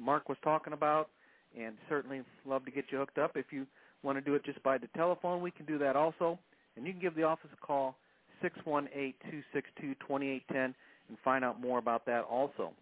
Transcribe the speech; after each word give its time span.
Mark 0.00 0.28
was 0.28 0.38
talking 0.42 0.72
about, 0.72 1.10
and 1.58 1.74
certainly 1.88 2.22
love 2.46 2.64
to 2.64 2.70
get 2.70 2.84
you 2.90 2.98
hooked 2.98 3.18
up. 3.18 3.32
If 3.36 3.46
you 3.50 3.66
want 4.02 4.18
to 4.18 4.22
do 4.22 4.34
it 4.34 4.44
just 4.44 4.62
by 4.62 4.78
the 4.78 4.88
telephone, 4.96 5.42
we 5.42 5.50
can 5.50 5.66
do 5.66 5.78
that 5.78 5.96
also. 5.96 6.38
And 6.76 6.86
you 6.86 6.92
can 6.92 7.00
give 7.00 7.14
the 7.14 7.24
office 7.24 7.50
a 7.52 7.66
call, 7.66 7.96
618-262-2810, 8.42 10.42
and 10.50 10.74
find 11.24 11.44
out 11.44 11.60
more 11.60 11.78
about 11.78 12.06
that 12.06 12.24
also. 12.30 12.72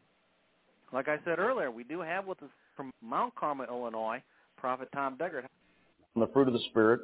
Like 0.92 1.08
I 1.08 1.16
said 1.24 1.38
earlier, 1.38 1.70
we 1.70 1.84
do 1.84 2.00
have 2.00 2.26
with 2.26 2.42
us 2.42 2.50
from 2.76 2.92
Mount 3.02 3.34
Carmel, 3.34 3.66
Illinois, 3.68 4.22
Prophet 4.56 4.88
Tom 4.94 5.16
Deckard. 5.16 5.44
The 6.16 6.28
fruit 6.32 6.48
of 6.48 6.54
the 6.54 6.62
Spirit. 6.70 7.00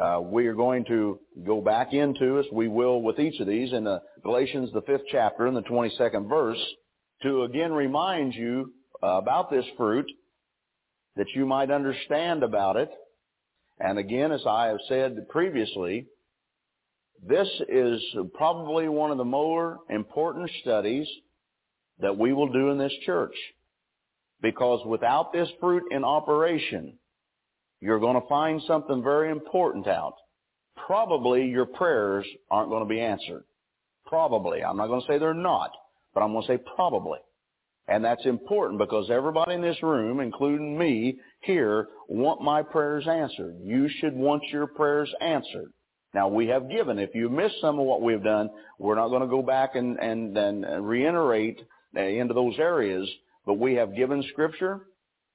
Uh, 0.00 0.20
we 0.20 0.46
are 0.46 0.54
going 0.54 0.84
to 0.84 1.18
go 1.44 1.60
back 1.60 1.92
into, 1.92 2.38
as 2.38 2.44
we 2.52 2.68
will 2.68 3.02
with 3.02 3.18
each 3.18 3.40
of 3.40 3.48
these, 3.48 3.72
in 3.72 3.82
the 3.82 4.00
Galatians, 4.22 4.70
the 4.72 4.82
fifth 4.82 5.02
chapter, 5.10 5.46
and 5.46 5.56
the 5.56 5.62
22nd 5.62 6.28
verse, 6.28 6.58
to 7.22 7.42
again 7.42 7.72
remind 7.72 8.32
you 8.32 8.72
about 9.02 9.50
this 9.50 9.64
fruit 9.76 10.10
that 11.16 11.26
you 11.34 11.46
might 11.46 11.70
understand 11.70 12.42
about 12.42 12.76
it. 12.76 12.90
And 13.80 13.98
again, 13.98 14.32
as 14.32 14.42
I 14.46 14.66
have 14.66 14.78
said 14.88 15.28
previously, 15.28 16.06
this 17.26 17.48
is 17.68 18.00
probably 18.34 18.88
one 18.88 19.10
of 19.10 19.18
the 19.18 19.24
more 19.24 19.80
important 19.90 20.50
studies 20.62 21.08
that 22.00 22.16
we 22.16 22.32
will 22.32 22.52
do 22.52 22.70
in 22.70 22.78
this 22.78 22.92
church. 23.04 23.34
Because 24.40 24.86
without 24.86 25.32
this 25.32 25.48
fruit 25.60 25.82
in 25.90 26.04
operation, 26.04 26.94
you're 27.80 27.98
going 27.98 28.20
to 28.20 28.28
find 28.28 28.62
something 28.66 29.02
very 29.02 29.30
important 29.30 29.88
out. 29.88 30.14
Probably 30.86 31.46
your 31.46 31.66
prayers 31.66 32.24
aren't 32.50 32.70
going 32.70 32.84
to 32.84 32.88
be 32.88 33.00
answered. 33.00 33.44
Probably. 34.06 34.62
I'm 34.62 34.76
not 34.76 34.86
going 34.86 35.00
to 35.00 35.06
say 35.06 35.18
they're 35.18 35.34
not, 35.34 35.70
but 36.14 36.22
I'm 36.22 36.32
going 36.32 36.46
to 36.46 36.52
say 36.52 36.58
probably. 36.76 37.18
And 37.88 38.04
that's 38.04 38.26
important 38.26 38.78
because 38.78 39.10
everybody 39.10 39.54
in 39.54 39.62
this 39.62 39.82
room, 39.82 40.20
including 40.20 40.78
me 40.78 41.18
here, 41.40 41.88
want 42.06 42.42
my 42.42 42.62
prayers 42.62 43.06
answered. 43.08 43.56
You 43.62 43.88
should 43.88 44.14
want 44.14 44.42
your 44.52 44.66
prayers 44.66 45.12
answered. 45.22 45.72
Now 46.14 46.28
we 46.28 46.48
have 46.48 46.70
given. 46.70 46.98
If 46.98 47.14
you 47.14 47.28
missed 47.30 47.60
some 47.60 47.78
of 47.78 47.86
what 47.86 48.02
we've 48.02 48.22
done, 48.22 48.50
we're 48.78 48.94
not 48.94 49.08
going 49.08 49.22
to 49.22 49.28
go 49.28 49.42
back 49.42 49.74
and, 49.74 49.98
and, 49.98 50.36
and 50.36 50.86
reiterate 50.86 51.60
into 51.94 52.34
those 52.34 52.58
areas, 52.58 53.08
but 53.46 53.54
we 53.54 53.74
have 53.74 53.96
given 53.96 54.22
scripture 54.32 54.82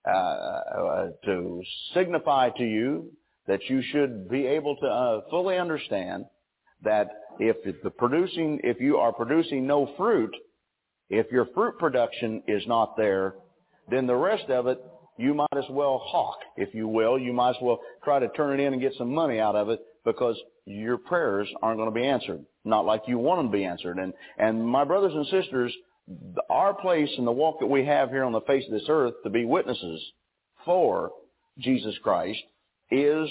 uh, 0.07 0.11
uh, 0.11 1.07
to 1.25 1.63
signify 1.93 2.49
to 2.57 2.63
you 2.63 3.11
that 3.47 3.61
you 3.69 3.81
should 3.91 4.29
be 4.29 4.45
able 4.45 4.75
to 4.77 4.85
uh, 4.85 5.21
fully 5.29 5.57
understand 5.57 6.25
that 6.83 7.07
if 7.39 7.57
the 7.83 7.89
producing, 7.89 8.59
if 8.63 8.79
you 8.79 8.97
are 8.97 9.11
producing 9.11 9.65
no 9.65 9.91
fruit, 9.97 10.33
if 11.13 11.31
your 11.31 11.47
fruit 11.53 11.77
production 11.77 12.43
is 12.47 12.63
not 12.67 12.97
there, 12.97 13.35
then 13.89 14.07
the 14.07 14.15
rest 14.15 14.49
of 14.49 14.67
it 14.67 14.79
you 15.17 15.33
might 15.35 15.55
as 15.55 15.65
well 15.69 15.99
hawk, 16.03 16.39
if 16.57 16.73
you 16.73 16.87
will. 16.87 17.19
You 17.19 17.33
might 17.33 17.51
as 17.51 17.61
well 17.61 17.79
try 18.03 18.19
to 18.19 18.29
turn 18.29 18.59
it 18.59 18.63
in 18.63 18.73
and 18.73 18.81
get 18.81 18.93
some 18.97 19.13
money 19.13 19.39
out 19.39 19.55
of 19.55 19.69
it 19.69 19.79
because 20.03 20.35
your 20.65 20.97
prayers 20.97 21.47
aren't 21.61 21.77
going 21.77 21.89
to 21.89 21.93
be 21.93 22.05
answered. 22.05 22.43
Not 22.65 22.85
like 22.85 23.03
you 23.07 23.19
want 23.19 23.39
them 23.39 23.51
to 23.51 23.57
be 23.57 23.63
answered. 23.63 23.99
And, 23.99 24.13
and 24.39 24.65
my 24.65 24.83
brothers 24.83 25.13
and 25.13 25.27
sisters, 25.27 25.73
our 26.49 26.73
place 26.73 27.09
in 27.17 27.25
the 27.25 27.31
walk 27.31 27.59
that 27.59 27.67
we 27.67 27.85
have 27.85 28.09
here 28.09 28.23
on 28.23 28.31
the 28.31 28.41
face 28.41 28.65
of 28.65 28.71
this 28.71 28.89
earth 28.89 29.13
to 29.23 29.29
be 29.29 29.45
witnesses 29.45 30.01
for 30.65 31.11
Jesus 31.59 31.95
Christ 32.01 32.39
is 32.89 33.29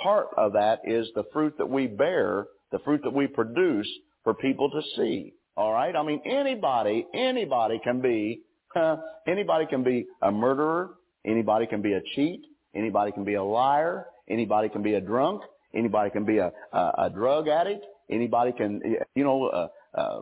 part 0.00 0.28
of 0.36 0.52
that 0.52 0.80
is 0.84 1.08
the 1.14 1.24
fruit 1.32 1.54
that 1.58 1.68
we 1.68 1.88
bear, 1.88 2.46
the 2.70 2.78
fruit 2.80 3.00
that 3.02 3.12
we 3.12 3.26
produce 3.26 3.88
for 4.22 4.34
people 4.34 4.70
to 4.70 4.82
see. 4.96 5.32
All 5.56 5.72
right? 5.72 5.94
I 5.94 6.02
mean, 6.02 6.20
anybody, 6.24 7.06
anybody 7.14 7.80
can 7.82 8.00
be, 8.00 8.42
uh, 8.74 8.96
anybody 9.26 9.66
can 9.66 9.82
be 9.82 10.06
a 10.22 10.30
murderer, 10.30 10.94
anybody 11.24 11.66
can 11.66 11.82
be 11.82 11.94
a 11.94 12.00
cheat, 12.14 12.42
anybody 12.74 13.12
can 13.12 13.24
be 13.24 13.34
a 13.34 13.42
liar, 13.42 14.06
anybody 14.28 14.68
can 14.68 14.82
be 14.82 14.94
a 14.94 15.00
drunk, 15.00 15.42
anybody 15.74 16.10
can 16.10 16.24
be 16.24 16.38
a, 16.38 16.52
a, 16.72 16.78
a 16.98 17.10
drug 17.12 17.48
addict, 17.48 17.84
anybody 18.10 18.52
can, 18.52 18.80
you 19.14 19.24
know, 19.24 19.46
uh, 19.46 19.68
uh, 19.98 20.20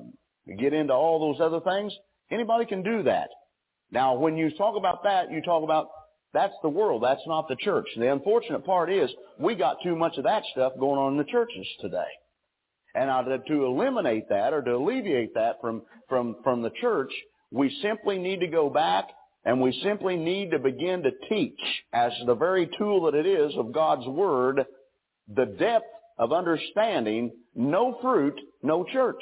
get 0.58 0.72
into 0.72 0.92
all 0.92 1.19
those 1.19 1.40
other 1.40 1.60
things. 1.60 1.92
Anybody 2.31 2.66
can 2.66 2.82
do 2.82 3.02
that. 3.02 3.28
Now, 3.90 4.14
when 4.14 4.36
you 4.36 4.50
talk 4.56 4.76
about 4.76 5.02
that, 5.04 5.31
you 5.31 5.42
talk 5.42 5.62
about 5.62 5.88
that's 6.32 6.54
the 6.62 6.69
world. 6.69 7.02
That's 7.02 7.22
not 7.26 7.48
the 7.48 7.56
church. 7.56 7.86
The 7.96 8.12
unfortunate 8.12 8.64
part 8.64 8.90
is 8.90 9.08
we 9.38 9.54
got 9.54 9.76
too 9.84 9.94
much 9.94 10.16
of 10.19 10.25
that 10.25 10.42
stuff 10.52 10.72
going 10.78 10.98
on 10.98 11.12
in 11.12 11.19
the 11.19 11.25
churches 11.25 11.66
today. 11.81 12.10
And 12.94 13.11
to 13.49 13.67
eliminate 13.67 14.29
that 14.29 14.52
or 14.52 14.62
to 14.62 14.76
alleviate 14.76 15.35
that 15.35 15.61
from, 15.61 15.82
from, 16.08 16.37
from 16.44 16.62
the 16.62 16.70
church, 16.81 17.12
we 17.50 17.76
simply 17.82 18.19
need 18.19 18.41
to 18.41 18.46
go 18.46 18.70
back 18.70 19.08
and 19.44 19.61
we 19.61 19.79
simply 19.82 20.17
need 20.17 20.50
to 20.52 20.58
begin 20.58 21.02
to 21.02 21.11
teach 21.29 21.61
as 21.93 22.12
the 22.26 22.35
very 22.35 22.69
tool 22.79 23.02
that 23.02 23.14
it 23.14 23.26
is 23.26 23.52
of 23.56 23.73
God's 23.73 24.06
Word, 24.06 24.64
the 25.35 25.44
depth 25.44 25.87
of 26.19 26.32
understanding, 26.32 27.32
no 27.55 27.99
fruit, 28.00 28.41
no 28.62 28.85
church. 28.85 29.20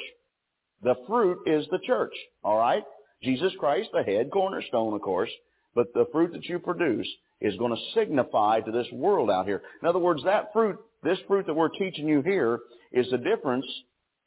The 0.81 0.95
fruit 1.07 1.39
is 1.45 1.65
the 1.71 1.79
church. 1.85 2.13
All 2.43 2.57
right? 2.57 2.83
Jesus 3.21 3.53
Christ, 3.59 3.89
the 3.93 4.03
head 4.03 4.29
cornerstone, 4.31 4.93
of 4.93 5.01
course, 5.01 5.31
but 5.75 5.93
the 5.93 6.05
fruit 6.11 6.33
that 6.33 6.45
you 6.45 6.59
produce 6.59 7.07
is 7.41 7.55
going 7.57 7.75
to 7.75 7.99
signify 7.99 8.61
to 8.61 8.71
this 8.71 8.87
world 8.91 9.29
out 9.29 9.45
here. 9.45 9.61
In 9.81 9.87
other 9.87 9.99
words, 9.99 10.23
that 10.23 10.53
fruit, 10.53 10.77
this 11.03 11.17
fruit 11.27 11.45
that 11.47 11.53
we're 11.53 11.69
teaching 11.69 12.07
you 12.07 12.21
here 12.21 12.59
is 12.93 13.09
the 13.09 13.17
difference 13.17 13.65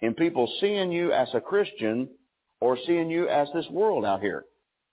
in 0.01 0.15
people 0.15 0.53
seeing 0.61 0.93
you 0.93 1.13
as 1.13 1.29
a 1.35 1.41
Christian 1.41 2.09
or 2.61 2.77
seeing 2.87 3.11
you 3.11 3.29
as 3.29 3.49
this 3.55 3.67
world 3.71 4.05
out 4.05 4.21
here. 4.21 4.45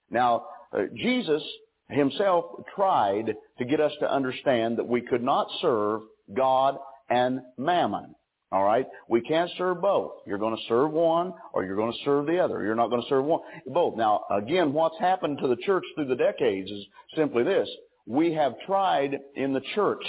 Now, 0.10 0.46
uh, 0.72 0.84
Jesus 0.96 1.42
himself 1.90 2.46
tried 2.76 3.36
to 3.58 3.66
get 3.66 3.80
us 3.80 3.92
to 4.00 4.12
understand 4.12 4.78
that 4.78 4.88
we 4.88 5.02
could 5.02 5.24
not 5.24 5.48
serve 5.62 6.02
God 6.36 6.78
and 7.10 7.42
mammon. 7.58 8.16
All 8.52 8.64
right? 8.64 8.86
We 9.10 9.22
can't 9.22 9.50
serve 9.58 9.82
both. 9.82 10.12
You're 10.28 10.38
going 10.38 10.56
to 10.56 10.62
serve 10.68 10.92
one 10.92 11.34
or 11.54 11.66
you're 11.66 11.76
going 11.76 11.92
to 11.92 12.06
serve 12.06 12.28
the 12.28 12.38
other. 12.38 12.64
You're 12.64 12.76
not 12.76 12.90
going 12.90 13.02
to 13.02 13.10
serve 13.10 13.26
one. 13.26 13.42
Both. 13.66 13.98
Now, 13.98 14.26
again, 14.32 14.74
what's 14.74 15.00
happened 15.00 15.40
to 15.42 15.48
the 15.48 15.58
church 15.66 15.84
through 15.96 16.06
the 16.06 16.16
decades 16.16 16.70
is 16.70 16.86
simply 17.16 17.44
this. 17.44 17.68
We 18.06 18.34
have 18.34 18.54
tried 18.68 19.18
in 19.36 19.54
the 19.54 19.62
church, 19.74 20.06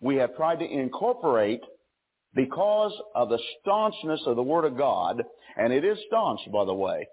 we 0.00 0.16
have 0.16 0.34
tried 0.36 0.60
to 0.60 0.64
incorporate 0.64 1.60
because 2.34 2.92
of 3.14 3.28
the 3.28 3.38
staunchness 3.60 4.20
of 4.26 4.36
the 4.36 4.42
Word 4.42 4.64
of 4.64 4.76
God, 4.76 5.22
and 5.56 5.72
it 5.72 5.84
is 5.84 5.98
staunch, 6.06 6.40
by 6.52 6.64
the 6.64 6.74
way, 6.74 7.06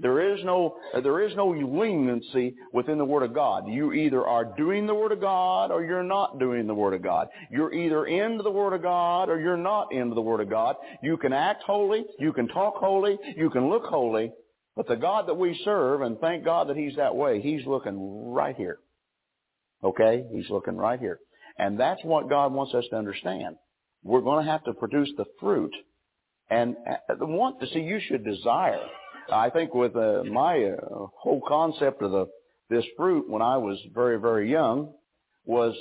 there 0.00 0.32
is 0.32 0.44
no, 0.44 0.76
there 1.02 1.26
is 1.26 1.34
no 1.34 1.48
leniency 1.48 2.54
within 2.72 2.98
the 2.98 3.04
Word 3.04 3.24
of 3.24 3.34
God. 3.34 3.64
You 3.66 3.92
either 3.92 4.24
are 4.24 4.44
doing 4.56 4.86
the 4.86 4.94
Word 4.94 5.10
of 5.10 5.20
God 5.20 5.72
or 5.72 5.82
you're 5.82 6.04
not 6.04 6.38
doing 6.38 6.68
the 6.68 6.74
Word 6.74 6.94
of 6.94 7.02
God. 7.02 7.26
You're 7.50 7.74
either 7.74 8.06
into 8.06 8.44
the 8.44 8.50
Word 8.50 8.74
of 8.74 8.82
God 8.82 9.28
or 9.28 9.40
you're 9.40 9.56
not 9.56 9.92
into 9.92 10.14
the 10.14 10.20
Word 10.20 10.40
of 10.40 10.48
God. 10.48 10.76
You 11.02 11.16
can 11.16 11.32
act 11.32 11.64
holy, 11.64 12.04
you 12.20 12.32
can 12.32 12.46
talk 12.46 12.76
holy, 12.76 13.18
you 13.36 13.50
can 13.50 13.68
look 13.68 13.86
holy, 13.86 14.30
but 14.76 14.86
the 14.86 14.94
God 14.94 15.26
that 15.26 15.34
we 15.34 15.60
serve, 15.64 16.02
and 16.02 16.16
thank 16.20 16.44
God 16.44 16.68
that 16.68 16.76
He's 16.76 16.94
that 16.94 17.16
way, 17.16 17.40
He's 17.40 17.66
looking 17.66 18.30
right 18.32 18.54
here. 18.54 18.78
Okay? 19.82 20.24
He's 20.32 20.48
looking 20.48 20.76
right 20.76 21.00
here. 21.00 21.18
And 21.58 21.78
that's 21.78 22.04
what 22.04 22.28
God 22.28 22.52
wants 22.52 22.72
us 22.72 22.84
to 22.90 22.96
understand. 22.96 23.56
We're 24.08 24.22
going 24.22 24.44
to 24.44 24.50
have 24.50 24.64
to 24.64 24.72
produce 24.72 25.10
the 25.16 25.26
fruit. 25.40 25.74
And 26.50 26.76
uh, 27.10 27.26
want 27.26 27.60
to 27.60 27.66
see 27.68 27.80
you 27.80 28.00
should 28.08 28.24
desire 28.24 28.86
I 29.32 29.50
think 29.50 29.74
with 29.74 29.94
uh, 29.94 30.24
my 30.24 30.64
uh, 30.64 31.06
whole 31.16 31.42
concept 31.46 32.02
of 32.02 32.12
the 32.12 32.26
this 32.70 32.84
fruit 32.96 33.28
when 33.28 33.42
I 33.42 33.56
was 33.56 33.78
very 33.94 34.18
very 34.20 34.50
young 34.50 34.92
was 35.44 35.74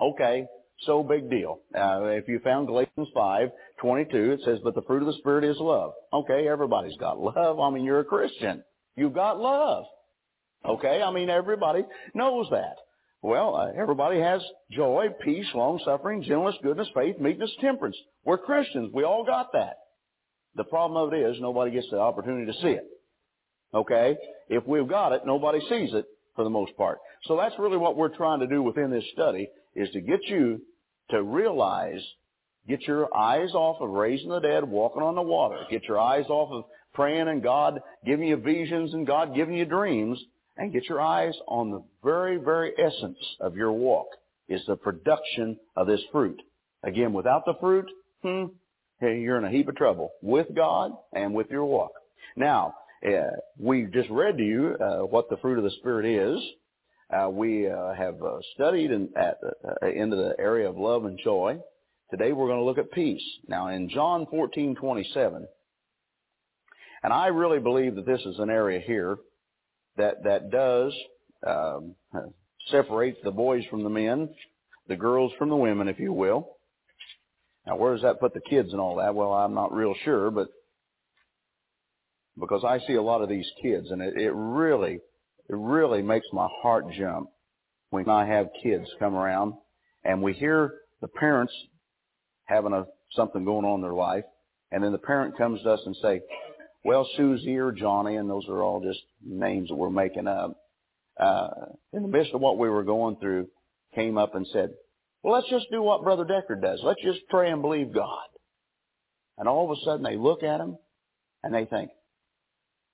okay. 0.00 0.46
So 0.86 1.02
big 1.02 1.28
deal. 1.28 1.60
Uh, 1.76 2.04
if 2.04 2.26
you 2.26 2.40
found 2.42 2.66
Galatians 2.66 3.08
five 3.14 3.50
twenty 3.78 4.04
two, 4.04 4.32
it 4.32 4.40
says, 4.44 4.58
"But 4.64 4.74
the 4.74 4.82
fruit 4.82 5.02
of 5.02 5.06
the 5.06 5.18
spirit 5.18 5.44
is 5.44 5.56
love." 5.58 5.92
Okay, 6.12 6.48
everybody's 6.48 6.96
got 6.96 7.18
love. 7.18 7.60
I 7.60 7.70
mean, 7.70 7.84
you're 7.84 8.00
a 8.00 8.04
Christian. 8.04 8.62
You've 8.96 9.14
got 9.14 9.38
love. 9.38 9.84
Okay, 10.64 11.02
I 11.02 11.10
mean 11.10 11.30
everybody 11.30 11.84
knows 12.14 12.46
that. 12.50 12.76
Well, 13.22 13.54
uh, 13.54 13.80
everybody 13.80 14.18
has 14.18 14.40
joy, 14.70 15.08
peace, 15.22 15.46
long 15.54 15.80
suffering, 15.84 16.22
gentleness, 16.22 16.56
goodness, 16.62 16.88
faith, 16.94 17.18
meekness, 17.20 17.50
temperance. 17.60 17.96
We're 18.24 18.38
Christians. 18.38 18.92
We 18.94 19.04
all 19.04 19.24
got 19.24 19.52
that. 19.52 19.76
The 20.56 20.64
problem 20.64 21.02
of 21.02 21.12
it 21.12 21.18
is 21.18 21.40
nobody 21.40 21.70
gets 21.70 21.88
the 21.90 21.98
opportunity 21.98 22.50
to 22.50 22.58
see 22.60 22.68
it. 22.68 22.86
Okay? 23.74 24.16
If 24.48 24.66
we've 24.66 24.88
got 24.88 25.12
it, 25.12 25.22
nobody 25.26 25.60
sees 25.68 25.92
it 25.92 26.06
for 26.34 26.44
the 26.44 26.50
most 26.50 26.74
part. 26.76 26.98
So 27.24 27.36
that's 27.36 27.58
really 27.58 27.76
what 27.76 27.96
we're 27.96 28.16
trying 28.16 28.40
to 28.40 28.46
do 28.46 28.62
within 28.62 28.90
this 28.90 29.04
study 29.12 29.48
is 29.74 29.90
to 29.90 30.00
get 30.00 30.20
you 30.26 30.62
to 31.10 31.22
realize, 31.22 32.00
get 32.66 32.80
your 32.82 33.14
eyes 33.14 33.50
off 33.52 33.82
of 33.82 33.90
raising 33.90 34.30
the 34.30 34.40
dead, 34.40 34.64
walking 34.64 35.02
on 35.02 35.14
the 35.14 35.22
water. 35.22 35.58
Get 35.70 35.84
your 35.84 36.00
eyes 36.00 36.26
off 36.30 36.50
of 36.52 36.64
praying 36.94 37.28
and 37.28 37.42
God 37.42 37.80
giving 38.06 38.28
you 38.28 38.36
visions 38.36 38.94
and 38.94 39.06
God 39.06 39.34
giving 39.34 39.54
you 39.54 39.66
dreams 39.66 40.18
and 40.60 40.74
get 40.74 40.88
your 40.90 41.00
eyes 41.00 41.32
on 41.48 41.70
the 41.70 41.82
very, 42.04 42.36
very 42.36 42.72
essence 42.78 43.16
of 43.40 43.56
your 43.56 43.72
walk 43.72 44.08
is 44.46 44.60
the 44.66 44.76
production 44.76 45.58
of 45.74 45.86
this 45.86 46.02
fruit. 46.12 46.40
Again, 46.84 47.14
without 47.14 47.46
the 47.46 47.54
fruit, 47.58 47.90
hmm, 48.22 48.44
you're 49.00 49.38
in 49.38 49.44
a 49.44 49.50
heap 49.50 49.68
of 49.68 49.76
trouble 49.76 50.10
with 50.20 50.48
God 50.54 50.92
and 51.14 51.32
with 51.32 51.50
your 51.50 51.64
walk. 51.64 51.92
Now, 52.36 52.74
uh, 53.06 53.38
we 53.58 53.86
just 53.86 54.10
read 54.10 54.36
to 54.36 54.44
you 54.44 54.76
uh, 54.78 55.06
what 55.06 55.30
the 55.30 55.38
fruit 55.38 55.56
of 55.56 55.64
the 55.64 55.70
Spirit 55.78 56.04
is. 56.04 56.38
Uh, 57.10 57.30
we 57.30 57.66
uh, 57.66 57.94
have 57.94 58.22
uh, 58.22 58.38
studied 58.54 58.90
in, 58.90 59.08
at, 59.16 59.38
uh, 59.82 59.86
into 59.86 60.16
the 60.16 60.34
area 60.38 60.68
of 60.68 60.76
love 60.76 61.06
and 61.06 61.18
joy. 61.24 61.58
Today 62.10 62.32
we're 62.32 62.48
going 62.48 62.60
to 62.60 62.64
look 62.64 62.78
at 62.78 62.92
peace. 62.92 63.22
Now, 63.48 63.68
in 63.68 63.88
John 63.88 64.26
14:27, 64.26 65.46
and 67.02 67.12
I 67.14 67.28
really 67.28 67.60
believe 67.60 67.94
that 67.94 68.04
this 68.04 68.20
is 68.26 68.38
an 68.38 68.50
area 68.50 68.78
here 68.78 69.16
that 69.96 70.22
that 70.24 70.50
does 70.50 70.94
um, 71.46 71.94
separate 72.68 73.22
the 73.24 73.30
boys 73.30 73.64
from 73.70 73.82
the 73.82 73.90
men, 73.90 74.28
the 74.88 74.96
girls 74.96 75.32
from 75.38 75.48
the 75.48 75.56
women, 75.56 75.88
if 75.88 75.98
you 75.98 76.12
will. 76.12 76.56
Now, 77.66 77.76
where 77.76 77.92
does 77.92 78.02
that 78.02 78.20
put 78.20 78.34
the 78.34 78.40
kids 78.40 78.72
and 78.72 78.80
all 78.80 78.96
that? 78.96 79.14
Well, 79.14 79.32
I'm 79.32 79.54
not 79.54 79.72
real 79.72 79.94
sure, 80.04 80.30
but 80.30 80.48
because 82.38 82.64
I 82.64 82.78
see 82.86 82.94
a 82.94 83.02
lot 83.02 83.22
of 83.22 83.28
these 83.28 83.48
kids, 83.62 83.90
and 83.90 84.00
it, 84.00 84.14
it 84.16 84.32
really, 84.32 84.94
it 84.94 85.56
really 85.56 86.02
makes 86.02 86.26
my 86.32 86.48
heart 86.62 86.86
jump 86.96 87.28
when 87.90 88.08
I 88.08 88.26
have 88.26 88.48
kids 88.62 88.86
come 88.98 89.14
around 89.14 89.54
and 90.04 90.22
we 90.22 90.32
hear 90.32 90.72
the 91.00 91.08
parents 91.08 91.52
having 92.44 92.72
a 92.72 92.86
something 93.14 93.44
going 93.44 93.64
on 93.64 93.76
in 93.76 93.82
their 93.82 93.92
life, 93.92 94.24
and 94.70 94.82
then 94.82 94.92
the 94.92 94.98
parent 94.98 95.36
comes 95.36 95.62
to 95.62 95.70
us 95.70 95.80
and 95.84 95.96
say, 96.00 96.20
"Well, 96.84 97.08
Susie 97.16 97.56
or 97.56 97.72
Johnny," 97.72 98.16
and 98.16 98.28
those 98.28 98.48
are 98.48 98.62
all 98.62 98.80
just 98.80 99.00
names 99.24 99.68
that 99.68 99.76
we're 99.76 99.90
making 99.90 100.26
up. 100.26 100.56
Uh, 101.18 101.48
in 101.92 102.02
the 102.02 102.08
midst 102.08 102.32
of 102.32 102.40
what 102.40 102.58
we 102.58 102.68
were 102.68 102.84
going 102.84 103.16
through, 103.16 103.48
came 103.94 104.16
up 104.16 104.34
and 104.34 104.46
said, 104.52 104.70
well, 105.22 105.34
let's 105.34 105.50
just 105.50 105.70
do 105.70 105.82
what 105.82 106.02
Brother 106.02 106.24
Deckard 106.24 106.62
does. 106.62 106.80
Let's 106.82 107.02
just 107.02 107.20
pray 107.28 107.50
and 107.50 107.62
believe 107.62 107.92
God. 107.92 108.26
And 109.36 109.48
all 109.48 109.70
of 109.70 109.76
a 109.76 109.80
sudden 109.84 110.02
they 110.02 110.16
look 110.16 110.42
at 110.42 110.60
him 110.60 110.78
and 111.42 111.54
they 111.54 111.64
think, 111.64 111.90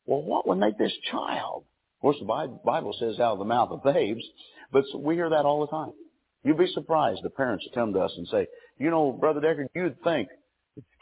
well, 0.07 0.23
what 0.23 0.47
would 0.47 0.59
make 0.59 0.78
this 0.78 0.93
child? 1.11 1.64
Of 1.99 2.02
course, 2.02 2.16
the 2.21 2.59
Bible 2.64 2.95
says 2.99 3.19
out 3.21 3.33
of 3.33 3.38
the 3.38 3.45
mouth 3.45 3.71
of 3.71 3.83
babes, 3.83 4.23
but 4.73 4.85
we 4.99 5.14
hear 5.14 5.31
that 5.31 5.45
all 5.45 5.61
the 5.61 5.66
time. 5.69 5.93
You'd 6.45 6.59
be 6.59 6.71
surprised 6.73 7.21
the 7.23 7.31
parents 7.31 7.64
that 7.64 7.78
come 7.78 7.93
to 7.93 8.00
us 8.00 8.12
and 8.16 8.28
say, 8.28 8.47
you 8.78 8.90
know, 8.90 9.12
Brother 9.12 9.40
Deckard, 9.40 9.66
you'd 9.75 10.02
think 10.02 10.28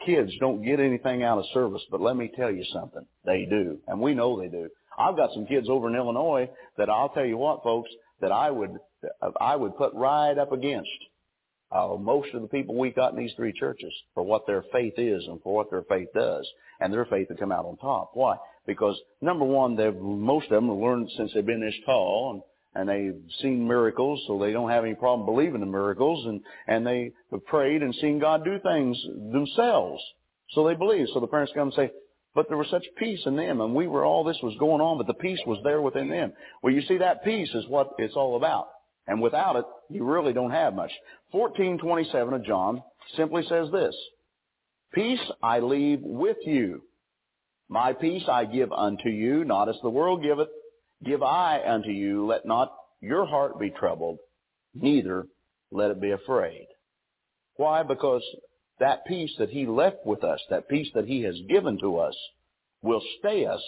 kids 0.05 0.31
don't 0.39 0.63
get 0.63 0.79
anything 0.79 1.23
out 1.23 1.39
of 1.39 1.45
service, 1.53 1.81
but 1.91 2.01
let 2.01 2.15
me 2.15 2.31
tell 2.35 2.51
you 2.51 2.63
something. 2.73 3.05
They 3.25 3.45
do. 3.49 3.79
And 3.87 3.99
we 3.99 4.13
know 4.13 4.39
they 4.39 4.47
do. 4.47 4.69
I've 4.97 5.17
got 5.17 5.33
some 5.33 5.45
kids 5.45 5.67
over 5.69 5.89
in 5.89 5.95
Illinois 5.95 6.49
that 6.77 6.89
I'll 6.89 7.09
tell 7.09 7.25
you 7.25 7.37
what, 7.37 7.63
folks, 7.63 7.89
that 8.21 8.31
I 8.31 8.49
would, 8.49 8.77
I 9.41 9.55
would 9.55 9.75
put 9.77 9.93
right 9.93 10.37
up 10.37 10.51
against 10.51 10.89
uh, 11.71 11.95
most 11.99 12.33
of 12.33 12.41
the 12.41 12.47
people 12.47 12.75
we 12.75 12.91
got 12.91 13.11
in 13.11 13.19
these 13.19 13.33
three 13.35 13.51
churches 13.51 13.91
for 14.13 14.23
what 14.23 14.47
their 14.47 14.63
faith 14.71 14.93
is 14.97 15.25
and 15.27 15.41
for 15.41 15.53
what 15.53 15.69
their 15.69 15.83
faith 15.83 16.07
does. 16.13 16.47
And 16.79 16.93
their 16.93 17.05
faith 17.05 17.27
would 17.29 17.39
come 17.39 17.51
out 17.51 17.65
on 17.65 17.77
top. 17.77 18.11
Why? 18.13 18.35
Because 18.65 18.99
number 19.21 19.45
one, 19.45 19.75
they've, 19.75 19.95
most 19.95 20.45
of 20.45 20.51
them 20.51 20.69
have 20.69 20.77
learned 20.77 21.09
since 21.17 21.31
they've 21.33 21.45
been 21.45 21.61
this 21.61 21.75
tall 21.85 22.31
and 22.33 22.41
and 22.75 22.89
they've 22.89 23.21
seen 23.41 23.67
miracles, 23.67 24.21
so 24.27 24.37
they 24.37 24.51
don't 24.51 24.69
have 24.69 24.83
any 24.83 24.95
problem 24.95 25.25
believing 25.25 25.61
in 25.61 25.71
miracles, 25.71 26.25
and, 26.25 26.41
and 26.67 26.85
they 26.85 27.13
have 27.31 27.45
prayed 27.45 27.81
and 27.81 27.95
seen 27.95 28.19
God 28.19 28.43
do 28.43 28.59
things 28.59 29.01
themselves. 29.31 30.03
So 30.51 30.67
they 30.67 30.75
believe. 30.75 31.07
So 31.13 31.19
the 31.19 31.27
parents 31.27 31.53
come 31.55 31.69
and 31.69 31.73
say, 31.73 31.91
but 32.35 32.49
there 32.49 32.57
was 32.57 32.69
such 32.69 32.85
peace 32.97 33.21
in 33.25 33.37
them, 33.37 33.61
and 33.61 33.73
we 33.73 33.87
were, 33.87 34.03
all 34.03 34.25
this 34.25 34.37
was 34.43 34.55
going 34.59 34.81
on, 34.81 34.97
but 34.97 35.07
the 35.07 35.13
peace 35.13 35.39
was 35.47 35.59
there 35.63 35.81
within 35.81 36.09
them. 36.09 36.33
Well, 36.61 36.73
you 36.73 36.81
see, 36.81 36.97
that 36.97 37.23
peace 37.23 37.49
is 37.55 37.65
what 37.69 37.91
it's 37.97 38.15
all 38.15 38.35
about. 38.35 38.67
And 39.07 39.21
without 39.21 39.55
it, 39.55 39.65
you 39.89 40.03
really 40.03 40.33
don't 40.33 40.51
have 40.51 40.73
much. 40.73 40.91
1427 41.31 42.33
of 42.33 42.43
John 42.43 42.83
simply 43.15 43.43
says 43.47 43.69
this, 43.71 43.95
Peace 44.93 45.21
I 45.41 45.59
leave 45.59 45.99
with 46.01 46.37
you. 46.45 46.81
My 47.69 47.93
peace 47.93 48.23
I 48.29 48.45
give 48.45 48.71
unto 48.71 49.09
you, 49.09 49.45
not 49.45 49.69
as 49.69 49.75
the 49.81 49.89
world 49.89 50.21
giveth, 50.21 50.49
give 51.03 51.23
I 51.23 51.61
unto 51.65 51.89
you, 51.89 52.25
let 52.25 52.45
not 52.45 52.73
your 53.01 53.25
heart 53.25 53.59
be 53.59 53.69
troubled, 53.69 54.17
neither 54.73 55.27
let 55.71 55.91
it 55.91 56.01
be 56.01 56.11
afraid. 56.11 56.67
Why? 57.57 57.83
Because 57.83 58.23
that 58.79 59.05
peace 59.05 59.33
that 59.39 59.49
he 59.49 59.65
left 59.65 60.05
with 60.05 60.23
us, 60.23 60.41
that 60.49 60.69
peace 60.69 60.89
that 60.95 61.07
he 61.07 61.23
has 61.23 61.35
given 61.47 61.79
to 61.79 61.97
us, 61.97 62.15
will 62.81 63.01
stay 63.19 63.45
us 63.45 63.61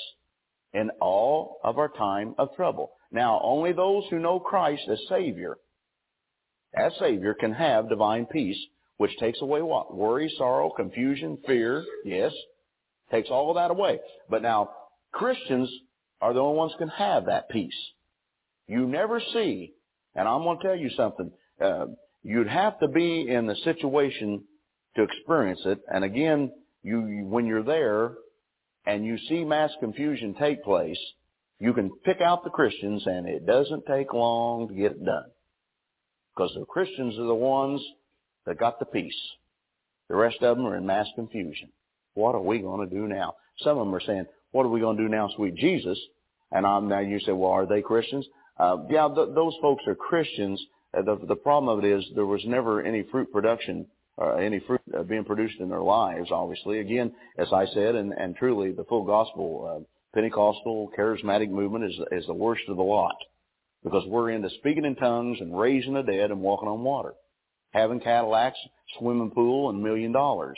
in 0.74 0.90
all 1.02 1.60
of 1.64 1.78
our 1.78 1.90
time 1.90 2.36
of 2.38 2.56
trouble. 2.56 2.92
Now, 3.12 3.40
only 3.44 3.72
those 3.72 4.04
who 4.10 4.20
know 4.20 4.40
Christ 4.40 4.84
as 4.92 5.00
Savior, 5.08 5.58
as 6.76 6.92
Savior, 7.00 7.34
can 7.34 7.54
have 7.54 7.90
divine 7.90 8.26
peace, 8.26 8.58
which 8.98 9.18
takes 9.18 9.42
away 9.42 9.62
what? 9.62 9.96
Worry, 9.96 10.32
sorrow, 10.38 10.70
confusion, 10.70 11.38
fear, 11.48 11.84
yes, 12.04 12.34
takes 13.10 13.30
all 13.30 13.50
of 13.50 13.56
that 13.56 13.72
away. 13.72 14.00
But 14.30 14.42
now, 14.42 14.72
Christians 15.14 15.72
are 16.22 16.34
the 16.34 16.40
only 16.40 16.58
ones 16.58 16.74
can 16.78 16.90
have 16.90 17.26
that 17.26 17.50
peace. 17.50 17.78
You 18.68 18.86
never 18.86 19.22
see, 19.34 19.74
and 20.16 20.28
I'm 20.28 20.44
going 20.44 20.58
to 20.60 20.64
tell 20.64 20.76
you 20.76 20.90
something, 20.98 21.32
uh, 21.64 21.86
you'd 22.24 22.48
have 22.48 22.80
to 22.80 22.88
be 22.88 23.28
in 23.30 23.48
the 23.48 23.56
situation 23.64 24.44
to 24.96 25.04
experience 25.04 25.62
it. 25.66 25.80
And 25.94 26.04
again, 26.04 26.52
you, 26.84 27.26
when 27.26 27.46
you're 27.46 27.64
there 27.64 28.14
and 28.86 29.06
you 29.06 29.18
see 29.30 29.44
mass 29.44 29.72
confusion 29.80 30.36
take 30.40 30.64
place, 30.64 31.00
you 31.60 31.74
can 31.74 31.92
pick 32.04 32.22
out 32.22 32.44
the 32.44 32.50
Christians 32.50 33.04
and 33.06 33.28
it 33.28 33.46
doesn't 33.46 33.86
take 33.88 34.14
long 34.14 34.68
to 34.68 34.74
get 34.74 34.92
it 34.92 35.06
done. 35.06 35.26
Because 36.36 36.52
the 36.54 36.66
Christians 36.66 37.18
are 37.18 37.26
the 37.26 37.34
ones 37.34 37.82
that 38.46 38.60
got 38.60 38.80
the 38.80 38.86
peace. 38.86 39.18
The 40.10 40.16
rest 40.16 40.38
of 40.42 40.58
them 40.58 40.66
are 40.66 40.78
in 40.78 40.86
mass 40.86 41.08
confusion. 41.16 41.70
What 42.14 42.36
are 42.36 42.42
we 42.42 42.60
going 42.60 42.88
to 42.88 42.96
do 42.96 43.08
now? 43.08 43.36
Some 43.60 43.78
of 43.78 43.86
them 43.86 43.96
are 43.96 44.02
saying, 44.02 44.26
what 44.58 44.66
are 44.66 44.70
we 44.70 44.80
going 44.80 44.98
to 44.98 45.04
do 45.04 45.08
now, 45.08 45.30
sweet 45.36 45.54
Jesus? 45.54 46.00
And 46.52 46.66
I'm, 46.66 46.90
now 46.90 46.98
you 46.98 47.20
say, 47.20 47.32
well, 47.32 47.52
are 47.52 47.68
they 47.68 47.84
Christians? 47.84 48.26
Uh, 48.60 48.78
yeah, 48.90 49.08
th- 49.08 49.30
those 49.36 49.54
folks 49.62 49.84
are 49.86 49.94
Christians. 49.94 50.60
Uh, 50.98 51.04
the, 51.04 51.16
the 51.28 51.36
problem 51.36 51.78
of 51.78 51.86
it 51.86 51.88
is 51.96 52.04
there 52.16 52.26
was 52.26 52.42
never 52.44 52.82
any 52.82 53.04
fruit 53.12 53.32
production, 53.32 53.86
uh, 54.20 54.38
any 54.38 54.60
fruit 54.62 54.82
uh, 54.98 55.04
being 55.04 55.26
produced 55.26 55.60
in 55.60 55.70
their 55.70 55.84
lives, 55.84 56.30
obviously. 56.32 56.80
Again, 56.80 57.14
as 57.38 57.50
I 57.54 57.68
said, 57.68 57.94
and, 57.94 58.14
and 58.14 58.36
truly 58.36 58.72
the 58.72 58.84
full 58.86 59.04
gospel, 59.04 59.48
uh, 59.70 59.84
Pentecostal, 60.16 60.90
charismatic 60.98 61.52
movement 61.52 61.86
is, 61.86 62.00
is 62.12 62.26
the 62.26 62.34
worst 62.34 62.64
of 62.68 62.78
the 62.78 62.82
lot. 62.82 63.18
Because 63.84 64.06
we're 64.08 64.32
into 64.32 64.50
speaking 64.58 64.86
in 64.86 64.96
tongues 64.96 65.38
and 65.40 65.56
raising 65.56 65.94
the 65.94 66.02
dead 66.02 66.32
and 66.32 66.42
walking 66.42 66.68
on 66.68 66.82
water. 66.82 67.14
Having 67.74 68.00
Cadillacs, 68.00 68.58
swimming 68.98 69.30
pool, 69.30 69.70
and 69.70 69.84
million 69.84 70.14
dollars. 70.14 70.58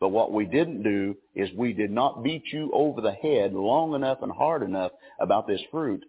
But 0.00 0.08
what 0.08 0.32
we 0.32 0.46
didn't 0.46 0.82
do 0.82 1.14
is 1.34 1.50
we 1.56 1.74
did 1.74 1.90
not 1.90 2.24
beat 2.24 2.44
you 2.52 2.70
over 2.72 3.02
the 3.02 3.12
head 3.12 3.52
long 3.52 3.94
enough 3.94 4.18
and 4.22 4.32
hard 4.32 4.62
enough 4.62 4.92
about 5.20 5.46
this 5.46 5.60
fruit 5.70 6.02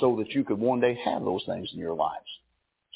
so 0.00 0.16
that 0.16 0.30
you 0.30 0.44
could 0.44 0.58
one 0.58 0.80
day 0.80 0.98
have 1.04 1.22
those 1.22 1.44
things 1.46 1.68
in 1.72 1.78
your 1.78 1.94
lives. 1.94 2.24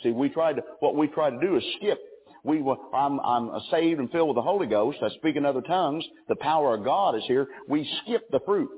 See, 0.03 0.11
we 0.11 0.31
tried 0.31 0.57
to, 0.57 0.63
what 0.81 0.97
we 0.97 1.07
tried 1.07 1.31
to 1.31 1.47
do 1.47 1.57
is 1.57 1.65
skip. 1.77 1.99
We 2.45 2.63
were, 2.63 2.77
I'm, 2.95 3.21
I'm 3.21 3.51
saved 3.71 4.01
and 4.01 4.11
filled 4.11 4.29
with 4.29 4.37
the 4.37 4.43
Holy 4.43 4.67
Ghost. 4.67 4.99
I 5.03 5.11
speak 5.11 5.37
in 5.37 5.45
other 5.45 5.61
tongues. 5.61 6.05
The 6.29 6.37
power 6.37 6.75
of 6.75 6.85
God 6.85 7.15
is 7.17 7.25
here. 7.27 7.47
We 7.69 7.89
skip 8.03 8.31
the 8.31 8.41
fruit 8.47 8.71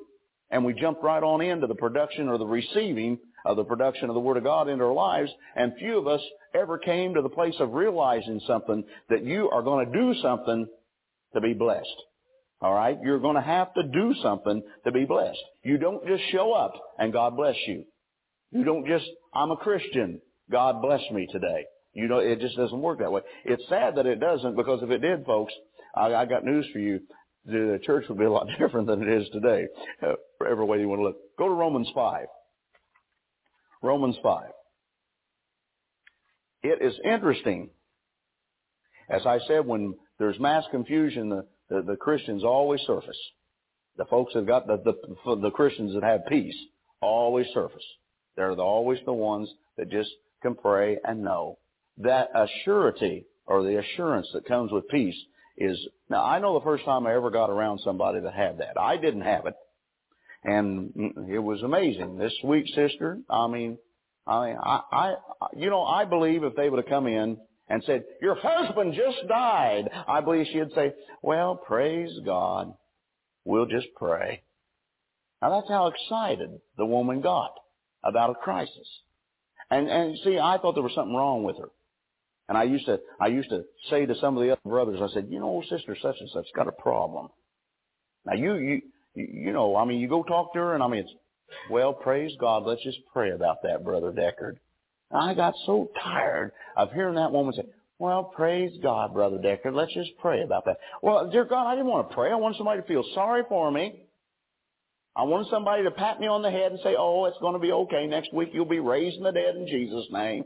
and 0.50 0.65
we 0.65 0.75
jump 0.75 1.03
right 1.03 1.23
on 1.23 1.41
into 1.41 1.69
the 1.69 1.75
production 1.75 2.29
or 2.29 2.39
the 2.39 2.47
receiving 2.47 3.19
of 3.45 3.57
the 3.57 3.65
production 3.65 4.09
of 4.09 4.15
the 4.15 4.21
Word 4.21 4.39
of 4.39 4.45
God 4.45 4.69
into 4.69 4.85
our 4.85 4.93
lives. 4.93 5.31
And 5.55 5.73
few 5.79 5.99
of 5.99 6.09
us 6.09 6.21
ever 6.55 6.79
came 6.79 7.15
to 7.15 7.23
the 7.23 7.29
place 7.29 7.55
of 7.61 7.75
realizing 7.75 8.41
something 8.47 8.85
that 9.09 9.25
you 9.25 9.49
are 9.50 9.62
going 9.62 9.87
to 9.87 9.93
do 9.93 10.15
something 10.21 10.67
to 11.34 11.40
be 11.40 11.54
blessed. 11.54 11.87
All 12.60 12.75
right? 12.75 12.99
You're 13.02 13.20
going 13.20 13.37
to 13.37 13.42
have 13.42 13.72
to 13.75 13.82
do 13.82 14.14
something 14.22 14.62
to 14.84 14.92
be 14.92 15.04
blessed. 15.04 15.38
You 15.64 15.78
don't 15.78 16.06
just 16.06 16.22
show 16.30 16.52
up 16.52 16.72
and 16.99 17.12
God 17.12 17.37
bless 17.37 17.56
you. 17.66 17.84
You 18.50 18.64
don't 18.64 18.87
just, 18.87 19.06
I'm 19.34 19.50
a 19.50 19.56
Christian. 19.56 20.20
God 20.50 20.82
bless 20.82 21.00
me 21.12 21.28
today. 21.30 21.64
You 21.94 22.08
know, 22.08 22.18
it 22.18 22.40
just 22.40 22.56
doesn't 22.56 22.80
work 22.80 22.99
that 23.00 23.10
way. 23.10 23.22
It's 23.44 23.62
sad 23.68 23.96
that 23.96 24.06
it 24.06 24.20
doesn't 24.20 24.56
because 24.56 24.82
if 24.82 24.90
it 24.90 24.99
did, 24.99 25.25
folks, 25.25 25.52
I, 25.94 26.14
I 26.14 26.26
got 26.26 26.44
news 26.44 26.66
for 26.72 26.78
you. 26.78 27.00
The 27.46 27.80
church 27.84 28.04
would 28.08 28.18
be 28.18 28.25
a 28.25 28.30
lot 28.30 28.46
different 28.58 28.87
than 28.87 29.02
it 29.02 29.22
is 29.22 29.28
today, 29.30 29.66
uh, 30.02 30.12
for 30.38 30.46
every 30.46 30.64
way 30.64 30.78
you 30.78 30.88
want 30.88 31.00
to 31.00 31.04
look. 31.04 31.16
Go 31.38 31.49
to 31.49 31.54
Romans 31.54 31.90
5. 31.94 32.26
Romans 33.82 34.16
5. 34.22 34.50
It 36.62 36.82
is 36.82 36.94
interesting. 37.04 37.70
As 39.08 39.25
I 39.25 39.38
said, 39.49 39.66
when 39.66 39.94
there's 40.21 40.39
mass 40.39 40.65
confusion, 40.71 41.31
the, 41.31 41.47
the, 41.71 41.83
the 41.83 41.97
Christians 41.97 42.45
always 42.45 42.81
surface. 42.83 43.19
The 43.97 44.05
folks 44.05 44.35
that 44.35 44.47
got 44.47 44.67
the, 44.67 44.77
the, 44.77 45.37
the 45.37 45.50
Christians 45.50 45.95
that 45.95 46.05
have 46.05 46.27
peace 46.29 46.55
always 47.00 47.47
surface. 47.55 47.83
They're 48.37 48.55
the, 48.55 48.62
always 48.62 48.99
the 49.07 49.15
ones 49.15 49.49
that 49.79 49.91
just 49.91 50.11
can 50.43 50.55
pray 50.55 50.99
and 51.03 51.25
know. 51.25 51.59
That 51.97 52.29
assurity 52.35 53.25
or 53.47 53.62
the 53.62 53.79
assurance 53.79 54.29
that 54.35 54.47
comes 54.47 54.71
with 54.71 54.89
peace 54.89 55.17
is, 55.57 55.79
now 56.11 56.23
I 56.23 56.39
know 56.39 56.53
the 56.53 56.65
first 56.65 56.85
time 56.85 57.07
I 57.07 57.15
ever 57.15 57.31
got 57.31 57.49
around 57.49 57.81
somebody 57.83 58.21
that 58.21 58.35
had 58.35 58.59
that. 58.59 58.79
I 58.79 58.99
didn't 58.99 59.23
have 59.23 59.47
it. 59.47 59.55
And 60.45 60.93
it 61.31 61.39
was 61.39 61.62
amazing. 61.62 62.19
This 62.19 62.35
sweet 62.43 62.67
sister, 62.75 63.21
I 63.31 63.47
mean, 63.47 63.79
I 64.27 64.47
mean, 64.47 64.57
I, 64.62 64.81
I, 64.93 65.15
you 65.57 65.71
know, 65.71 65.83
I 65.83 66.05
believe 66.05 66.45
if 66.45 66.55
they 66.57 66.69
would 66.69 66.79
have 66.79 66.91
come 66.91 67.07
in 67.07 67.39
and 67.71 67.83
said, 67.87 68.05
your 68.21 68.35
husband 68.35 68.95
just 68.95 69.29
died, 69.29 69.89
I 70.07 70.21
believe 70.21 70.47
she'd 70.53 70.75
say, 70.75 70.93
well, 71.23 71.55
praise 71.55 72.11
God. 72.27 72.75
We'll 73.45 73.67
just 73.67 73.87
pray. 73.97 74.43
Now 75.41 75.50
that's 75.50 75.71
how 75.71 75.87
excited 75.87 76.50
the 76.77 76.85
woman 76.85 77.23
got 77.23 77.55
about 78.05 78.31
a 78.31 78.35
crisis. 78.35 78.89
And, 79.71 79.89
and 79.89 80.19
see, 80.25 80.37
I 80.39 80.59
thought 80.59 80.75
there 80.75 80.83
was 80.83 80.95
something 80.95 81.15
wrong 81.15 81.45
with 81.45 81.59
her. 81.59 81.69
And 82.49 82.59
I 82.59 82.65
used 82.65 82.87
to, 82.87 82.99
I 83.21 83.29
used 83.29 83.49
to 83.50 83.62
say 83.89 84.05
to 84.05 84.17
some 84.17 84.37
of 84.37 84.43
the 84.43 84.50
other 84.50 84.61
brothers, 84.65 84.99
I 85.00 85.15
said, 85.15 85.29
you 85.31 85.39
know, 85.39 85.62
sister 85.71 85.97
such 86.03 86.17
and 86.19 86.29
such 86.31 86.47
got 86.57 86.67
a 86.67 86.73
problem. 86.73 87.29
Now 88.27 88.35
you, 88.35 88.57
you, 88.57 88.83
you 89.15 89.53
know, 89.53 89.77
I 89.77 89.85
mean, 89.85 90.00
you 90.00 90.09
go 90.09 90.25
talk 90.25 90.53
to 90.55 90.59
her 90.59 90.75
and 90.75 90.83
I 90.83 90.89
mean, 90.89 91.00
it's, 91.00 91.12
well, 91.71 91.93
praise 91.93 92.33
God, 92.41 92.65
let's 92.65 92.83
just 92.83 92.99
pray 93.12 93.31
about 93.31 93.62
that, 93.62 93.85
Brother 93.85 94.11
Deckard. 94.11 94.57
I 95.12 95.35
got 95.35 95.55
so 95.67 95.90
tired 96.02 96.52
of 96.76 96.93
hearing 96.93 97.17
that 97.17 97.33
woman 97.33 97.52
say, 97.55 97.64
well, 97.99 98.25
praise 98.25 98.73
God, 98.83 99.12
Brother 99.12 99.38
Deckard. 99.38 99.75
Let's 99.75 99.93
just 99.93 100.11
pray 100.21 100.43
about 100.43 100.64
that. 100.64 100.79
Well, 101.02 101.29
dear 101.31 101.45
God, 101.45 101.67
I 101.67 101.75
didn't 101.75 101.90
want 101.90 102.09
to 102.09 102.14
pray. 102.14 102.31
I 102.31 102.37
wanted 102.37 102.57
somebody 102.57 102.81
to 102.81 102.87
feel 102.87 103.05
sorry 103.14 103.43
for 103.49 103.71
me. 103.71 104.07
I 105.17 105.25
wanted 105.25 105.50
somebody 105.50 105.83
to 105.83 105.90
pat 105.90 106.21
me 106.21 106.26
on 106.26 106.43
the 106.43 106.50
head 106.50 106.71
and 106.73 106.81
say, 106.83 106.95
oh, 106.97 107.26
it's 107.26 107.37
going 107.40 107.55
to 107.55 107.59
be 107.59 107.73
okay. 107.73 108.07
Next 108.07 108.33
week 108.33 108.50
you'll 108.52 108.64
be 108.64 108.79
raising 108.79 109.23
the 109.23 109.33
dead 109.33 109.57
in 109.57 109.67
Jesus' 109.67 110.07
name. 110.11 110.45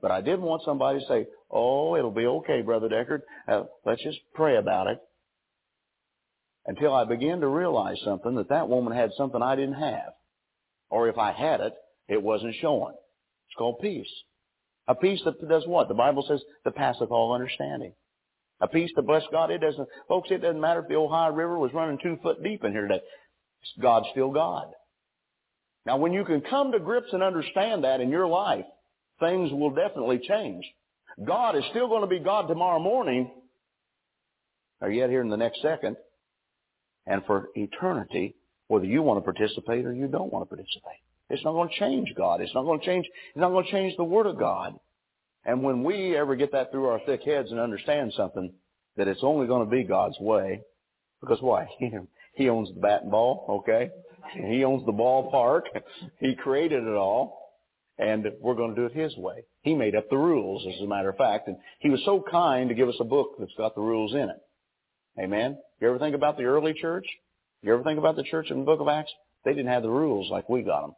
But 0.00 0.12
I 0.12 0.20
didn't 0.20 0.42
want 0.42 0.62
somebody 0.64 1.00
to 1.00 1.06
say, 1.06 1.26
oh, 1.50 1.96
it'll 1.96 2.10
be 2.10 2.26
okay, 2.26 2.62
Brother 2.62 2.88
Deckard. 2.88 3.20
Uh, 3.48 3.64
let's 3.84 4.02
just 4.02 4.18
pray 4.34 4.56
about 4.56 4.86
it. 4.86 4.98
Until 6.66 6.94
I 6.94 7.04
began 7.04 7.40
to 7.40 7.48
realize 7.48 7.96
something, 8.04 8.36
that 8.36 8.48
that 8.48 8.68
woman 8.68 8.92
had 8.92 9.10
something 9.16 9.42
I 9.42 9.56
didn't 9.56 9.80
have. 9.80 10.12
Or 10.88 11.08
if 11.08 11.18
I 11.18 11.32
had 11.32 11.60
it, 11.60 11.74
it 12.08 12.22
wasn't 12.22 12.54
showing. 12.60 12.94
It's 13.56 13.58
called 13.58 13.80
peace. 13.80 14.10
A 14.86 14.94
peace 14.94 15.22
that 15.24 15.48
does 15.48 15.66
what? 15.66 15.88
The 15.88 15.94
Bible 15.94 16.22
says, 16.28 16.42
that 16.64 16.74
passeth 16.74 17.10
all 17.10 17.32
understanding. 17.32 17.94
A 18.60 18.68
peace 18.68 18.90
that 18.96 19.06
bless 19.06 19.22
God, 19.32 19.50
it 19.50 19.62
doesn't, 19.62 19.88
folks, 20.08 20.30
it 20.30 20.42
doesn't 20.42 20.60
matter 20.60 20.80
if 20.80 20.88
the 20.88 20.96
Ohio 20.96 21.32
River 21.32 21.58
was 21.58 21.72
running 21.72 21.98
two 22.02 22.18
foot 22.22 22.42
deep 22.42 22.64
in 22.64 22.72
here 22.72 22.86
today. 22.86 23.00
God's 23.80 24.08
still 24.12 24.30
God. 24.30 24.66
Now 25.86 25.96
when 25.96 26.12
you 26.12 26.26
can 26.26 26.42
come 26.42 26.72
to 26.72 26.78
grips 26.78 27.08
and 27.12 27.22
understand 27.22 27.84
that 27.84 28.02
in 28.02 28.10
your 28.10 28.26
life, 28.26 28.66
things 29.20 29.50
will 29.52 29.70
definitely 29.70 30.20
change. 30.28 30.66
God 31.26 31.56
is 31.56 31.64
still 31.70 31.88
going 31.88 32.02
to 32.02 32.06
be 32.06 32.18
God 32.18 32.48
tomorrow 32.48 32.78
morning, 32.78 33.30
or 34.82 34.90
yet 34.90 35.08
here 35.08 35.22
in 35.22 35.30
the 35.30 35.38
next 35.38 35.62
second, 35.62 35.96
and 37.06 37.24
for 37.24 37.48
eternity, 37.54 38.36
whether 38.68 38.84
you 38.84 39.00
want 39.00 39.24
to 39.24 39.32
participate 39.32 39.86
or 39.86 39.94
you 39.94 40.08
don't 40.08 40.30
want 40.30 40.42
to 40.42 40.54
participate. 40.54 41.00
It's 41.28 41.44
not 41.44 41.52
going 41.52 41.68
to 41.68 41.74
change 41.78 42.12
God. 42.16 42.40
It's 42.40 42.54
not 42.54 42.64
going 42.64 42.80
to 42.80 42.86
change, 42.86 43.06
it's 43.06 43.40
not 43.40 43.50
going 43.50 43.64
to 43.64 43.70
change 43.70 43.96
the 43.96 44.04
Word 44.04 44.26
of 44.26 44.38
God. 44.38 44.74
And 45.44 45.62
when 45.62 45.82
we 45.84 46.16
ever 46.16 46.36
get 46.36 46.52
that 46.52 46.70
through 46.70 46.86
our 46.86 47.00
thick 47.06 47.22
heads 47.24 47.50
and 47.50 47.60
understand 47.60 48.12
something, 48.16 48.52
that 48.96 49.08
it's 49.08 49.22
only 49.22 49.46
going 49.46 49.64
to 49.64 49.70
be 49.70 49.84
God's 49.84 50.18
way, 50.20 50.62
because 51.20 51.38
why? 51.40 51.66
He 52.34 52.50
owns 52.50 52.68
the 52.74 52.80
bat 52.80 53.00
and 53.00 53.10
ball, 53.10 53.62
okay? 53.66 53.88
He 54.34 54.62
owns 54.62 54.84
the 54.84 54.92
ballpark. 54.92 55.62
He 56.20 56.34
created 56.34 56.82
it 56.82 56.94
all. 56.94 57.38
And 57.98 58.26
we're 58.42 58.54
going 58.54 58.74
to 58.74 58.80
do 58.80 58.84
it 58.84 58.92
His 58.92 59.16
way. 59.16 59.44
He 59.62 59.74
made 59.74 59.94
up 59.94 60.10
the 60.10 60.18
rules, 60.18 60.66
as 60.66 60.82
a 60.82 60.86
matter 60.86 61.08
of 61.08 61.16
fact. 61.16 61.48
And 61.48 61.56
He 61.80 61.88
was 61.88 62.02
so 62.04 62.22
kind 62.30 62.68
to 62.68 62.74
give 62.74 62.90
us 62.90 63.00
a 63.00 63.04
book 63.04 63.36
that's 63.38 63.54
got 63.56 63.74
the 63.74 63.80
rules 63.80 64.12
in 64.12 64.28
it. 64.28 64.36
Amen? 65.18 65.56
You 65.80 65.88
ever 65.88 65.98
think 65.98 66.14
about 66.14 66.36
the 66.36 66.44
early 66.44 66.74
church? 66.74 67.06
You 67.62 67.72
ever 67.72 67.82
think 67.82 67.98
about 67.98 68.16
the 68.16 68.22
church 68.22 68.50
in 68.50 68.58
the 68.58 68.64
book 68.64 68.80
of 68.80 68.88
Acts? 68.88 69.12
They 69.46 69.52
didn't 69.52 69.72
have 69.72 69.82
the 69.82 69.88
rules 69.88 70.30
like 70.30 70.48
we 70.50 70.60
got 70.60 70.82
them. 70.82 70.92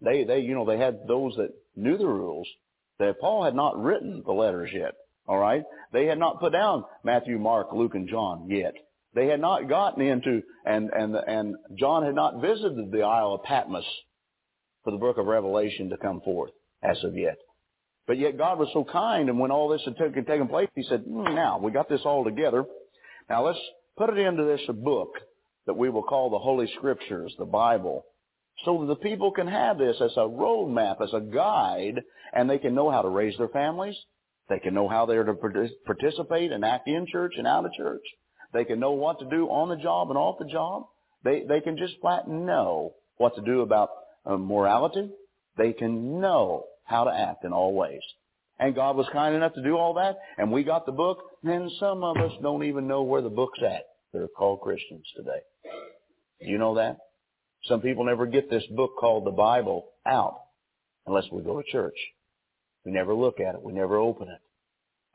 They, 0.00 0.24
they, 0.24 0.40
you 0.40 0.54
know, 0.54 0.64
they 0.64 0.78
had 0.78 1.00
those 1.06 1.34
that 1.36 1.50
knew 1.76 1.96
the 1.98 2.06
rules. 2.06 2.48
That 2.98 3.20
Paul 3.20 3.44
had 3.44 3.54
not 3.54 3.80
written 3.80 4.22
the 4.24 4.32
letters 4.32 4.70
yet. 4.72 4.94
All 5.26 5.38
right? 5.38 5.62
They 5.92 6.06
had 6.06 6.18
not 6.18 6.40
put 6.40 6.52
down 6.52 6.84
Matthew, 7.04 7.38
Mark, 7.38 7.68
Luke, 7.72 7.94
and 7.94 8.08
John 8.08 8.48
yet. 8.48 8.74
They 9.14 9.26
had 9.26 9.40
not 9.40 9.68
gotten 9.68 10.02
into, 10.02 10.42
and, 10.64 10.90
and, 10.90 11.14
and 11.14 11.56
John 11.78 12.04
had 12.04 12.14
not 12.14 12.40
visited 12.40 12.90
the 12.90 13.02
Isle 13.02 13.34
of 13.34 13.42
Patmos 13.42 13.84
for 14.84 14.90
the 14.90 14.98
book 14.98 15.18
of 15.18 15.26
Revelation 15.26 15.90
to 15.90 15.96
come 15.96 16.20
forth 16.20 16.50
as 16.82 17.02
of 17.04 17.16
yet. 17.16 17.38
But 18.06 18.18
yet 18.18 18.38
God 18.38 18.58
was 18.58 18.68
so 18.72 18.84
kind, 18.84 19.28
and 19.28 19.38
when 19.38 19.50
all 19.50 19.68
this 19.68 19.82
had 19.84 19.96
taken, 19.96 20.24
taken 20.24 20.48
place, 20.48 20.68
He 20.74 20.82
said, 20.84 21.04
mm, 21.04 21.34
now, 21.34 21.58
we 21.58 21.70
got 21.70 21.88
this 21.88 22.00
all 22.04 22.24
together. 22.24 22.64
Now 23.28 23.44
let's 23.44 23.58
put 23.96 24.10
it 24.10 24.18
into 24.18 24.44
this 24.44 24.62
book 24.76 25.10
that 25.66 25.76
we 25.76 25.90
will 25.90 26.02
call 26.02 26.30
the 26.30 26.38
Holy 26.38 26.70
Scriptures, 26.76 27.34
the 27.38 27.44
Bible, 27.44 28.04
so 28.64 28.80
that 28.80 28.86
the 28.86 28.96
people 28.96 29.30
can 29.30 29.46
have 29.46 29.78
this 29.78 29.96
as 30.00 30.12
a 30.16 30.20
roadmap, 30.20 31.00
as 31.02 31.12
a 31.12 31.20
guide, 31.20 32.02
and 32.32 32.48
they 32.48 32.58
can 32.58 32.74
know 32.74 32.90
how 32.90 33.02
to 33.02 33.08
raise 33.08 33.36
their 33.38 33.48
families. 33.48 33.96
They 34.48 34.58
can 34.58 34.74
know 34.74 34.88
how 34.88 35.06
they're 35.06 35.24
to 35.24 35.34
participate 35.86 36.52
and 36.52 36.64
act 36.64 36.88
in 36.88 37.06
church 37.06 37.34
and 37.36 37.46
out 37.46 37.64
of 37.64 37.72
church. 37.72 38.02
They 38.52 38.64
can 38.64 38.80
know 38.80 38.92
what 38.92 39.18
to 39.20 39.28
do 39.28 39.46
on 39.48 39.68
the 39.68 39.76
job 39.76 40.08
and 40.08 40.18
off 40.18 40.38
the 40.38 40.50
job. 40.50 40.84
They, 41.22 41.44
they 41.46 41.60
can 41.60 41.76
just 41.76 42.00
flat 42.00 42.28
know 42.28 42.94
what 43.18 43.34
to 43.36 43.42
do 43.42 43.60
about 43.60 43.90
uh, 44.24 44.36
morality. 44.36 45.10
They 45.56 45.72
can 45.72 46.20
know 46.20 46.64
how 46.84 47.04
to 47.04 47.10
act 47.10 47.44
in 47.44 47.52
all 47.52 47.74
ways. 47.74 48.00
And 48.58 48.74
God 48.74 48.96
was 48.96 49.06
kind 49.12 49.34
enough 49.34 49.54
to 49.54 49.62
do 49.62 49.76
all 49.76 49.94
that, 49.94 50.16
and 50.36 50.50
we 50.50 50.64
got 50.64 50.84
the 50.86 50.92
book, 50.92 51.18
and 51.44 51.70
some 51.78 52.02
of 52.02 52.16
us 52.16 52.32
don't 52.42 52.64
even 52.64 52.88
know 52.88 53.02
where 53.02 53.22
the 53.22 53.28
book's 53.28 53.60
at. 53.62 53.84
They're 54.12 54.26
called 54.26 54.62
Christians 54.62 55.04
today. 55.16 55.40
Do 56.40 56.50
you 56.50 56.58
know 56.58 56.74
that? 56.76 56.96
Some 57.68 57.80
people 57.80 58.04
never 58.04 58.26
get 58.26 58.50
this 58.50 58.64
book 58.74 58.92
called 58.98 59.26
the 59.26 59.30
Bible 59.30 59.86
out 60.06 60.40
unless 61.06 61.24
we 61.30 61.42
go 61.42 61.60
to 61.60 61.70
church. 61.70 61.96
We 62.84 62.92
never 62.92 63.14
look 63.14 63.40
at 63.40 63.54
it. 63.54 63.62
We 63.62 63.72
never 63.72 63.96
open 63.98 64.28
it. 64.28 64.40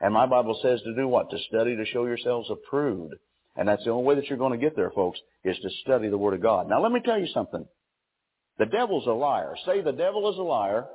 And 0.00 0.12
my 0.12 0.26
Bible 0.26 0.58
says 0.62 0.80
to 0.82 0.94
do 0.94 1.08
what? 1.08 1.30
To 1.30 1.38
study 1.48 1.76
to 1.76 1.84
show 1.86 2.06
yourselves 2.06 2.50
approved. 2.50 3.14
And 3.56 3.68
that's 3.68 3.84
the 3.84 3.90
only 3.90 4.04
way 4.04 4.14
that 4.16 4.26
you're 4.26 4.38
going 4.38 4.58
to 4.58 4.64
get 4.64 4.76
there, 4.76 4.90
folks, 4.90 5.18
is 5.44 5.56
to 5.58 5.70
study 5.82 6.08
the 6.08 6.18
Word 6.18 6.34
of 6.34 6.42
God. 6.42 6.68
Now 6.68 6.82
let 6.82 6.92
me 6.92 7.00
tell 7.04 7.18
you 7.18 7.28
something. 7.32 7.66
The 8.58 8.66
devil's 8.66 9.06
a 9.06 9.12
liar. 9.12 9.54
Say 9.66 9.80
the 9.80 9.92
devil 9.92 10.30
is 10.30 10.38
a 10.38 10.42
liar. 10.42 10.86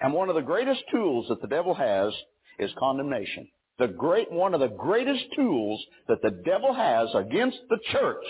And 0.00 0.12
one 0.12 0.28
of 0.28 0.34
the 0.34 0.42
greatest 0.42 0.82
tools 0.90 1.26
that 1.28 1.40
the 1.40 1.48
devil 1.48 1.74
has 1.74 2.12
is 2.58 2.70
condemnation. 2.78 3.48
The 3.78 3.88
great, 3.88 4.30
one 4.30 4.54
of 4.54 4.60
the 4.60 4.68
greatest 4.68 5.24
tools 5.36 5.84
that 6.08 6.22
the 6.22 6.30
devil 6.30 6.72
has 6.72 7.08
against 7.14 7.58
the 7.68 7.78
church, 7.90 8.24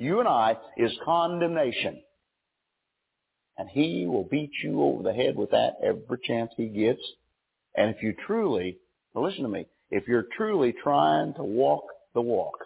you 0.00 0.18
and 0.18 0.28
I, 0.28 0.56
is 0.78 0.92
condemnation. 1.04 2.02
And 3.58 3.68
he 3.68 4.06
will 4.06 4.24
beat 4.24 4.50
you 4.64 4.82
over 4.82 5.02
the 5.02 5.12
head 5.12 5.36
with 5.36 5.50
that 5.50 5.74
every 5.82 6.18
chance 6.24 6.50
he 6.56 6.68
gets. 6.68 7.02
And 7.74 7.94
if 7.94 8.02
you 8.02 8.14
truly, 8.26 8.78
listen 9.14 9.42
to 9.42 9.48
me, 9.48 9.66
if 9.90 10.08
you're 10.08 10.26
truly 10.36 10.74
trying 10.82 11.34
to 11.34 11.44
walk 11.44 11.84
the 12.14 12.22
walk, 12.22 12.56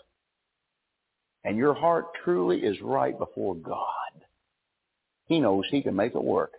and 1.42 1.58
your 1.58 1.74
heart 1.74 2.06
truly 2.24 2.58
is 2.58 2.80
right 2.80 3.18
before 3.18 3.56
God, 3.56 4.24
He 5.26 5.40
knows 5.40 5.64
He 5.70 5.82
can 5.82 5.96
make 5.96 6.14
it 6.14 6.22
work. 6.22 6.52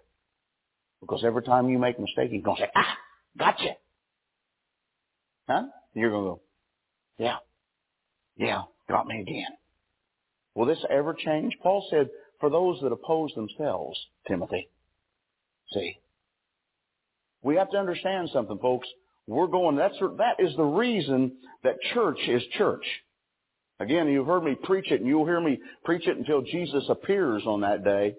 Because 1.00 1.24
every 1.26 1.44
time 1.44 1.70
you 1.70 1.80
make 1.80 1.98
a 1.98 2.02
mistake, 2.02 2.32
He's 2.32 2.44
going 2.44 2.58
to 2.58 2.64
say, 2.64 2.72
ah, 2.76 2.98
gotcha. 3.40 3.76
Huh? 5.48 5.64
And 5.64 5.70
you're 5.94 6.12
going 6.12 6.24
to 6.26 6.30
go, 6.32 6.42
yeah, 7.18 7.38
yeah, 8.36 8.64
got 8.90 9.08
me 9.08 9.22
again. 9.22 9.48
Will 10.56 10.66
this 10.66 10.84
ever 10.90 11.14
change? 11.14 11.58
Paul 11.62 11.86
said, 11.90 12.10
for 12.40 12.50
those 12.50 12.80
that 12.82 12.92
oppose 12.92 13.32
themselves, 13.36 14.00
Timothy. 14.28 14.70
See, 15.74 15.98
we 17.42 17.56
have 17.56 17.70
to 17.72 17.78
understand 17.78 18.30
something, 18.34 18.58
folks. 18.60 18.88
We're 19.28 19.48
going, 19.48 19.76
that's, 19.76 19.98
that 20.00 20.36
is 20.40 20.56
the 20.56 20.64
reason 20.64 21.34
that 21.64 21.76
church 21.94 22.20
is 22.28 22.44
church. 22.58 22.86
Again, 23.80 24.08
you've 24.08 24.28
heard 24.28 24.44
me 24.44 24.56
preach 24.64 24.92
it 24.92 25.02
and 25.02 25.10
you'll 25.10 25.26
hear 25.26 25.42
me 25.42 25.60
preach 25.84 26.08
it 26.08 26.18
until 26.18 26.42
Jesus 26.42 26.84
appears 26.90 27.44
on 27.46 27.62
that 27.62 27.84
day. 27.84 28.16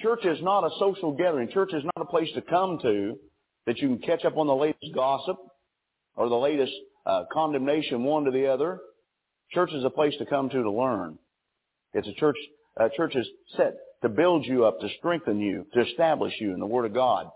Church 0.00 0.24
is 0.24 0.38
not 0.42 0.64
a 0.64 0.70
social 0.80 1.12
gathering. 1.12 1.48
Church 1.52 1.72
is 1.72 1.84
not 1.84 2.02
a 2.02 2.10
place 2.10 2.28
to 2.34 2.42
come 2.42 2.78
to 2.82 3.16
that 3.66 3.78
you 3.78 3.88
can 3.88 3.98
catch 3.98 4.24
up 4.24 4.36
on 4.36 4.46
the 4.46 4.54
latest 4.54 4.92
gossip 4.94 5.36
or 6.16 6.28
the 6.28 6.34
latest 6.34 6.72
uh, 7.06 7.24
condemnation 7.32 8.02
one 8.02 8.24
to 8.24 8.30
the 8.30 8.46
other. 8.46 8.80
Church 9.52 9.72
is 9.72 9.84
a 9.84 9.90
place 9.90 10.14
to 10.18 10.26
come 10.26 10.48
to 10.48 10.62
to 10.62 10.70
learn. 10.70 11.18
It's 11.94 12.08
a 12.08 12.14
church, 12.14 12.36
uh, 12.78 12.88
church 12.96 13.14
is 13.16 13.26
set 13.56 13.74
to 14.02 14.08
build 14.08 14.44
you 14.44 14.66
up, 14.66 14.80
to 14.80 14.88
strengthen 14.98 15.40
you, 15.40 15.66
to 15.72 15.82
establish 15.82 16.34
you 16.40 16.52
in 16.52 16.60
the 16.60 16.66
Word 16.66 16.84
of 16.84 16.92
God 16.92 17.28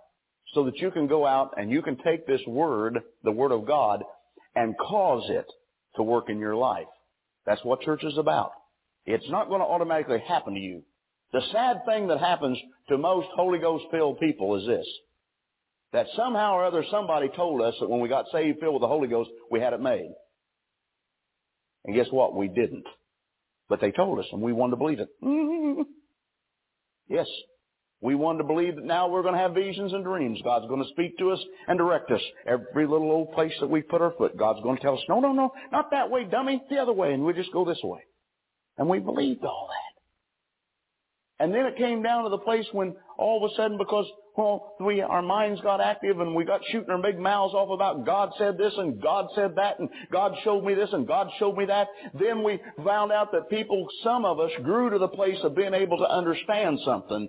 so 0.55 0.65
that 0.65 0.77
you 0.79 0.91
can 0.91 1.07
go 1.07 1.27
out 1.27 1.55
and 1.57 1.71
you 1.71 1.83
can 1.83 1.97
take 1.97 2.27
this 2.27 2.41
word, 2.47 2.99
the 3.23 3.33
word 3.33 3.53
of 3.53 3.67
God, 3.67 4.03
and 4.55 4.77
cause 4.79 5.25
it 5.29 5.47
to 5.97 6.03
work 6.03 6.31
in 6.31 6.39
your 6.39 6.57
life. 6.57 6.87
That's 7.47 7.65
what 7.65 7.83
church 7.83 8.03
is 8.05 8.17
about. 8.19 8.53
It's 9.05 9.29
not 9.31 9.49
going 9.49 9.61
to 9.61 9.67
automatically 9.67 10.23
happen 10.27 10.55
to 10.55 10.61
you. 10.61 10.83
The 11.33 11.43
sad 11.53 11.85
thing 11.87 12.09
that 12.09 12.19
happens 12.19 12.59
to 12.89 12.99
most 12.99 13.29
Holy 13.35 13.59
Ghost 13.59 13.85
filled 13.91 14.21
people 14.21 14.57
is 14.57 14.67
this. 14.67 14.87
That 15.93 16.07
somehow 16.17 16.55
or 16.55 16.65
other 16.65 16.85
somebody 16.91 17.29
told 17.35 17.63
us 17.63 17.75
that 17.81 17.89
when 17.89 18.01
we 18.01 18.09
got 18.09 18.27
saved 18.33 18.61
filled 18.61 18.75
with 18.75 18.83
the 18.83 18.89
Holy 18.89 19.09
Ghost, 19.09 19.31
we 19.51 19.61
had 19.61 19.73
it 19.73 19.81
made. 19.81 20.11
And 21.85 21.95
guess 21.95 22.09
what? 22.11 22.35
We 22.35 22.49
didn't. 22.49 22.85
But 23.69 23.81
they 23.81 23.91
told 23.93 24.19
us 24.19 24.27
and 24.33 24.41
we 24.41 24.53
wanted 24.53 24.73
to 24.73 24.77
believe 24.77 25.01
it. 25.01 25.09
yes, 27.09 27.27
we 28.01 28.15
wanted 28.15 28.39
to 28.39 28.45
believe 28.45 28.77
that 28.77 28.85
now 28.85 29.09
we're 29.09 29.23
going 29.23 29.35
to 29.35 29.41
have 29.41 29.55
visions 29.55 29.93
and 29.93 30.05
dreams. 30.05 30.41
God's 30.45 30.69
going 30.69 30.83
to 30.83 30.89
speak 30.91 31.19
to 31.19 31.33
us 31.33 31.41
and 31.67 31.79
direct 31.79 32.11
us. 32.11 32.21
Every 32.47 32.87
little 32.87 33.11
old 33.11 33.33
place 33.33 33.53
that 33.61 33.69
we 33.69 33.83
put 33.83 34.01
our 34.01 34.13
foot, 34.13 34.37
God's 34.39 34.63
going 34.63 34.77
to 34.77 34.83
tell 34.83 34.95
us, 34.95 35.03
no, 35.09 35.19
no, 35.19 35.33
no, 35.33 35.53
not 35.73 35.91
that 35.91 36.11
way, 36.11 36.25
dummy, 36.25 36.63
the 36.71 36.79
other 36.79 36.93
way, 36.93 37.13
and 37.13 37.25
we 37.25 37.33
just 37.33 37.53
go 37.53 37.65
this 37.65 37.81
way. 37.83 38.01
And 38.77 38.89
we 38.89 39.01
believed 39.01 39.45
all 39.45 39.69
that. 39.69 41.45
And 41.45 41.53
then 41.53 41.67
it 41.67 41.77
came 41.77 42.03
down 42.03 42.25
to 42.25 42.31
the 42.31 42.39
place 42.39 42.67
when 42.73 42.95
all 43.19 43.45
of 43.45 43.51
a 43.51 43.55
sudden, 43.57 43.77
because 43.77 44.07
well, 44.37 44.77
we 44.81 45.01
our 45.01 45.23
minds 45.23 45.61
got 45.63 45.81
active 45.81 46.21
and 46.21 46.35
we 46.35 46.45
got 46.45 46.61
shooting 46.71 46.91
our 46.91 47.03
big 47.03 47.19
mouths 47.19 47.55
off 47.55 47.71
about 47.71 48.07
God 48.07 48.31
said 48.39 48.57
this 48.57 48.73
and 48.77 49.03
God 49.03 49.27
said 49.35 49.57
that 49.57 49.81
and 49.81 49.89
God 50.13 50.33
showed 50.45 50.65
me 50.65 50.75
this 50.75 50.91
and 50.93 51.09
God 51.09 51.29
showed 51.41 51.57
me 51.57 51.67
that. 51.67 51.89
Then 52.19 52.45
we 52.45 52.61
found 52.85 53.11
out 53.11 53.33
that 53.33 53.51
people, 53.51 53.89
some 54.05 54.25
of 54.25 54.39
us, 54.39 54.53
grew 54.63 54.91
to 54.91 54.99
the 54.99 55.09
place 55.09 55.39
of 55.43 55.57
being 55.57 55.75
able 55.75 55.99
to 55.99 56.09
understand 56.09 56.79
something 56.85 57.29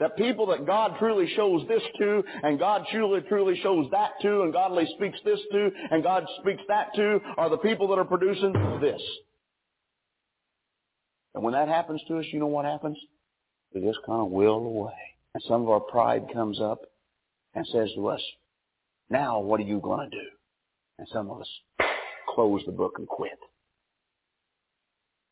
that 0.00 0.16
people 0.16 0.46
that 0.46 0.66
God 0.66 0.96
truly 0.98 1.32
shows 1.36 1.62
this 1.68 1.82
to, 1.98 2.22
and 2.42 2.58
God 2.58 2.84
truly, 2.90 3.20
truly 3.28 3.60
shows 3.62 3.86
that 3.92 4.10
to, 4.22 4.42
and 4.42 4.52
God 4.52 4.72
speaks 4.96 5.18
this 5.24 5.38
to, 5.52 5.70
and 5.90 6.02
God 6.02 6.24
speaks 6.40 6.62
that 6.68 6.88
to, 6.96 7.20
are 7.36 7.48
the 7.48 7.58
people 7.58 7.88
that 7.88 7.98
are 7.98 8.04
producing 8.04 8.52
this. 8.80 9.00
And 11.34 11.44
when 11.44 11.52
that 11.52 11.68
happens 11.68 12.02
to 12.08 12.18
us, 12.18 12.24
you 12.32 12.40
know 12.40 12.48
what 12.48 12.64
happens? 12.64 12.98
We 13.74 13.80
just 13.80 13.98
kind 14.06 14.20
of 14.20 14.30
will 14.30 14.56
away. 14.56 14.92
And 15.34 15.42
some 15.48 15.62
of 15.62 15.68
our 15.68 15.80
pride 15.80 16.26
comes 16.32 16.60
up 16.60 16.82
and 17.54 17.66
says 17.72 17.90
to 17.96 18.06
us, 18.08 18.20
now 19.10 19.40
what 19.40 19.60
are 19.60 19.64
you 19.64 19.80
going 19.80 20.08
to 20.08 20.16
do? 20.16 20.26
And 20.98 21.08
some 21.12 21.28
of 21.30 21.40
us 21.40 21.48
close 22.28 22.62
the 22.64 22.72
book 22.72 22.94
and 22.98 23.08
quit. 23.08 23.38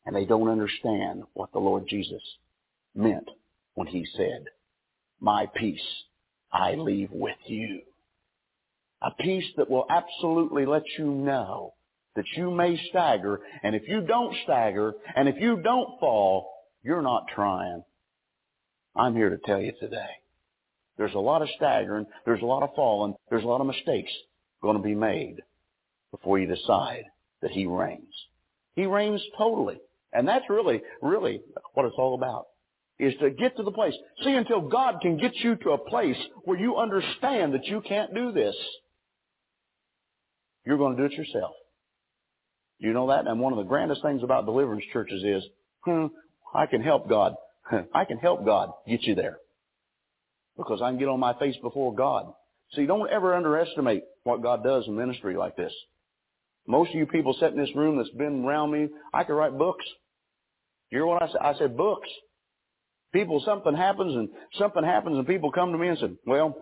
And 0.05 0.15
they 0.15 0.25
don't 0.25 0.49
understand 0.49 1.23
what 1.33 1.53
the 1.53 1.59
Lord 1.59 1.85
Jesus 1.87 2.21
meant 2.93 3.29
when 3.75 3.87
he 3.87 4.05
said, 4.17 4.45
my 5.21 5.47
peace 5.55 5.79
I 6.51 6.75
leave 6.75 7.09
with 7.11 7.37
you. 7.47 7.81
A 9.01 9.11
peace 9.11 9.45
that 9.57 9.69
will 9.69 9.85
absolutely 9.89 10.65
let 10.65 10.83
you 10.97 11.05
know 11.05 11.73
that 12.15 12.25
you 12.35 12.51
may 12.51 12.79
stagger, 12.89 13.39
and 13.63 13.75
if 13.75 13.87
you 13.87 14.01
don't 14.01 14.35
stagger, 14.43 14.93
and 15.15 15.27
if 15.27 15.35
you 15.39 15.61
don't 15.63 15.99
fall, 15.99 16.51
you're 16.83 17.01
not 17.01 17.25
trying. 17.33 17.83
I'm 18.95 19.15
here 19.15 19.29
to 19.29 19.37
tell 19.45 19.59
you 19.59 19.73
today. 19.79 20.09
There's 20.97 21.15
a 21.15 21.19
lot 21.19 21.41
of 21.41 21.49
staggering, 21.55 22.05
there's 22.25 22.41
a 22.41 22.45
lot 22.45 22.63
of 22.63 22.75
falling, 22.75 23.15
there's 23.29 23.43
a 23.43 23.47
lot 23.47 23.61
of 23.61 23.67
mistakes 23.67 24.11
going 24.61 24.77
to 24.77 24.83
be 24.83 24.95
made 24.95 25.37
before 26.11 26.37
you 26.37 26.47
decide 26.47 27.03
that 27.41 27.51
He 27.51 27.65
reigns. 27.65 28.13
He 28.75 28.85
reigns 28.85 29.21
totally. 29.37 29.79
And 30.13 30.27
that's 30.27 30.45
really, 30.49 30.81
really 31.01 31.41
what 31.73 31.85
it's 31.85 31.95
all 31.97 32.15
about. 32.15 32.45
Is 32.99 33.13
to 33.21 33.31
get 33.31 33.57
to 33.57 33.63
the 33.63 33.71
place. 33.71 33.95
See, 34.23 34.33
until 34.33 34.69
God 34.69 34.99
can 35.01 35.17
get 35.17 35.35
you 35.37 35.55
to 35.55 35.71
a 35.71 35.77
place 35.77 36.17
where 36.43 36.59
you 36.59 36.77
understand 36.77 37.55
that 37.55 37.65
you 37.65 37.81
can't 37.81 38.13
do 38.13 38.31
this, 38.31 38.55
you're 40.63 40.77
going 40.77 40.95
to 40.95 41.01
do 41.01 41.13
it 41.13 41.17
yourself. 41.17 41.55
You 42.77 42.93
know 42.93 43.07
that? 43.07 43.27
And 43.27 43.39
one 43.39 43.51
of 43.51 43.57
the 43.57 43.63
grandest 43.63 44.03
things 44.03 44.21
about 44.23 44.45
deliverance 44.45 44.83
churches 44.93 45.23
is, 45.23 45.43
hmm, 45.81 46.05
I 46.53 46.67
can 46.67 46.81
help 46.81 47.09
God. 47.09 47.33
I 47.93 48.05
can 48.05 48.17
help 48.17 48.45
God 48.45 48.71
get 48.87 49.03
you 49.03 49.15
there. 49.15 49.37
Because 50.57 50.81
I 50.81 50.89
can 50.89 50.99
get 50.99 51.07
on 51.07 51.19
my 51.19 51.33
face 51.39 51.55
before 51.61 51.95
God. 51.95 52.31
See, 52.75 52.85
don't 52.85 53.09
ever 53.09 53.33
underestimate 53.35 54.03
what 54.23 54.41
God 54.41 54.63
does 54.63 54.85
in 54.87 54.95
ministry 54.95 55.35
like 55.35 55.55
this. 55.55 55.73
Most 56.67 56.89
of 56.89 56.95
you 56.95 57.05
people 57.05 57.33
sitting 57.39 57.57
in 57.57 57.65
this 57.65 57.75
room 57.75 57.97
that's 57.97 58.09
been 58.11 58.45
around 58.45 58.71
me, 58.71 58.89
I 59.13 59.23
could 59.23 59.33
write 59.35 59.57
books. 59.57 59.85
You 60.89 60.99
hear 60.99 61.05
what 61.05 61.23
I 61.23 61.27
said? 61.27 61.41
I 61.41 61.53
said 61.57 61.77
books. 61.77 62.09
People, 63.11 63.41
something 63.45 63.75
happens 63.75 64.15
and 64.15 64.29
something 64.57 64.83
happens 64.83 65.17
and 65.17 65.27
people 65.27 65.51
come 65.51 65.71
to 65.71 65.77
me 65.77 65.89
and 65.89 65.97
say, 65.99 66.11
well, 66.25 66.55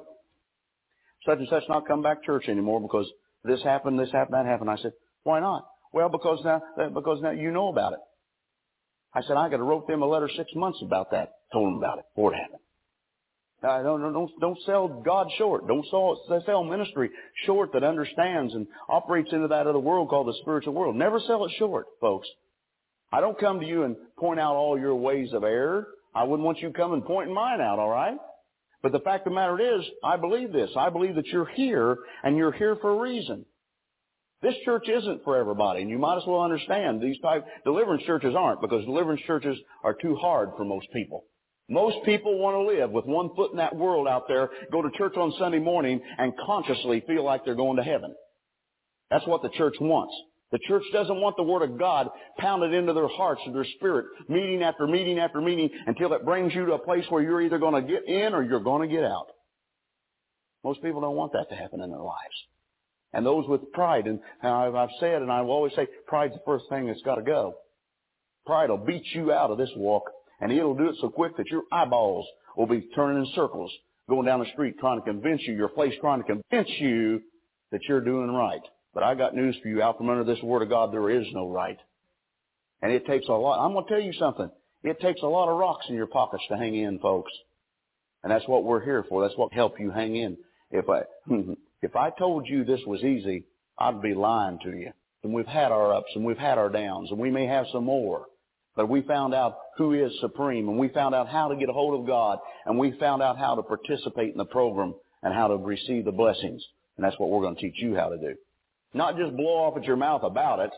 such 1.26 1.40
and 1.40 1.48
such 1.50 1.64
not 1.70 1.88
come 1.88 2.02
back 2.02 2.22
to 2.22 2.26
church 2.26 2.50
anymore 2.50 2.82
because 2.82 3.10
this 3.44 3.62
happened, 3.64 4.00
this 4.00 4.12
happened, 4.12 4.36
that 4.36 4.46
happened. 4.46 4.70
I 4.70 4.78
said, 4.78 4.94
why 5.24 5.40
not? 5.40 5.66
Well, 5.94 6.10
because 6.10 6.40
now, 6.44 6.62
because 6.94 7.22
now 7.22 7.32
you 7.32 7.52
know 7.52 7.70
about 7.70 7.94
it. 7.94 8.00
I 9.14 9.22
said, 9.22 9.38
I 9.38 9.50
could 9.50 9.60
have 9.60 9.68
wrote 9.68 9.88
them 9.88 10.02
a 10.02 10.06
letter 10.06 10.30
six 10.36 10.50
months 10.56 10.80
about 10.82 11.12
that, 11.12 11.34
told 11.52 11.68
them 11.68 11.78
about 11.78 12.00
it 12.00 12.06
before 12.16 12.34
it 12.34 12.38
happened. 12.38 12.60
Uh, 13.64 13.84
don't, 13.84 14.14
don't, 14.14 14.32
don't 14.40 14.58
sell 14.66 14.88
God 14.88 15.28
short. 15.38 15.68
Don't 15.68 15.86
sell, 15.92 16.20
sell 16.46 16.64
ministry 16.64 17.12
short 17.46 17.74
that 17.74 17.84
understands 17.84 18.56
and 18.56 18.66
operates 18.90 19.30
into 19.32 19.50
that 19.50 19.68
other 19.68 19.78
world 19.80 20.10
called 20.10 20.28
the 20.28 20.38
spiritual 20.42 20.74
world. 20.74 20.96
Never 20.96 21.20
sell 21.28 21.46
it 21.46 21.52
short, 21.60 21.86
folks. 22.00 22.28
I 23.12 23.22
don't 23.22 23.40
come 23.40 23.60
to 23.60 23.66
you 23.66 23.84
and 23.84 23.96
point 24.18 24.40
out 24.40 24.56
all 24.56 24.80
your 24.80 24.96
ways 24.96 25.30
of 25.34 25.44
error. 25.44 25.88
I 26.16 26.24
wouldn't 26.24 26.46
want 26.46 26.60
you 26.60 26.72
coming 26.72 27.04
pointing 27.04 27.36
mine 27.36 27.62
out, 27.62 27.78
all 27.78 27.90
right? 27.90 28.18
But 28.82 28.94
the 28.94 29.00
fact 29.00 29.28
of 29.28 29.32
the 29.32 29.36
matter 29.36 29.60
is, 29.60 29.86
I 30.04 30.18
believe 30.18 30.52
this. 30.52 30.72
I 30.76 30.90
believe 30.90 31.16
that 31.16 31.28
you're 31.28 31.46
here, 31.46 31.98
and 32.24 32.36
you're 32.36 32.52
here 32.52 32.78
for 32.82 32.92
a 32.92 33.00
reason. 33.00 33.46
This 34.42 34.56
church 34.66 34.90
isn't 34.90 35.24
for 35.24 35.38
everybody, 35.38 35.82
and 35.82 35.90
you 35.90 36.00
might 36.00 36.18
as 36.18 36.24
well 36.26 36.42
understand 36.42 37.00
these 37.00 37.20
type 37.20 37.46
deliverance 37.64 38.04
churches 38.04 38.34
aren't 38.36 38.62
because 38.62 38.84
deliverance 38.86 39.22
churches 39.28 39.58
are 39.84 39.94
too 39.94 40.16
hard 40.16 40.50
for 40.58 40.66
most 40.66 40.88
people. 40.94 41.26
Most 41.70 41.98
people 42.06 42.40
want 42.40 42.56
to 42.56 42.76
live 42.76 42.92
with 42.92 43.06
one 43.06 43.30
foot 43.36 43.52
in 43.52 43.58
that 43.58 43.76
world 43.76 44.08
out 44.08 44.28
there, 44.28 44.50
go 44.72 44.82
to 44.82 44.90
church 44.98 45.16
on 45.16 45.32
Sunday 45.38 45.60
morning, 45.60 46.02
and 46.18 46.34
consciously 46.46 47.04
feel 47.06 47.24
like 47.24 47.46
they're 47.46 47.56
going 47.56 47.78
to 47.78 47.84
heaven. 47.84 48.16
That's 49.12 49.28
what 49.28 49.44
the 49.44 49.50
church 49.50 49.76
wants. 49.80 50.14
The 50.52 50.60
church 50.68 50.84
doesn't 50.92 51.22
want 51.22 51.38
the 51.38 51.44
Word 51.44 51.62
of 51.62 51.80
God 51.80 52.10
pounded 52.38 52.74
into 52.74 52.94
their 52.94 53.08
hearts 53.08 53.42
and 53.46 53.56
their 53.56 53.66
spirit, 53.78 54.06
meeting 54.28 54.64
after 54.64 54.86
meeting 54.86 55.20
after 55.20 55.40
meeting, 55.40 55.70
until 55.86 56.12
it 56.14 56.26
brings 56.26 56.54
you 56.54 56.66
to 56.66 56.74
a 56.74 56.80
place 56.80 57.06
where 57.10 57.22
you're 57.22 57.42
either 57.42 57.60
going 57.60 57.82
to 57.82 57.90
get 57.90 58.06
in 58.06 58.34
or 58.34 58.44
you're 58.44 58.60
going 58.60 58.88
to 58.88 58.94
get 58.94 59.06
out. 59.06 59.28
Most 60.64 60.82
people 60.82 61.00
don't 61.00 61.16
want 61.16 61.32
that 61.34 61.48
to 61.50 61.56
happen 61.56 61.80
in 61.80 61.90
their 61.90 62.02
lives. 62.02 62.36
And 63.14 63.26
those 63.26 63.48
with 63.48 63.72
pride, 63.74 64.08
and 64.08 64.20
I've 64.42 64.90
said, 65.00 65.22
and 65.22 65.32
I 65.32 65.42
will 65.42 65.52
always 65.52 65.74
say, 65.76 65.88
pride's 66.08 66.34
the 66.34 66.42
first 66.46 66.66
thing 66.70 66.88
that's 66.88 67.02
got 67.02 67.16
to 67.16 67.22
go. 67.22 67.56
Pride 68.46 68.70
will 68.70 68.78
beat 68.78 69.06
you 69.14 69.32
out 69.32 69.52
of 69.52 69.58
this 69.58 69.72
walk, 69.76 70.10
and 70.40 70.52
it'll 70.52 70.76
do 70.76 70.88
it 70.90 70.96
so 71.02 71.10
quick 71.10 71.36
that 71.38 71.48
your 71.52 71.64
eyeballs 71.72 72.26
will 72.56 72.68
be 72.68 72.88
turning 72.96 73.24
in 73.24 73.32
circles, 73.36 73.72
going 74.10 74.26
down 74.26 74.40
the 74.40 74.52
street 74.54 74.76
trying 74.80 75.00
to 75.00 75.06
convince 75.06 75.42
you, 75.44 75.56
your 75.56 75.70
place 75.70 75.94
trying 76.00 76.24
to 76.24 76.26
convince 76.26 76.70
you 76.80 77.22
that 77.72 77.82
you're 77.88 78.02
doing 78.02 78.32
right. 78.32 78.62
But 78.94 79.04
I 79.04 79.16
got 79.16 79.36
news 79.36 79.56
for 79.62 79.70
you. 79.70 79.82
Out 79.82 79.98
from 79.98 80.10
under 80.10 80.24
this 80.24 80.42
Word 80.44 80.62
of 80.62 80.70
God, 80.70 80.94
there 80.94 81.10
is 81.10 81.26
no 81.34 81.50
right. 81.50 81.78
And 82.82 82.92
it 82.92 83.06
takes 83.06 83.28
a 83.28 83.34
lot. 83.34 83.64
I'm 83.64 83.74
going 83.74 83.86
to 83.86 83.92
tell 83.92 84.02
you 84.02 84.14
something. 84.14 84.50
It 84.84 85.00
takes 85.00 85.22
a 85.22 85.28
lot 85.28 85.50
of 85.50 85.58
rocks 85.58 85.86
in 85.88 85.96
your 85.96 86.08
pockets 86.08 86.44
to 86.50 86.58
hang 86.58 86.76
in, 86.76 87.00
folks. 87.00 87.32
And 88.24 88.32
that's 88.32 88.48
what 88.48 88.64
we're 88.64 88.84
here 88.84 89.06
for. 89.08 89.22
That's 89.22 89.38
what 89.38 89.54
help 89.54 89.80
you 89.80 89.92
hang 89.92 90.16
in. 90.16 90.38
If 90.72 90.90
I, 90.90 91.04
if 91.82 91.96
I 91.96 92.12
told 92.12 92.48
you 92.48 92.64
this 92.64 92.82
was 92.86 93.04
easy, 93.04 93.46
I'd 93.78 94.02
be 94.02 94.14
lying 94.14 94.60
to 94.64 94.72
you. 94.72 94.92
And 95.24 95.34
we've 95.34 95.48
had 95.48 95.72
our 95.72 95.94
ups 95.94 96.12
and 96.16 96.26
we've 96.26 96.38
had 96.38 96.58
our 96.58 96.70
downs 96.70 97.10
and 97.12 97.20
we 97.20 97.32
may 97.32 97.46
have 97.46 97.66
some 97.72 97.86
more. 97.86 98.26
But 98.76 98.90
we 98.90 99.02
found 99.02 99.34
out 99.34 99.58
who 99.78 99.94
is 99.94 100.12
supreme 100.22 100.70
and 100.70 100.78
we 100.78 100.90
found 100.90 101.14
out 101.14 101.28
how 101.28 101.50
to 101.50 101.56
get 101.56 101.70
a 101.70 101.74
hold 101.74 102.00
of 102.00 102.08
God 102.08 102.40
and 102.66 102.78
we 102.78 102.98
found 103.00 103.22
out 103.22 103.38
how 103.38 103.56
to 103.56 103.64
participate 103.64 104.32
in 104.32 104.38
the 104.38 104.46
program 104.46 104.96
and 105.22 105.34
how 105.34 105.48
to 105.48 105.58
receive 105.58 106.06
the 106.06 106.12
blessings. 106.12 106.64
And 106.98 107.06
that's 107.06 107.20
what 107.20 107.30
we're 107.30 107.42
going 107.42 107.56
to 107.56 107.62
teach 107.62 107.76
you 107.78 107.96
how 107.96 108.10
to 108.10 108.18
do. 108.18 108.36
Not 108.94 109.18
just 109.18 109.36
blow 109.36 109.66
off 109.66 109.78
at 109.78 109.86
your 109.86 109.96
mouth 109.96 110.24
about 110.24 110.60
it, 110.60 110.72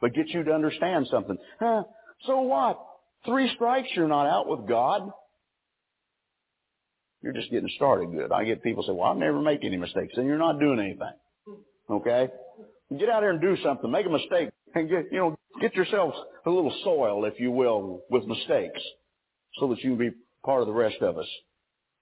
but 0.00 0.14
get 0.14 0.28
you 0.28 0.44
to 0.44 0.52
understand 0.52 1.06
something. 1.10 1.36
Huh, 1.58 1.84
so 2.26 2.40
what? 2.42 2.78
Three 3.24 3.50
strikes, 3.54 3.88
you're 3.94 4.08
not 4.08 4.26
out 4.26 4.48
with 4.48 4.68
God. 4.68 5.10
You're 7.22 7.32
just 7.32 7.50
getting 7.50 7.70
started 7.76 8.12
good. 8.12 8.32
I 8.32 8.44
get 8.44 8.62
people 8.62 8.82
say, 8.82 8.92
well, 8.92 9.08
I'll 9.08 9.14
never 9.14 9.40
make 9.40 9.64
any 9.64 9.76
mistakes. 9.76 10.14
Then 10.16 10.26
you're 10.26 10.38
not 10.38 10.60
doing 10.60 10.78
anything. 10.78 11.12
Okay? 11.90 12.28
Get 12.98 13.08
out 13.08 13.20
there 13.20 13.30
and 13.30 13.40
do 13.40 13.56
something. 13.62 13.90
Make 13.90 14.06
a 14.06 14.10
mistake 14.10 14.50
and 14.74 14.88
get, 14.88 15.06
you 15.10 15.18
know, 15.18 15.38
get 15.60 15.74
yourself 15.74 16.14
a 16.44 16.50
little 16.50 16.74
soil, 16.84 17.24
if 17.24 17.40
you 17.40 17.50
will, 17.50 18.02
with 18.10 18.24
mistakes 18.26 18.80
so 19.58 19.68
that 19.68 19.78
you 19.82 19.96
can 19.96 19.98
be 19.98 20.16
part 20.44 20.60
of 20.60 20.66
the 20.66 20.72
rest 20.72 21.00
of 21.00 21.18
us. 21.18 21.26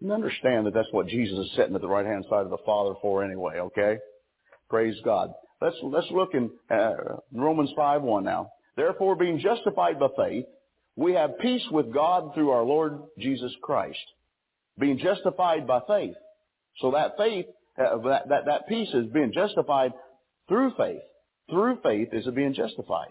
And 0.01 0.13
understand 0.13 0.67
that 0.67 0.75
that's 0.75 0.89
what 0.91 1.07
Jesus 1.07 1.39
is 1.39 1.53
sitting 1.57 1.75
at 1.75 1.81
the 1.81 1.89
right 1.89 2.05
hand 2.05 2.25
side 2.29 2.45
of 2.45 2.51
the 2.51 2.59
Father 2.67 2.95
for 3.01 3.25
anyway, 3.25 3.59
okay? 3.59 3.99
Praise 4.69 4.97
God. 5.05 5.33
Let's, 5.63 5.77
let's 5.83 6.11
look 6.11 6.35
in 6.35 6.51
uh, 6.71 6.93
Romans 7.33 7.71
5 7.77 8.03
1 8.03 8.25
now. 8.25 8.51
Therefore, 8.77 9.15
being 9.17 9.39
justified 9.39 9.99
by 9.99 10.09
faith, 10.17 10.45
we 10.97 11.13
have 11.15 11.39
peace 11.39 11.65
with 11.71 11.93
God 11.93 12.35
through 12.35 12.51
our 12.51 12.65
Lord 12.65 13.01
Jesus 13.19 13.53
Christ. 13.63 13.99
Being 14.79 14.99
justified 14.99 15.67
by 15.67 15.81
faith. 15.87 16.15
So 16.79 16.91
that 16.93 17.17
faith, 17.17 17.47
uh, 17.79 17.99
that, 18.09 18.29
that, 18.29 18.45
that 18.47 18.69
peace 18.69 18.89
is 18.93 19.07
being 19.13 19.33
justified 19.33 19.93
through 20.49 20.73
faith. 20.77 21.03
Through 21.51 21.79
faith 21.83 22.09
is 22.13 22.27
it 22.27 22.35
being 22.35 22.55
justified. 22.55 23.09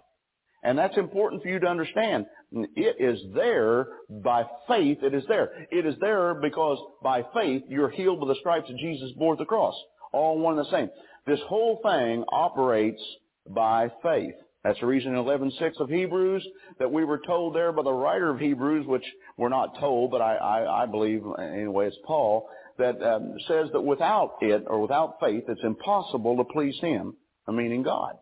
And 0.63 0.77
that's 0.77 0.97
important 0.97 1.43
for 1.43 1.49
you 1.49 1.59
to 1.59 1.67
understand. 1.67 2.25
It 2.51 2.95
is 2.99 3.19
there 3.33 3.87
by 4.09 4.43
faith. 4.67 4.99
It 5.03 5.13
is 5.13 5.23
there. 5.27 5.67
It 5.71 5.85
is 5.85 5.95
there 5.99 6.35
because 6.35 6.77
by 7.03 7.23
faith 7.33 7.63
you're 7.67 7.89
healed 7.89 8.21
by 8.21 8.27
the 8.27 8.39
stripes 8.39 8.69
of 8.69 8.77
Jesus 8.77 9.11
bore 9.17 9.35
the 9.35 9.45
cross. 9.45 9.75
All 10.13 10.39
one 10.39 10.57
and 10.57 10.65
the 10.65 10.71
same. 10.71 10.89
This 11.27 11.39
whole 11.47 11.79
thing 11.83 12.23
operates 12.31 13.01
by 13.49 13.89
faith. 14.01 14.35
That's 14.63 14.79
the 14.79 14.85
reason 14.85 15.13
in 15.13 15.23
11.6 15.23 15.79
of 15.79 15.89
Hebrews 15.89 16.47
that 16.79 16.91
we 16.91 17.03
were 17.03 17.21
told 17.27 17.53
there 17.53 17.73
by 17.73 17.83
the 17.83 17.91
writer 17.91 18.29
of 18.29 18.39
Hebrews, 18.39 18.87
which 18.87 19.03
we're 19.37 19.49
not 19.49 19.77
told, 19.79 20.11
but 20.11 20.21
I, 20.21 20.35
I, 20.35 20.83
I 20.83 20.85
believe, 20.85 21.21
anyway, 21.37 21.87
it's 21.87 21.97
Paul, 22.05 22.47
that 22.77 23.01
um, 23.03 23.35
says 23.47 23.67
that 23.73 23.81
without 23.81 24.35
it, 24.41 24.63
or 24.67 24.79
without 24.79 25.17
faith, 25.19 25.43
it's 25.47 25.63
impossible 25.63 26.37
to 26.37 26.45
please 26.45 26.77
Him, 26.79 27.15
meaning 27.47 27.83
God. 27.83 28.13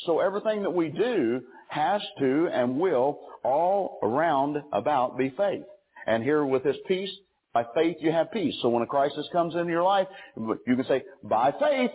So 0.00 0.20
everything 0.20 0.62
that 0.62 0.74
we 0.74 0.90
do 0.90 1.40
has 1.68 2.02
to 2.18 2.48
and 2.52 2.78
will 2.78 3.20
all 3.42 3.98
around 4.02 4.58
about 4.72 5.16
be 5.16 5.32
faith. 5.36 5.64
And 6.06 6.22
here 6.22 6.44
with 6.44 6.62
this 6.62 6.76
peace, 6.86 7.10
by 7.54 7.64
faith 7.74 7.96
you 8.00 8.12
have 8.12 8.30
peace. 8.32 8.54
So 8.60 8.68
when 8.68 8.82
a 8.82 8.86
crisis 8.86 9.26
comes 9.32 9.54
into 9.54 9.70
your 9.70 9.82
life, 9.82 10.06
you 10.36 10.76
can 10.76 10.84
say, 10.86 11.02
by 11.24 11.52
faith, 11.58 11.90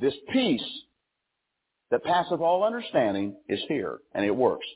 this 0.00 0.14
peace 0.32 0.62
that 1.90 2.04
passeth 2.04 2.40
all 2.40 2.64
understanding 2.64 3.36
is 3.48 3.60
here, 3.68 3.98
and 4.14 4.24
it 4.24 4.34
works. 4.34 4.66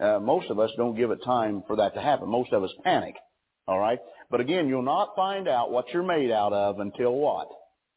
Uh, 0.00 0.18
most 0.20 0.50
of 0.50 0.58
us 0.58 0.70
don't 0.76 0.96
give 0.96 1.10
it 1.10 1.24
time 1.24 1.62
for 1.66 1.76
that 1.76 1.94
to 1.94 2.00
happen. 2.00 2.28
Most 2.28 2.52
of 2.52 2.62
us 2.62 2.70
panic. 2.84 3.14
All 3.66 3.78
right? 3.78 3.98
But 4.30 4.40
again, 4.40 4.68
you'll 4.68 4.82
not 4.82 5.16
find 5.16 5.48
out 5.48 5.70
what 5.70 5.86
you're 5.92 6.02
made 6.02 6.30
out 6.30 6.52
of 6.52 6.80
until 6.80 7.12
what? 7.12 7.48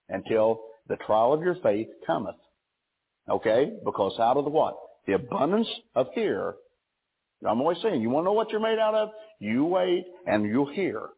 Until 0.07 0.61
the 0.87 0.95
trial 0.97 1.33
of 1.33 1.41
your 1.41 1.55
faith 1.61 1.87
cometh. 2.07 2.35
Okay? 3.29 3.71
Because 3.83 4.17
out 4.19 4.37
of 4.37 4.45
the 4.45 4.49
what? 4.49 4.75
The 5.07 5.13
abundance 5.13 5.67
of 5.95 6.07
here. 6.13 6.55
I'm 7.47 7.61
always 7.61 7.77
saying, 7.81 8.01
you 8.01 8.09
want 8.09 8.23
to 8.23 8.29
know 8.29 8.33
what 8.33 8.49
you're 8.51 8.59
made 8.59 8.79
out 8.79 8.95
of? 8.95 9.09
You 9.39 9.65
wait 9.65 10.05
and 10.25 10.45
you'll 10.45 10.71
hear. 10.73 11.09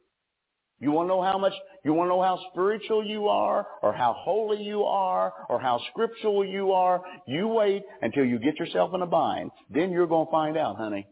You 0.82 0.92
want 0.92 1.06
to 1.06 1.10
know 1.10 1.22
how 1.22 1.38
much, 1.38 1.54
you 1.86 1.94
want 1.94 2.08
to 2.08 2.10
know 2.10 2.24
how 2.24 2.40
spiritual 2.52 3.06
you 3.06 3.28
are, 3.28 3.68
or 3.84 3.94
how 3.94 4.16
holy 4.18 4.64
you 4.64 4.84
are, 4.84 5.32
or 5.48 5.60
how 5.60 5.80
scriptural 5.92 6.44
you 6.44 6.72
are. 6.72 7.04
You 7.28 7.48
wait 7.48 7.84
until 8.02 8.26
you 8.26 8.40
get 8.40 8.58
yourself 8.58 8.92
in 8.96 9.04
a 9.04 9.06
bind. 9.06 9.52
Then 9.70 9.92
you're 9.92 10.08
going 10.08 10.26
to 10.26 10.32
find 10.32 10.58
out, 10.58 10.78
honey. 10.78 11.08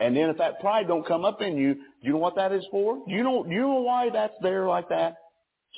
And 0.00 0.16
then 0.16 0.30
if 0.30 0.38
that 0.38 0.58
pride 0.60 0.88
don't 0.88 1.06
come 1.06 1.24
up 1.24 1.40
in 1.40 1.56
you, 1.56 1.76
you 2.02 2.12
know 2.12 2.18
what 2.18 2.34
that 2.34 2.52
is 2.52 2.64
for? 2.72 3.02
You 3.06 3.22
know, 3.22 3.46
you 3.46 3.60
know 3.60 3.82
why 3.82 4.10
that's 4.12 4.34
there 4.42 4.66
like 4.66 4.88
that? 4.88 5.14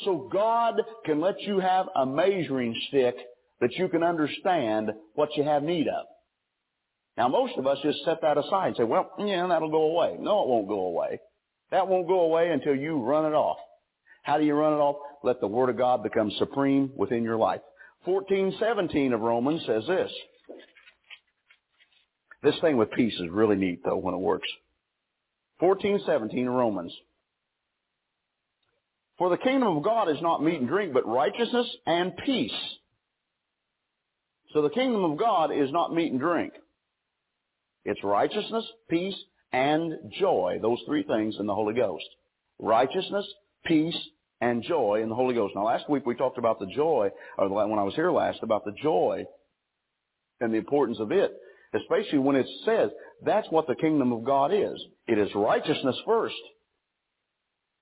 So 0.05 0.29
God 0.33 0.81
can 1.05 1.21
let 1.21 1.41
you 1.43 1.61
have 1.61 1.87
a 1.95 2.07
measuring 2.07 2.75
stick 2.89 3.17
that 3.61 3.73
you 3.75 3.89
can 3.89 4.03
understand 4.03 4.93
what 5.15 5.37
you 5.37 5.45
have 5.45 5.63
need 5.63 5.89
of. 5.89 6.07
Now 7.19 7.29
most 7.29 7.59
of 7.59 7.67
us 7.67 7.79
just 7.83 8.03
set 8.05 8.23
that 8.23 8.39
aside 8.39 8.69
and 8.69 8.77
say, 8.77 8.85
well, 8.85 9.11
yeah, 9.19 9.47
that'll 9.47 9.71
go 9.71 9.83
away. 9.83 10.17
No, 10.19 10.43
it 10.43 10.49
won't 10.49 10.69
go 10.69 10.87
away. 10.87 11.21
That 11.71 11.89
won't 11.89 12.09
go 12.09 12.21
away 12.21 12.51
until 12.51 12.75
you 12.75 12.99
run 12.99 13.27
it 13.27 13.35
off. 13.35 13.59
How 14.23 14.39
do 14.39 14.45
you 14.45 14.55
run 14.55 14.73
it 14.73 14.77
off? 14.77 14.97
Let 15.23 15.41
the 15.41 15.47
Word 15.47 15.71
of 15.71 15.77
God 15.77 16.03
become 16.03 16.31
supreme 16.39 16.91
within 16.97 17.23
your 17.23 17.37
life. 17.37 17.61
1417 18.05 19.13
of 19.13 19.21
Romans 19.21 19.63
says 19.67 19.85
this. 19.87 20.11
This 22.43 22.59
thing 22.61 22.77
with 22.77 22.93
peace 22.93 23.15
is 23.15 23.31
really 23.31 23.57
neat 23.57 23.81
though 23.85 23.97
when 23.97 24.15
it 24.15 24.21
works. 24.21 24.49
1417 25.59 26.47
of 26.47 26.55
Romans. 26.55 26.95
For 29.19 29.31
the 29.31 29.37
kingdom 29.37 29.77
of 29.77 29.83
God 29.83 30.09
is 30.09 30.23
not 30.23 30.43
meat 30.43 30.61
and 30.61 30.69
drink, 30.69 30.93
but 30.93 31.07
righteousness 31.07 31.67
and 31.87 32.17
peace. 32.25 32.53
So 34.53 34.63
the 34.63 34.71
kingdom 34.71 35.05
of 35.05 35.19
God 35.19 35.51
is 35.53 35.73
not 35.73 35.93
meat 35.93 36.13
and 36.13 36.21
drink. 36.21 36.53
It's 37.85 38.03
righteousness, 38.05 38.65
peace, 38.89 39.17
and 39.53 39.95
joy. 40.19 40.59
Those 40.61 40.79
three 40.87 41.03
things 41.03 41.37
in 41.39 41.47
the 41.47 41.55
Holy 41.55 41.75
Ghost. 41.75 42.05
Righteousness, 42.59 43.27
peace, 43.65 43.97
and 44.41 44.63
joy 44.63 45.01
in 45.03 45.09
the 45.09 45.15
Holy 45.15 45.35
Ghost. 45.35 45.55
Now 45.55 45.67
last 45.67 45.89
week 45.89 46.07
we 46.07 46.15
talked 46.15 46.39
about 46.39 46.59
the 46.61 46.67
joy, 46.75 47.11
or 47.37 47.49
when 47.49 47.79
I 47.79 47.85
was 47.85 47.95
here 47.95 48.11
last, 48.11 48.39
about 48.43 48.65
the 48.65 48.75
joy 48.83 49.25
and 50.41 50.53
the 50.53 50.59
importance 50.59 50.99
of 51.01 51.13
it. 51.13 51.33
Especially 51.75 52.19
when 52.19 52.37
it 52.37 52.47
says 52.65 52.91
that's 53.25 53.49
what 53.51 53.67
the 53.67 53.75
kingdom 53.75 54.13
of 54.13 54.25
God 54.25 54.53
is. 54.55 54.83
It 55.07 55.19
is 55.19 55.29
righteousness 55.35 55.97
first. 56.07 56.35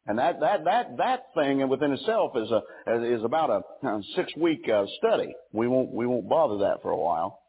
And 0.07 0.19
that, 0.19 0.41
that, 0.41 0.65
that, 0.65 0.97
that 0.99 1.21
thing 1.35 1.69
within 1.69 1.93
itself 1.93 2.33
is 2.37 2.49
a, 2.51 3.15
is 3.15 3.25
about 3.25 3.51
a, 3.51 4.01
six 4.15 4.33
week 4.37 4.69
uh, 4.73 4.85
study. 4.99 5.35
We 5.53 5.67
won't, 5.67 5.93
we 5.93 6.07
won't 6.07 6.29
bother 6.29 6.59
that 6.59 6.83
for 6.83 6.91
a 6.91 6.97
while. 6.97 7.41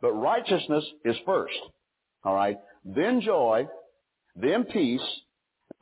But 0.00 0.12
righteousness 0.12 0.84
is 1.04 1.16
first. 1.24 1.54
Alright? 2.26 2.58
Then 2.84 3.20
joy, 3.20 3.66
then 4.36 4.64
peace. 4.64 5.02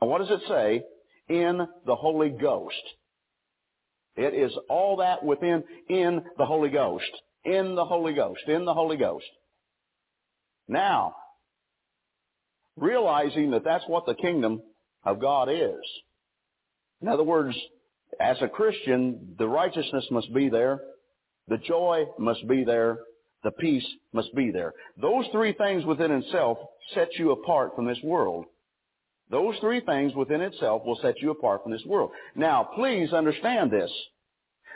And 0.01 0.09
what 0.09 0.19
does 0.19 0.31
it 0.31 0.47
say? 0.47 0.83
In 1.29 1.67
the 1.85 1.95
Holy 1.95 2.29
Ghost. 2.29 2.75
It 4.15 4.33
is 4.33 4.51
all 4.69 4.97
that 4.97 5.23
within, 5.23 5.63
in 5.89 6.21
the 6.37 6.45
Holy 6.45 6.69
Ghost. 6.69 7.11
In 7.43 7.75
the 7.75 7.85
Holy 7.85 8.13
Ghost. 8.13 8.41
In 8.47 8.65
the 8.65 8.73
Holy 8.73 8.97
Ghost. 8.97 9.25
Now, 10.67 11.15
realizing 12.77 13.51
that 13.51 13.63
that's 13.63 13.83
what 13.87 14.05
the 14.05 14.15
kingdom 14.15 14.61
of 15.03 15.19
God 15.19 15.49
is. 15.49 15.81
In 17.01 17.07
other 17.07 17.23
words, 17.23 17.57
as 18.19 18.37
a 18.41 18.47
Christian, 18.47 19.35
the 19.37 19.47
righteousness 19.47 20.05
must 20.11 20.33
be 20.33 20.49
there, 20.49 20.79
the 21.47 21.57
joy 21.57 22.05
must 22.17 22.47
be 22.47 22.63
there, 22.63 22.99
the 23.43 23.51
peace 23.51 23.85
must 24.13 24.33
be 24.35 24.51
there. 24.51 24.73
Those 24.99 25.25
three 25.31 25.53
things 25.53 25.85
within 25.85 26.11
itself 26.11 26.57
set 26.93 27.09
you 27.15 27.31
apart 27.31 27.75
from 27.75 27.85
this 27.85 27.99
world. 28.03 28.45
Those 29.29 29.55
three 29.59 29.81
things 29.81 30.13
within 30.15 30.41
itself 30.41 30.83
will 30.85 30.99
set 31.01 31.21
you 31.21 31.31
apart 31.31 31.63
from 31.63 31.71
this 31.71 31.85
world. 31.85 32.11
Now, 32.35 32.69
please 32.75 33.13
understand 33.13 33.71
this. 33.71 33.91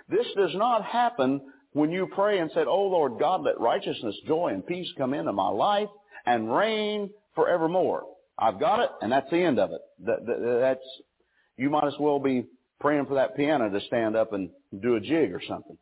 This 0.09 0.25
does 0.35 0.55
not 0.55 0.83
happen 0.83 1.41
when 1.73 1.91
you 1.91 2.07
pray 2.13 2.39
and 2.39 2.49
said, 2.53 2.67
Oh 2.67 2.87
Lord 2.87 3.19
God, 3.19 3.43
let 3.43 3.59
righteousness, 3.59 4.15
joy, 4.25 4.49
and 4.53 4.65
peace 4.65 4.87
come 4.97 5.13
into 5.13 5.33
my 5.33 5.49
life 5.49 5.89
and 6.25 6.53
reign 6.53 7.09
forevermore. 7.35 8.03
I've 8.37 8.59
got 8.59 8.79
it, 8.79 8.89
and 9.01 9.11
that's 9.11 9.29
the 9.29 9.41
end 9.41 9.59
of 9.59 9.71
it. 9.71 9.81
That, 10.05 10.25
that, 10.25 10.57
that's, 10.61 11.01
you 11.57 11.69
might 11.69 11.87
as 11.87 11.95
well 11.99 12.19
be 12.19 12.45
praying 12.79 13.05
for 13.07 13.15
that 13.15 13.35
piano 13.35 13.69
to 13.69 13.85
stand 13.87 14.15
up 14.15 14.33
and 14.33 14.49
do 14.81 14.95
a 14.95 14.99
jig 14.99 15.33
or 15.33 15.41
something. 15.47 15.77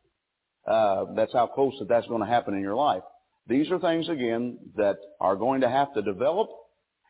Uh, 0.67 1.06
that's 1.15 1.34
how 1.34 1.47
close 1.47 1.73
that 1.80 1.88
that's 1.88 2.08
going 2.08 2.21
to 2.21 2.28
happen 2.28 2.54
in 2.56 2.62
your 2.62 2.75
life. 2.75 3.04
These 3.47 3.69
are 3.71 3.80
things, 3.80 4.10
again, 4.10 4.58
that 4.75 4.97
are 5.21 5.36
going 5.36 5.62
to 5.62 5.69
have 5.69 5.93
to 5.93 6.01
develop, 6.01 6.49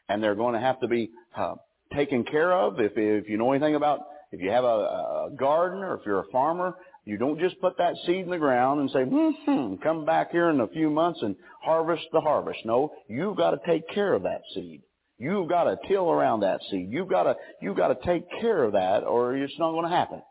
and 0.09 0.21
they're 0.21 0.35
going 0.35 0.53
to 0.53 0.59
have 0.59 0.79
to 0.81 0.87
be 0.87 1.09
uh, 1.37 1.55
taken 1.93 2.25
care 2.25 2.51
of. 2.51 2.79
If, 2.79 2.93
if 2.95 3.29
you 3.29 3.37
know 3.37 3.51
anything 3.51 3.75
about, 3.75 4.01
if 4.31 4.41
you 4.41 4.51
have 4.51 4.65
a, 4.65 4.67
a 4.67 5.29
garden 5.37 5.79
or 5.79 5.95
if 5.95 6.01
you're 6.05 6.19
a 6.19 6.31
farmer, 6.31 6.75
you 7.05 7.17
don't 7.17 7.39
just 7.39 7.61
put 7.61 7.77
that 7.77 7.95
seed 8.05 8.25
in 8.25 8.29
the 8.29 8.37
ground 8.37 8.81
and 8.81 8.89
say, 8.91 9.03
hmm, 9.05 9.75
come 9.81 10.05
back 10.05 10.31
here 10.31 10.49
in 10.49 10.59
a 10.59 10.67
few 10.67 10.89
months 10.89 11.19
and 11.21 11.35
harvest 11.63 12.03
the 12.11 12.19
harvest. 12.19 12.59
No, 12.65 12.91
you've 13.07 13.37
got 13.37 13.51
to 13.51 13.59
take 13.65 13.87
care 13.89 14.13
of 14.13 14.23
that 14.23 14.41
seed. 14.53 14.81
You've 15.17 15.47
got 15.47 15.65
to 15.65 15.77
till 15.87 16.11
around 16.11 16.41
that 16.41 16.59
seed. 16.69 16.89
You've 16.91 17.07
got 17.07 17.23
to, 17.23 17.35
you've 17.61 17.77
got 17.77 17.87
to 17.87 18.05
take 18.05 18.25
care 18.41 18.63
of 18.63 18.73
that 18.73 19.03
or 19.03 19.37
it's 19.37 19.53
not 19.57 19.71
going 19.71 19.89
to 19.89 19.95
happen. 19.95 20.21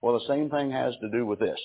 Well, 0.00 0.18
the 0.18 0.26
same 0.26 0.50
thing 0.50 0.70
has 0.70 0.94
to 1.02 1.10
do 1.10 1.24
with 1.24 1.38
this. 1.38 1.58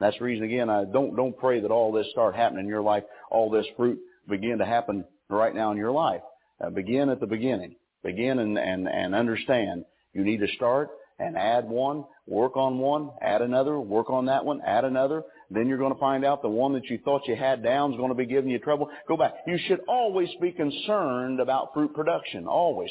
That's 0.00 0.18
the 0.18 0.24
reason 0.24 0.44
again, 0.44 0.68
I 0.68 0.84
don't, 0.84 1.16
don't 1.16 1.36
pray 1.36 1.60
that 1.60 1.70
all 1.70 1.92
this 1.92 2.06
start 2.10 2.34
happening 2.34 2.64
in 2.64 2.68
your 2.68 2.82
life, 2.82 3.04
all 3.30 3.50
this 3.50 3.66
fruit 3.76 3.98
begin 4.28 4.58
to 4.58 4.66
happen 4.66 5.04
right 5.28 5.54
now 5.54 5.70
in 5.70 5.78
your 5.78 5.92
life. 5.92 6.20
Uh, 6.60 6.70
begin 6.70 7.08
at 7.08 7.20
the 7.20 7.26
beginning. 7.26 7.76
Begin 8.02 8.38
and, 8.38 8.58
and, 8.58 8.88
and 8.88 9.14
understand 9.14 9.84
you 10.12 10.24
need 10.24 10.40
to 10.40 10.48
start 10.56 10.90
and 11.18 11.36
add 11.36 11.68
one, 11.68 12.04
work 12.26 12.56
on 12.56 12.78
one, 12.78 13.10
add 13.22 13.40
another, 13.42 13.80
work 13.80 14.10
on 14.10 14.26
that 14.26 14.44
one, 14.44 14.60
add 14.66 14.84
another. 14.84 15.22
Then 15.50 15.66
you're 15.66 15.78
going 15.78 15.94
to 15.94 16.00
find 16.00 16.24
out 16.24 16.42
the 16.42 16.48
one 16.48 16.74
that 16.74 16.86
you 16.90 16.98
thought 17.04 17.26
you 17.26 17.36
had 17.36 17.62
down 17.62 17.92
is 17.92 17.96
going 17.96 18.10
to 18.10 18.14
be 18.14 18.26
giving 18.26 18.50
you 18.50 18.58
trouble. 18.58 18.90
Go 19.08 19.16
back. 19.16 19.34
You 19.46 19.58
should 19.66 19.80
always 19.88 20.28
be 20.40 20.52
concerned 20.52 21.40
about 21.40 21.72
fruit 21.72 21.94
production. 21.94 22.46
Always. 22.46 22.90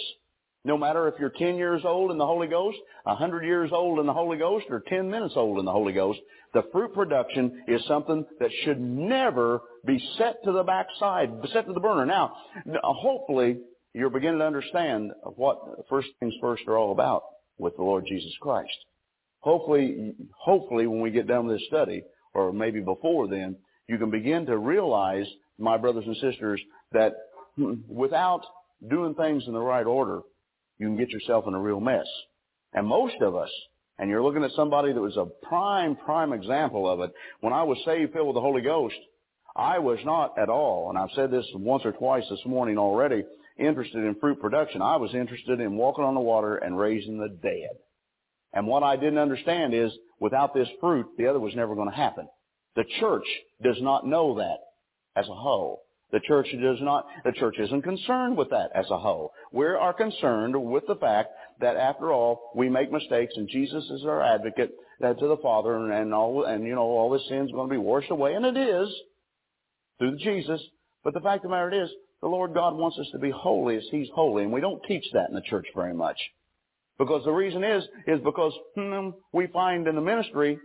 No 0.65 0.77
matter 0.79 1.07
if 1.07 1.13
you're 1.19 1.29
10 1.29 1.57
years 1.57 1.83
old 1.85 2.09
in 2.09 2.17
the 2.17 2.25
Holy 2.25 2.47
Ghost, 2.47 2.77
100 3.03 3.45
years 3.45 3.69
old 3.71 3.99
in 3.99 4.07
the 4.07 4.13
Holy 4.13 4.37
Ghost, 4.37 4.65
or 4.71 4.81
10 4.87 5.09
minutes 5.11 5.35
old 5.37 5.59
in 5.59 5.65
the 5.65 5.71
Holy 5.71 5.93
Ghost, 5.93 6.19
the 6.55 6.63
fruit 6.71 6.91
production 6.91 7.63
is 7.67 7.85
something 7.87 8.25
that 8.39 8.49
should 8.63 8.81
never 8.81 9.61
be 9.85 10.03
set 10.17 10.43
to 10.43 10.51
the 10.51 10.63
backside, 10.63 11.29
set 11.53 11.67
to 11.67 11.73
the 11.73 11.79
burner. 11.79 12.05
Now, 12.05 12.35
hopefully, 12.83 13.59
you're 13.93 14.09
beginning 14.09 14.39
to 14.39 14.45
understand 14.45 15.11
what 15.35 15.59
first 15.87 16.07
things 16.19 16.33
first 16.41 16.63
are 16.67 16.77
all 16.77 16.91
about 16.91 17.23
with 17.59 17.75
the 17.75 17.83
Lord 17.83 18.05
Jesus 18.07 18.33
Christ. 18.41 18.75
Hopefully, 19.41 20.15
hopefully 20.35 20.87
when 20.87 20.99
we 20.99 21.11
get 21.11 21.27
done 21.27 21.45
with 21.45 21.57
this 21.57 21.67
study, 21.67 22.01
or 22.33 22.51
maybe 22.51 22.81
before 22.81 23.27
then, 23.27 23.55
you 23.87 23.99
can 23.99 24.09
begin 24.09 24.47
to 24.47 24.57
realize, 24.57 25.27
my 25.59 25.77
brothers 25.77 26.05
and 26.07 26.17
sisters, 26.17 26.59
that 26.91 27.13
without 27.87 28.41
doing 28.89 29.13
things 29.13 29.43
in 29.45 29.53
the 29.53 29.61
right 29.61 29.85
order, 29.85 30.21
you 30.77 30.87
can 30.87 30.97
get 30.97 31.09
yourself 31.09 31.45
in 31.47 31.53
a 31.53 31.59
real 31.59 31.79
mess. 31.79 32.07
And 32.73 32.87
most 32.87 33.15
of 33.21 33.35
us, 33.35 33.49
and 33.97 34.09
you're 34.09 34.23
looking 34.23 34.43
at 34.43 34.51
somebody 34.51 34.91
that 34.91 35.01
was 35.01 35.17
a 35.17 35.27
prime, 35.47 35.95
prime 35.95 36.33
example 36.33 36.89
of 36.89 36.99
it. 36.99 37.11
When 37.39 37.53
I 37.53 37.63
was 37.63 37.77
saved, 37.85 38.13
filled 38.13 38.27
with 38.27 38.35
the 38.35 38.41
Holy 38.41 38.61
Ghost, 38.61 38.95
I 39.55 39.79
was 39.79 39.99
not 40.03 40.37
at 40.37 40.49
all, 40.49 40.89
and 40.89 40.97
I've 40.97 41.15
said 41.15 41.31
this 41.31 41.45
once 41.55 41.83
or 41.85 41.93
twice 41.93 42.25
this 42.29 42.45
morning 42.45 42.77
already, 42.77 43.23
interested 43.57 44.03
in 44.03 44.15
fruit 44.15 44.41
production. 44.41 44.81
I 44.81 44.97
was 44.97 45.13
interested 45.13 45.61
in 45.61 45.77
walking 45.77 46.03
on 46.03 46.13
the 46.13 46.19
water 46.19 46.57
and 46.57 46.77
raising 46.77 47.17
the 47.17 47.29
dead. 47.29 47.77
And 48.51 48.67
what 48.67 48.83
I 48.83 48.97
didn't 48.97 49.19
understand 49.19 49.73
is, 49.73 49.93
without 50.19 50.53
this 50.53 50.67
fruit, 50.81 51.05
the 51.17 51.27
other 51.27 51.39
was 51.39 51.55
never 51.55 51.73
going 51.73 51.89
to 51.89 51.95
happen. 51.95 52.27
The 52.75 52.83
church 52.99 53.25
does 53.63 53.77
not 53.79 54.05
know 54.05 54.35
that 54.35 54.57
as 55.15 55.27
a 55.29 55.33
whole. 55.33 55.84
The 56.11 56.19
church 56.21 56.47
does 56.61 56.77
not, 56.81 57.05
the 57.23 57.31
church 57.31 57.55
isn't 57.59 57.81
concerned 57.81 58.37
with 58.37 58.49
that 58.51 58.69
as 58.75 58.85
a 58.91 58.99
whole. 58.99 59.31
We 59.51 59.65
are 59.65 59.93
concerned 59.93 60.55
with 60.55 60.83
the 60.87 60.95
fact 60.95 61.29
that 61.61 61.77
after 61.77 62.11
all, 62.11 62.51
we 62.55 62.69
make 62.69 62.91
mistakes 62.91 63.33
and 63.35 63.49
Jesus 63.49 63.83
is 63.89 64.05
our 64.05 64.21
advocate 64.21 64.71
uh, 65.03 65.13
to 65.13 65.27
the 65.27 65.37
Father 65.37 65.75
and, 65.75 65.91
and 65.91 66.13
all, 66.13 66.45
and 66.45 66.65
you 66.65 66.75
know, 66.75 66.83
all 66.83 67.09
this 67.09 67.27
sin's 67.27 67.51
going 67.51 67.67
to 67.67 67.73
be 67.73 67.79
washed 67.79 68.11
away, 68.11 68.33
and 68.33 68.45
it 68.45 68.55
is 68.55 68.87
through 69.97 70.17
Jesus. 70.17 70.61
But 71.03 71.13
the 71.13 71.21
fact 71.21 71.43
of 71.43 71.49
the 71.49 71.55
matter 71.55 71.83
is, 71.83 71.89
the 72.21 72.27
Lord 72.27 72.53
God 72.53 72.75
wants 72.75 72.97
us 72.97 73.07
to 73.11 73.19
be 73.19 73.31
holy 73.31 73.77
as 73.77 73.83
He's 73.91 74.07
holy, 74.13 74.43
and 74.43 74.53
we 74.53 74.61
don't 74.61 74.81
teach 74.87 75.05
that 75.13 75.29
in 75.29 75.35
the 75.35 75.41
church 75.41 75.65
very 75.75 75.93
much. 75.93 76.17
Because 76.97 77.25
the 77.25 77.31
reason 77.31 77.63
is, 77.63 77.83
is 78.07 78.19
because 78.23 78.53
hmm, 78.75 79.09
we 79.33 79.47
find 79.47 79.87
in 79.87 79.95
the 79.95 80.01
ministry, 80.01 80.57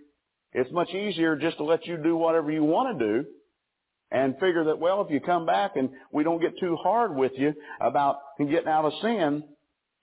it's 0.52 0.70
much 0.72 0.90
easier 0.90 1.36
just 1.36 1.56
to 1.56 1.64
let 1.64 1.86
you 1.86 1.96
do 1.96 2.16
whatever 2.16 2.50
you 2.50 2.62
want 2.62 2.98
to 2.98 3.04
do 3.04 3.28
and 4.12 4.34
figure 4.34 4.64
that, 4.64 4.78
well, 4.78 5.02
if 5.02 5.10
you 5.10 5.20
come 5.20 5.46
back 5.46 5.76
and 5.76 5.90
we 6.12 6.24
don't 6.24 6.40
get 6.40 6.58
too 6.58 6.76
hard 6.76 7.14
with 7.14 7.32
you 7.36 7.54
about 7.80 8.16
getting 8.38 8.66
out 8.66 8.84
of 8.84 8.92
sin, 9.02 9.44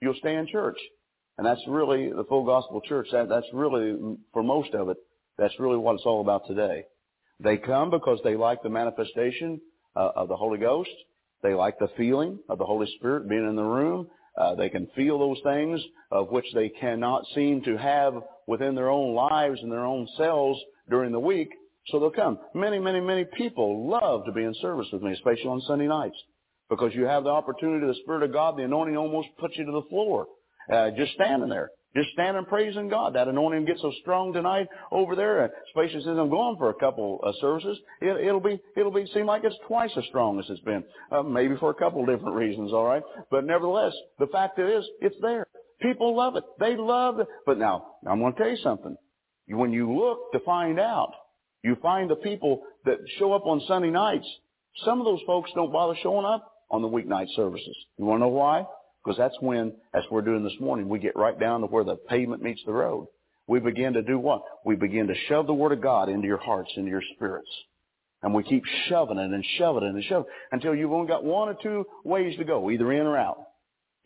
you'll 0.00 0.14
stay 0.14 0.34
in 0.34 0.46
church. 0.46 0.78
And 1.36 1.46
that's 1.46 1.60
really 1.68 2.10
the 2.10 2.24
full 2.24 2.44
gospel 2.44 2.80
church. 2.80 3.08
That, 3.12 3.28
that's 3.28 3.46
really, 3.52 3.96
for 4.32 4.42
most 4.42 4.74
of 4.74 4.88
it, 4.88 4.96
that's 5.36 5.54
really 5.60 5.76
what 5.76 5.94
it's 5.94 6.06
all 6.06 6.20
about 6.20 6.46
today. 6.46 6.84
They 7.40 7.56
come 7.56 7.90
because 7.90 8.18
they 8.24 8.34
like 8.34 8.62
the 8.62 8.70
manifestation 8.70 9.60
uh, 9.94 10.10
of 10.16 10.28
the 10.28 10.36
Holy 10.36 10.58
Ghost. 10.58 10.90
They 11.42 11.54
like 11.54 11.78
the 11.78 11.90
feeling 11.96 12.40
of 12.48 12.58
the 12.58 12.64
Holy 12.64 12.88
Spirit 12.96 13.28
being 13.28 13.48
in 13.48 13.54
the 13.54 13.62
room. 13.62 14.08
Uh, 14.36 14.54
they 14.54 14.68
can 14.68 14.88
feel 14.96 15.18
those 15.18 15.38
things 15.44 15.80
of 16.10 16.30
which 16.30 16.46
they 16.54 16.68
cannot 16.68 17.24
seem 17.34 17.62
to 17.62 17.76
have 17.76 18.14
within 18.46 18.74
their 18.74 18.88
own 18.88 19.14
lives 19.14 19.60
and 19.62 19.70
their 19.70 19.84
own 19.84 20.08
selves 20.16 20.58
during 20.88 21.12
the 21.12 21.20
week. 21.20 21.50
So 21.90 21.98
they'll 22.00 22.10
come. 22.10 22.38
Many, 22.54 22.78
many, 22.78 23.00
many 23.00 23.24
people 23.36 23.88
love 23.88 24.24
to 24.26 24.32
be 24.32 24.42
in 24.44 24.54
service 24.60 24.88
with 24.92 25.02
me, 25.02 25.12
especially 25.12 25.48
on 25.48 25.60
Sunday 25.62 25.86
nights. 25.88 26.16
because 26.70 26.94
you 26.94 27.04
have 27.04 27.24
the 27.24 27.30
opportunity 27.30 27.86
the 27.86 27.94
Spirit 28.02 28.22
of 28.22 28.32
God. 28.32 28.56
The 28.58 28.64
anointing 28.64 28.96
almost 28.96 29.28
puts 29.38 29.56
you 29.56 29.64
to 29.66 29.72
the 29.72 29.82
floor, 29.90 30.26
uh, 30.72 30.90
just 30.96 31.12
standing 31.14 31.48
there. 31.48 31.70
Just 31.96 32.10
standing 32.12 32.44
praising 32.44 32.88
God. 32.90 33.14
That 33.14 33.28
anointing 33.28 33.64
gets 33.64 33.80
so 33.80 33.90
strong 34.02 34.32
tonight 34.34 34.68
over 34.92 35.16
there. 35.16 35.44
Uh, 35.44 35.48
especially 35.70 36.02
since 36.04 36.18
I'm 36.18 36.28
going 36.28 36.56
for 36.58 36.70
a 36.70 36.74
couple 36.74 37.20
of 37.22 37.34
services, 37.40 37.78
it, 38.02 38.32
will 38.32 38.40
be 38.40 38.60
it'll 38.76 38.92
be 38.92 39.06
seem 39.14 39.26
like 39.26 39.44
it's 39.44 39.56
twice 39.66 39.90
as 39.96 40.04
strong 40.10 40.38
as 40.38 40.44
it's 40.50 40.60
been. 40.60 40.84
Uh, 41.10 41.22
maybe 41.22 41.56
for 41.58 41.70
a 41.70 41.74
couple 41.74 42.04
different 42.04 42.34
reasons, 42.36 42.72
all 42.74 42.84
right. 42.84 43.02
But 43.30 43.46
nevertheless, 43.46 43.94
the 44.18 44.26
fact 44.26 44.58
is, 44.58 44.84
it's 45.00 45.16
there. 45.22 45.46
People 45.80 46.14
love 46.16 46.36
it. 46.36 46.44
They 46.60 46.76
love 46.76 47.20
it. 47.20 47.28
But 47.46 47.58
now, 47.58 47.86
I'm 48.06 48.20
going 48.20 48.34
to 48.34 48.38
tell 48.38 48.50
you 48.50 48.58
something. 48.62 48.96
When 49.48 49.72
you 49.72 49.90
look 49.90 50.32
to 50.32 50.40
find 50.40 50.78
out, 50.78 51.12
you 51.62 51.76
find 51.82 52.08
the 52.08 52.16
people 52.16 52.62
that 52.84 52.98
show 53.18 53.32
up 53.32 53.46
on 53.46 53.60
Sunday 53.66 53.90
nights. 53.90 54.26
Some 54.84 55.00
of 55.00 55.04
those 55.04 55.20
folks 55.26 55.50
don't 55.54 55.72
bother 55.72 55.96
showing 56.02 56.24
up 56.24 56.52
on 56.70 56.82
the 56.82 56.88
weeknight 56.88 57.26
services. 57.34 57.76
You 57.96 58.04
want 58.04 58.18
to 58.18 58.26
know 58.26 58.28
why? 58.28 58.64
Because 59.04 59.18
that's 59.18 59.36
when, 59.40 59.72
as 59.94 60.04
we're 60.10 60.22
doing 60.22 60.44
this 60.44 60.60
morning, 60.60 60.88
we 60.88 60.98
get 60.98 61.16
right 61.16 61.38
down 61.38 61.60
to 61.62 61.66
where 61.66 61.84
the 61.84 61.96
pavement 61.96 62.42
meets 62.42 62.62
the 62.66 62.72
road. 62.72 63.08
We 63.46 63.60
begin 63.60 63.94
to 63.94 64.02
do 64.02 64.18
what? 64.18 64.42
We 64.64 64.76
begin 64.76 65.06
to 65.06 65.14
shove 65.28 65.46
the 65.46 65.54
Word 65.54 65.72
of 65.72 65.80
God 65.80 66.08
into 66.08 66.26
your 66.26 66.38
hearts, 66.38 66.70
into 66.76 66.90
your 66.90 67.02
spirits. 67.14 67.48
And 68.22 68.34
we 68.34 68.42
keep 68.42 68.64
shoving 68.88 69.18
it 69.18 69.30
and 69.30 69.44
shoving 69.56 69.84
it 69.84 69.94
and 69.94 70.04
shoving 70.04 70.26
it 70.26 70.32
until 70.52 70.74
you've 70.74 70.92
only 70.92 71.08
got 71.08 71.24
one 71.24 71.48
or 71.48 71.56
two 71.62 71.86
ways 72.04 72.36
to 72.36 72.44
go, 72.44 72.70
either 72.70 72.92
in 72.92 73.06
or 73.06 73.16
out. 73.16 73.38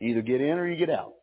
Either 0.00 0.22
get 0.22 0.40
in 0.40 0.58
or 0.58 0.68
you 0.68 0.76
get 0.76 0.90
out. 0.90 1.14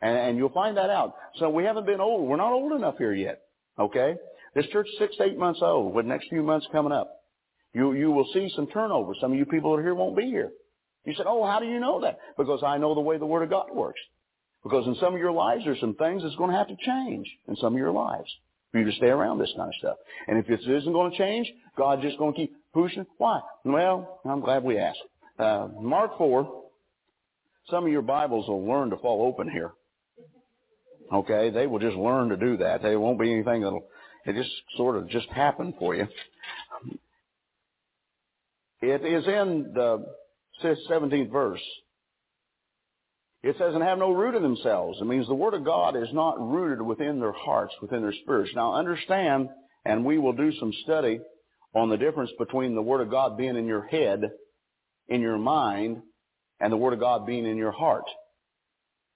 And, 0.00 0.16
and 0.16 0.38
you'll 0.38 0.50
find 0.50 0.76
that 0.76 0.90
out. 0.90 1.14
So 1.36 1.50
we 1.50 1.64
haven't 1.64 1.86
been 1.86 2.00
old. 2.00 2.28
We're 2.28 2.36
not 2.36 2.52
old 2.52 2.72
enough 2.72 2.98
here 2.98 3.14
yet. 3.14 3.40
Okay? 3.78 4.16
This 4.54 4.66
church 4.66 4.86
is 4.86 4.98
six 4.98 5.16
eight 5.20 5.38
months 5.38 5.60
old 5.62 5.94
with 5.94 6.06
next 6.06 6.28
few 6.28 6.42
months 6.42 6.66
coming 6.72 6.92
up. 6.92 7.10
You, 7.72 7.92
you 7.92 8.10
will 8.12 8.28
see 8.32 8.50
some 8.54 8.68
turnover. 8.68 9.14
Some 9.20 9.32
of 9.32 9.38
you 9.38 9.44
people 9.46 9.72
that 9.72 9.80
are 9.80 9.82
here 9.82 9.94
won't 9.94 10.16
be 10.16 10.26
here. 10.26 10.52
You 11.04 11.14
said, 11.16 11.26
oh, 11.28 11.44
how 11.44 11.58
do 11.58 11.66
you 11.66 11.80
know 11.80 12.00
that? 12.00 12.18
Because 12.38 12.62
I 12.64 12.78
know 12.78 12.94
the 12.94 13.00
way 13.00 13.18
the 13.18 13.26
Word 13.26 13.42
of 13.42 13.50
God 13.50 13.66
works. 13.74 14.00
Because 14.62 14.86
in 14.86 14.94
some 14.94 15.12
of 15.12 15.20
your 15.20 15.32
lives, 15.32 15.62
there's 15.64 15.80
some 15.80 15.94
things 15.96 16.22
that's 16.22 16.36
going 16.36 16.50
to 16.50 16.56
have 16.56 16.68
to 16.68 16.76
change 16.76 17.26
in 17.48 17.56
some 17.56 17.74
of 17.74 17.78
your 17.78 17.92
lives 17.92 18.30
for 18.72 18.78
you 18.78 18.86
to 18.86 18.96
stay 18.96 19.08
around 19.08 19.38
this 19.38 19.52
kind 19.56 19.68
of 19.68 19.74
stuff. 19.78 19.96
And 20.26 20.38
if 20.38 20.46
this 20.46 20.60
isn't 20.60 20.92
going 20.92 21.12
to 21.12 21.18
change, 21.18 21.52
God's 21.76 22.02
just 22.02 22.16
going 22.16 22.32
to 22.32 22.38
keep 22.38 22.54
pushing. 22.72 23.04
Why? 23.18 23.40
Well, 23.64 24.20
I'm 24.24 24.40
glad 24.40 24.64
we 24.64 24.78
asked. 24.78 25.02
Uh, 25.38 25.68
Mark 25.78 26.16
4, 26.16 26.62
some 27.68 27.84
of 27.84 27.92
your 27.92 28.02
Bibles 28.02 28.48
will 28.48 28.66
learn 28.66 28.90
to 28.90 28.96
fall 28.96 29.26
open 29.26 29.50
here. 29.50 29.72
Okay? 31.12 31.50
They 31.50 31.66
will 31.66 31.80
just 31.80 31.96
learn 31.96 32.30
to 32.30 32.36
do 32.36 32.56
that. 32.58 32.82
There 32.82 32.98
won't 32.98 33.20
be 33.20 33.32
anything 33.32 33.62
that'll, 33.62 33.86
it 34.26 34.34
just 34.34 34.50
sort 34.76 34.96
of 34.96 35.08
just 35.08 35.28
happened 35.28 35.74
for 35.78 35.94
you. 35.94 36.06
It 38.80 39.04
is 39.04 39.26
in 39.26 39.72
the 39.74 40.04
17th 40.62 41.30
verse. 41.30 41.62
It 43.42 43.56
says, 43.58 43.74
and 43.74 43.82
have 43.82 43.98
no 43.98 44.12
root 44.12 44.34
in 44.34 44.42
themselves. 44.42 44.98
It 45.00 45.06
means 45.06 45.26
the 45.26 45.34
Word 45.34 45.52
of 45.52 45.64
God 45.64 45.96
is 45.96 46.08
not 46.12 46.40
rooted 46.40 46.80
within 46.80 47.20
their 47.20 47.32
hearts, 47.32 47.74
within 47.82 48.00
their 48.00 48.14
spirits. 48.22 48.52
Now 48.54 48.74
understand, 48.74 49.50
and 49.84 50.04
we 50.04 50.18
will 50.18 50.32
do 50.32 50.50
some 50.58 50.72
study 50.82 51.20
on 51.74 51.90
the 51.90 51.98
difference 51.98 52.30
between 52.38 52.74
the 52.74 52.82
Word 52.82 53.02
of 53.02 53.10
God 53.10 53.36
being 53.36 53.56
in 53.56 53.66
your 53.66 53.86
head, 53.86 54.22
in 55.08 55.20
your 55.20 55.36
mind, 55.36 56.00
and 56.60 56.72
the 56.72 56.76
Word 56.78 56.94
of 56.94 57.00
God 57.00 57.26
being 57.26 57.44
in 57.44 57.58
your 57.58 57.72
heart. 57.72 58.04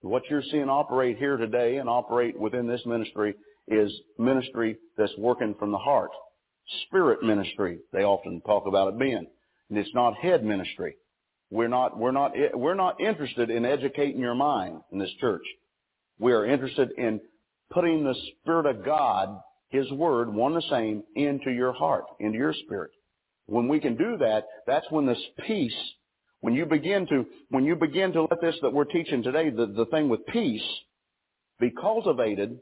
What 0.03 0.25
you're 0.29 0.42
seeing 0.51 0.68
operate 0.68 1.16
here 1.16 1.38
today 1.38 1.79
and 1.79 1.88
operate 1.88 2.38
within 2.38 2.66
this 2.66 2.85
ministry 2.85 3.35
is 3.70 3.92
ministry 4.18 4.76
that's 4.96 5.16
working 5.18 5.54
from 5.59 5.72
the 5.72 5.78
heart. 5.78 6.11
Spirit 6.87 7.22
ministry, 7.22 7.78
they 7.92 8.02
often 8.02 8.40
talk 8.42 8.66
about 8.66 8.88
it 8.88 8.98
being. 8.98 9.26
And 9.70 9.78
it's 9.78 9.94
not 9.94 10.16
head 10.16 10.44
ministry. 10.44 10.96
We're 11.50 11.68
not, 11.68 11.98
we're 11.98 12.12
not, 12.12 12.33
we're 12.54 12.74
not 12.74 13.00
interested 13.00 13.50
in 13.50 13.64
educating 13.64 14.20
your 14.20 14.35
mind 14.35 14.81
in 14.92 14.98
this 14.98 15.12
church. 15.20 15.44
We 16.18 16.33
are 16.33 16.44
interested 16.44 16.90
in 16.98 17.20
putting 17.70 18.04
the 18.04 18.14
Spirit 18.42 18.66
of 18.66 18.85
God, 18.85 19.40
His 19.70 19.90
Word, 19.92 20.33
one 20.33 20.54
the 20.54 20.62
same, 20.70 21.02
into 21.14 21.50
your 21.50 21.72
heart, 21.72 22.04
into 22.20 22.37
your 22.37 22.52
spirit. 22.64 22.90
When 23.46 23.68
we 23.68 23.81
can 23.81 23.96
do 23.96 24.18
that, 24.18 24.44
that's 24.66 24.90
when 24.90 25.07
this 25.07 25.22
peace, 25.46 25.76
when 26.40 26.54
you 26.54 26.66
begin 26.66 27.07
to, 27.07 27.24
when 27.48 27.64
you 27.64 27.76
begin 27.76 28.12
to 28.12 28.22
let 28.22 28.40
this 28.42 28.57
that 28.61 28.72
we're 28.72 28.85
teaching 28.85 29.22
today, 29.22 29.48
the, 29.48 29.66
the 29.66 29.87
thing 29.87 30.11
with 30.11 30.26
peace, 30.26 30.62
be 31.59 31.70
cultivated 31.70 32.59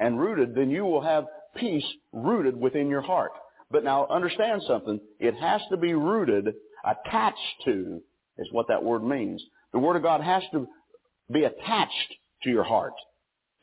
and 0.00 0.18
rooted, 0.18 0.54
then 0.54 0.70
you 0.70 0.84
will 0.84 1.02
have 1.02 1.26
peace 1.56 1.86
rooted 2.12 2.56
within 2.56 2.88
your 2.88 3.02
heart. 3.02 3.32
But 3.70 3.84
now 3.84 4.08
understand 4.10 4.62
something. 4.66 4.98
It 5.20 5.34
has 5.36 5.60
to 5.70 5.76
be 5.76 5.94
rooted, 5.94 6.52
attached 6.84 7.62
to 7.66 8.00
is 8.38 8.48
what 8.52 8.66
that 8.68 8.82
word 8.82 9.04
means. 9.04 9.42
The 9.72 9.78
Word 9.78 9.96
of 9.96 10.02
God 10.02 10.22
has 10.22 10.42
to 10.52 10.66
be 11.30 11.44
attached 11.44 12.14
to 12.42 12.50
your 12.50 12.64
heart. 12.64 12.94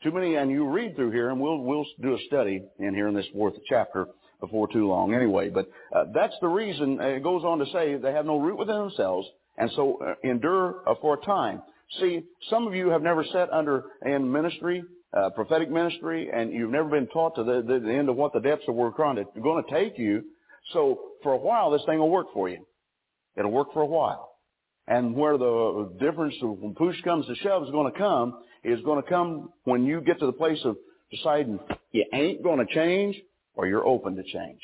Too 0.02 0.12
many, 0.12 0.36
and 0.36 0.50
you 0.50 0.66
read 0.68 0.94
through 0.94 1.10
here, 1.10 1.30
and 1.30 1.40
we'll 1.40 1.58
we'll 1.58 1.84
do 2.00 2.14
a 2.14 2.18
study 2.28 2.62
in 2.78 2.94
here 2.94 3.08
in 3.08 3.14
this 3.14 3.26
fourth 3.32 3.54
chapter 3.68 4.06
before 4.40 4.68
too 4.68 4.86
long, 4.86 5.12
anyway. 5.12 5.50
But 5.50 5.68
uh, 5.94 6.04
that's 6.14 6.36
the 6.40 6.46
reason. 6.46 7.00
Uh, 7.00 7.06
it 7.06 7.24
goes 7.24 7.42
on 7.44 7.58
to 7.58 7.66
say 7.72 7.96
they 7.96 8.12
have 8.12 8.24
no 8.24 8.38
root 8.38 8.58
within 8.58 8.76
themselves, 8.76 9.26
and 9.56 9.68
so 9.74 9.98
uh, 10.00 10.14
endure 10.22 10.88
uh, 10.88 10.94
for 11.00 11.14
a 11.14 11.26
time. 11.26 11.62
See, 11.98 12.22
some 12.48 12.66
of 12.66 12.74
you 12.74 12.90
have 12.90 13.02
never 13.02 13.24
sat 13.24 13.50
under 13.50 13.84
in 14.04 14.30
ministry, 14.30 14.84
uh, 15.16 15.30
prophetic 15.30 15.70
ministry, 15.70 16.30
and 16.32 16.52
you've 16.52 16.70
never 16.70 16.88
been 16.88 17.06
taught 17.08 17.34
to 17.36 17.44
the, 17.44 17.62
the, 17.62 17.80
the 17.80 17.92
end 17.92 18.08
of 18.08 18.16
what 18.16 18.32
the 18.32 18.40
depths 18.40 18.64
of 18.68 18.74
going 18.74 19.16
to 19.16 19.40
going 19.40 19.64
to 19.64 19.70
take 19.70 19.98
you. 19.98 20.22
So 20.72 21.00
for 21.22 21.32
a 21.32 21.38
while, 21.38 21.70
this 21.70 21.82
thing 21.86 21.98
will 21.98 22.10
work 22.10 22.26
for 22.34 22.48
you. 22.48 22.66
It'll 23.36 23.50
work 23.50 23.72
for 23.72 23.82
a 23.82 23.86
while. 23.86 24.32
And 24.86 25.14
where 25.14 25.36
the 25.36 25.92
difference 26.00 26.34
when 26.40 26.74
push 26.74 27.00
comes 27.02 27.26
to 27.26 27.34
shove 27.36 27.62
is 27.64 27.70
going 27.70 27.92
to 27.92 27.98
come 27.98 28.42
is 28.64 28.80
going 28.84 29.02
to 29.02 29.08
come 29.08 29.50
when 29.64 29.84
you 29.84 30.00
get 30.00 30.18
to 30.20 30.26
the 30.26 30.32
place 30.32 30.58
of 30.64 30.76
deciding 31.10 31.58
you 31.92 32.04
ain't 32.12 32.42
going 32.42 32.66
to 32.66 32.74
change 32.74 33.16
or 33.54 33.66
you're 33.66 33.86
open 33.86 34.16
to 34.16 34.22
change. 34.22 34.60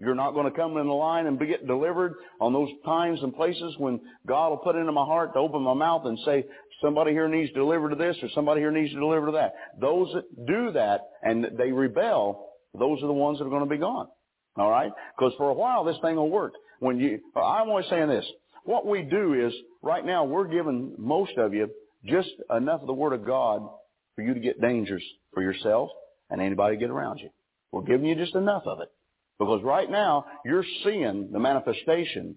You're 0.00 0.14
not 0.14 0.32
going 0.32 0.50
to 0.50 0.56
come 0.56 0.76
in 0.76 0.86
the 0.86 0.92
line 0.92 1.26
and 1.26 1.38
be 1.38 1.46
get 1.46 1.66
delivered 1.66 2.14
on 2.40 2.52
those 2.52 2.68
times 2.84 3.20
and 3.22 3.34
places 3.34 3.74
when 3.78 4.00
God 4.26 4.48
will 4.48 4.56
put 4.58 4.76
into 4.76 4.92
my 4.92 5.04
heart 5.04 5.34
to 5.34 5.38
open 5.38 5.62
my 5.62 5.74
mouth 5.74 6.02
and 6.04 6.18
say, 6.24 6.44
somebody 6.82 7.12
here 7.12 7.28
needs 7.28 7.50
to 7.52 7.58
deliver 7.60 7.90
to 7.90 7.96
this 7.96 8.16
or 8.22 8.28
somebody 8.34 8.60
here 8.60 8.72
needs 8.72 8.92
to 8.92 8.98
deliver 8.98 9.26
to 9.26 9.32
that. 9.32 9.54
Those 9.80 10.12
that 10.14 10.46
do 10.46 10.72
that 10.72 11.00
and 11.22 11.46
they 11.56 11.70
rebel, 11.70 12.50
those 12.76 13.02
are 13.02 13.06
the 13.06 13.12
ones 13.12 13.38
that 13.38 13.46
are 13.46 13.50
going 13.50 13.62
to 13.62 13.70
be 13.70 13.78
gone. 13.78 14.08
All 14.56 14.70
right? 14.70 14.90
Because 15.16 15.32
for 15.38 15.48
a 15.50 15.54
while 15.54 15.84
this 15.84 15.96
thing 16.02 16.16
will 16.16 16.30
work. 16.30 16.54
When 16.80 16.98
you, 16.98 17.20
I'm 17.36 17.68
always 17.68 17.86
saying 17.88 18.08
this. 18.08 18.26
What 18.64 18.86
we 18.86 19.02
do 19.02 19.34
is, 19.46 19.52
right 19.82 20.04
now, 20.04 20.24
we're 20.24 20.48
giving 20.48 20.94
most 20.98 21.36
of 21.36 21.52
you 21.52 21.68
just 22.04 22.30
enough 22.50 22.80
of 22.80 22.86
the 22.86 22.94
Word 22.94 23.12
of 23.12 23.24
God 23.24 23.62
for 24.16 24.22
you 24.22 24.34
to 24.34 24.40
get 24.40 24.60
dangers 24.60 25.04
for 25.34 25.42
yourself 25.42 25.90
and 26.30 26.40
anybody 26.40 26.76
get 26.76 26.90
around 26.90 27.18
you. 27.18 27.28
We're 27.72 27.82
giving 27.82 28.06
you 28.06 28.14
just 28.14 28.34
enough 28.34 28.62
of 28.66 28.80
it. 28.80 28.88
Because 29.38 29.62
right 29.62 29.90
now, 29.90 30.26
you're 30.44 30.64
seeing 30.84 31.30
the 31.32 31.38
manifestation 31.38 32.36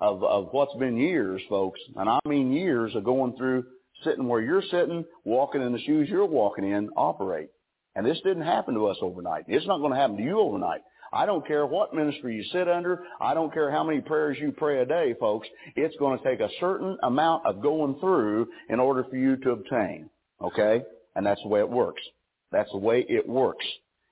of, 0.00 0.22
of 0.22 0.48
what's 0.50 0.74
been 0.76 0.96
years, 0.96 1.40
folks, 1.48 1.80
and 1.96 2.08
I 2.08 2.18
mean 2.26 2.52
years 2.52 2.94
of 2.94 3.04
going 3.04 3.36
through 3.36 3.64
sitting 4.02 4.28
where 4.28 4.40
you're 4.40 4.62
sitting, 4.70 5.04
walking 5.24 5.62
in 5.62 5.72
the 5.72 5.80
shoes 5.80 6.08
you're 6.08 6.26
walking 6.26 6.70
in, 6.70 6.90
operate. 6.96 7.48
And 7.94 8.04
this 8.04 8.20
didn't 8.24 8.42
happen 8.42 8.74
to 8.74 8.86
us 8.86 8.96
overnight. 9.00 9.44
It's 9.48 9.66
not 9.66 9.78
going 9.78 9.92
to 9.92 9.98
happen 9.98 10.16
to 10.16 10.22
you 10.22 10.40
overnight. 10.40 10.80
I 11.12 11.26
don't 11.26 11.46
care 11.46 11.64
what 11.64 11.94
ministry 11.94 12.34
you 12.34 12.44
sit 12.52 12.68
under. 12.68 13.04
I 13.20 13.34
don't 13.34 13.54
care 13.54 13.70
how 13.70 13.84
many 13.84 14.00
prayers 14.00 14.36
you 14.40 14.50
pray 14.50 14.80
a 14.80 14.86
day, 14.86 15.14
folks. 15.20 15.46
It's 15.76 15.94
going 15.96 16.18
to 16.18 16.24
take 16.24 16.40
a 16.40 16.48
certain 16.58 16.98
amount 17.04 17.46
of 17.46 17.62
going 17.62 17.96
through 18.00 18.48
in 18.68 18.80
order 18.80 19.04
for 19.08 19.16
you 19.16 19.36
to 19.36 19.50
obtain. 19.50 20.10
Okay? 20.42 20.82
And 21.14 21.24
that's 21.24 21.40
the 21.42 21.48
way 21.48 21.60
it 21.60 21.70
works. 21.70 22.02
That's 22.50 22.70
the 22.72 22.78
way 22.78 23.06
it 23.08 23.28
works. 23.28 23.64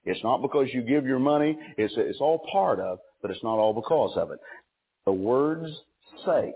It's 0.05 0.23
not 0.25 0.43
because 0.43 0.69
you 0.73 0.83
give 0.83 1.07
your 1.07 1.19
money. 1.19 1.57
It's, 1.77 1.95
it's 1.97 2.21
all 2.21 2.45
part 2.51 2.81
of, 2.81 2.99
but 3.21 3.31
it's 3.31 3.43
not 3.43 3.59
all 3.59 3.73
because 3.73 4.17
of 4.17 4.31
it. 4.31 4.39
The 5.07 5.13
word's 5.13 5.71
sake, 6.27 6.55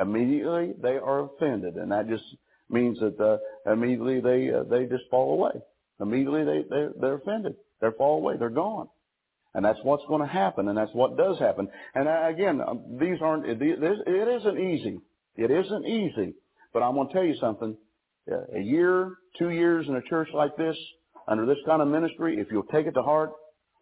immediately 0.00 0.74
they 0.80 0.96
are 0.96 1.24
offended. 1.24 1.76
And 1.76 1.90
that 1.92 2.08
just 2.08 2.24
means 2.68 2.98
that 3.00 3.18
uh, 3.20 3.72
immediately 3.72 4.20
they, 4.20 4.50
uh, 4.54 4.64
they 4.64 4.84
just 4.84 5.04
fall 5.10 5.32
away. 5.32 5.62
Immediately 6.00 6.44
they, 6.44 6.64
they, 6.68 6.86
they're 7.00 7.14
offended. 7.14 7.54
They 7.80 7.88
fall 7.96 8.18
away. 8.18 8.36
They're 8.38 8.50
gone. 8.50 8.88
And 9.54 9.64
that's 9.64 9.80
what's 9.82 10.04
going 10.06 10.20
to 10.20 10.32
happen, 10.32 10.68
and 10.68 10.78
that's 10.78 10.92
what 10.92 11.16
does 11.16 11.38
happen. 11.40 11.68
And 11.94 12.08
again, 12.08 12.60
um, 12.60 12.98
these 13.00 13.18
aren't, 13.20 13.46
it 13.46 13.60
isn't 13.60 14.58
easy. 14.60 15.00
It 15.36 15.50
isn't 15.50 15.86
easy. 15.86 16.34
But 16.72 16.84
I'm 16.84 16.94
going 16.94 17.08
to 17.08 17.12
tell 17.12 17.24
you 17.24 17.34
something. 17.40 17.76
A 18.54 18.60
year, 18.60 19.16
two 19.36 19.50
years 19.50 19.88
in 19.88 19.96
a 19.96 20.02
church 20.02 20.28
like 20.32 20.56
this, 20.56 20.76
under 21.28 21.46
this 21.46 21.58
kind 21.66 21.82
of 21.82 21.88
ministry, 21.88 22.38
if 22.38 22.48
you'll 22.50 22.62
take 22.64 22.86
it 22.86 22.92
to 22.92 23.02
heart, 23.02 23.30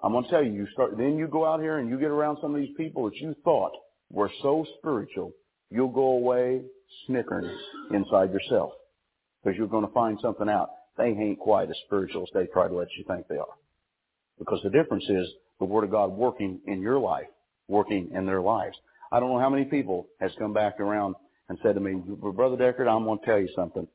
I'm 0.02 0.12
going 0.12 0.24
to 0.24 0.30
tell 0.30 0.44
you, 0.44 0.52
you 0.52 0.66
start, 0.72 0.96
then 0.96 1.16
you 1.16 1.26
go 1.26 1.44
out 1.44 1.60
here 1.60 1.78
and 1.78 1.88
you 1.88 1.98
get 1.98 2.10
around 2.10 2.38
some 2.40 2.54
of 2.54 2.60
these 2.60 2.74
people 2.76 3.04
that 3.04 3.16
you 3.16 3.34
thought 3.44 3.72
were 4.10 4.30
so 4.42 4.64
spiritual, 4.78 5.32
you'll 5.70 5.88
go 5.88 6.10
away 6.10 6.62
snickering 7.06 7.50
inside 7.92 8.32
yourself. 8.32 8.72
Because 9.42 9.58
you're 9.58 9.68
going 9.68 9.86
to 9.86 9.92
find 9.92 10.18
something 10.20 10.48
out. 10.48 10.70
They 10.96 11.04
ain't 11.04 11.38
quite 11.38 11.70
as 11.70 11.76
spiritual 11.86 12.22
as 12.22 12.28
they 12.34 12.46
try 12.52 12.68
to 12.68 12.74
let 12.74 12.88
you 12.96 13.04
think 13.06 13.26
they 13.28 13.36
are. 13.36 13.46
Because 14.38 14.60
the 14.62 14.70
difference 14.70 15.04
is 15.08 15.28
the 15.58 15.64
Word 15.64 15.84
of 15.84 15.90
God 15.90 16.10
working 16.12 16.60
in 16.66 16.80
your 16.80 16.98
life, 16.98 17.26
working 17.66 18.10
in 18.14 18.26
their 18.26 18.40
lives. 18.40 18.76
I 19.10 19.20
don't 19.20 19.30
know 19.30 19.40
how 19.40 19.50
many 19.50 19.64
people 19.64 20.06
has 20.20 20.30
come 20.38 20.52
back 20.52 20.80
around 20.80 21.14
and 21.48 21.58
said 21.62 21.74
to 21.74 21.80
me, 21.80 21.94
Brother 21.94 22.56
Deckard, 22.56 22.88
I'm 22.88 23.04
going 23.04 23.18
to 23.18 23.24
tell 23.24 23.38
you 23.38 23.48
something. 23.56 23.86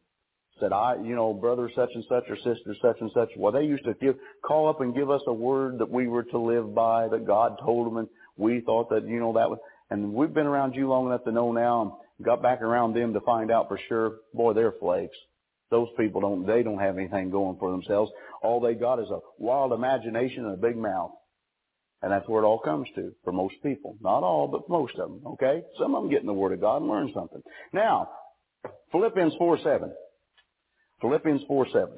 Said 0.60 0.72
I, 0.72 0.96
you 1.04 1.16
know, 1.16 1.34
brother 1.34 1.70
such 1.76 1.90
and 1.96 2.04
such 2.08 2.24
or 2.30 2.36
sister 2.38 2.76
such 2.82 2.98
and 3.02 3.12
such. 3.14 3.30
Well, 3.38 3.52
they 3.52 3.64
used 3.64 3.86
to 3.86 3.96
give, 3.96 4.16
call 4.46 4.70
up 4.70 4.82
and 4.82 4.94
give 4.94 5.10
us 5.10 5.22
a 5.28 5.34
word 5.34 5.80
that 5.80 5.90
we 5.90 6.08
were 6.08 6.24
to 6.24 6.38
live 6.38 6.76
by, 6.76 7.08
that 7.08 7.26
God 7.26 7.58
told 7.64 7.88
them, 7.88 7.98
and 7.98 8.08
we 8.38 8.62
thought 8.62 8.90
that, 8.90 9.08
you 9.08 9.20
know, 9.20 9.34
that 9.34 9.50
was, 9.50 9.58
and 9.90 10.14
we've 10.14 10.34
been 10.34 10.46
around 10.46 10.76
you 10.76 10.88
long 10.88 11.08
enough 11.08 11.24
to 11.24 11.32
know 11.32 11.52
now, 11.52 11.82
and 11.82 12.26
got 12.26 12.42
back 12.42 12.62
around 12.62 12.94
them 12.94 13.14
to 13.14 13.22
find 13.22 13.52
out 13.52 13.68
for 13.68 13.80
sure. 13.90 14.18
Boy, 14.34 14.54
they're 14.54 14.74
flakes. 14.80 15.18
Those 15.72 15.90
people 15.98 16.22
don't, 16.22 16.46
they 16.46 16.62
don't 16.62 16.80
have 16.80 16.98
anything 16.98 17.32
going 17.32 17.58
for 17.60 17.72
themselves. 17.72 18.12
All 18.44 18.60
they 18.60 18.76
got 18.76 19.00
is 19.00 19.10
a 19.10 19.20
wild 19.40 19.72
imagination 19.72 20.46
and 20.46 20.54
a 20.54 20.58
big 20.58 20.78
mouth. 20.78 21.12
And 22.04 22.12
that's 22.12 22.28
where 22.28 22.44
it 22.44 22.46
all 22.46 22.60
comes 22.60 22.88
to 22.96 23.14
for 23.24 23.32
most 23.32 23.56
people. 23.64 23.96
Not 24.02 24.24
all, 24.24 24.48
but 24.48 24.70
most 24.70 24.94
of 25.00 25.10
them. 25.10 25.22
Okay? 25.26 25.64
Some 25.80 25.96
of 25.96 26.04
them 26.04 26.12
get 26.12 26.20
in 26.20 26.28
the 26.28 26.34
Word 26.34 26.52
of 26.52 26.62
God 26.62 26.82
and 26.82 26.92
learn 26.92 27.12
something. 27.14 27.42
Now, 27.72 28.10
Philippians 28.92 29.34
4 29.38 29.58
7. 29.64 29.92
Philippians 31.04 31.42
4 31.50 31.68
7. 31.74 31.90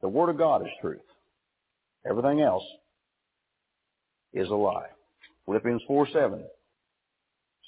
The 0.00 0.08
Word 0.08 0.30
of 0.30 0.38
God 0.38 0.62
is 0.62 0.68
truth. 0.80 1.00
Everything 2.08 2.40
else 2.40 2.62
is 4.32 4.48
a 4.48 4.54
lie. 4.54 4.86
Philippians 5.46 5.82
4 5.88 6.06
7 6.12 6.44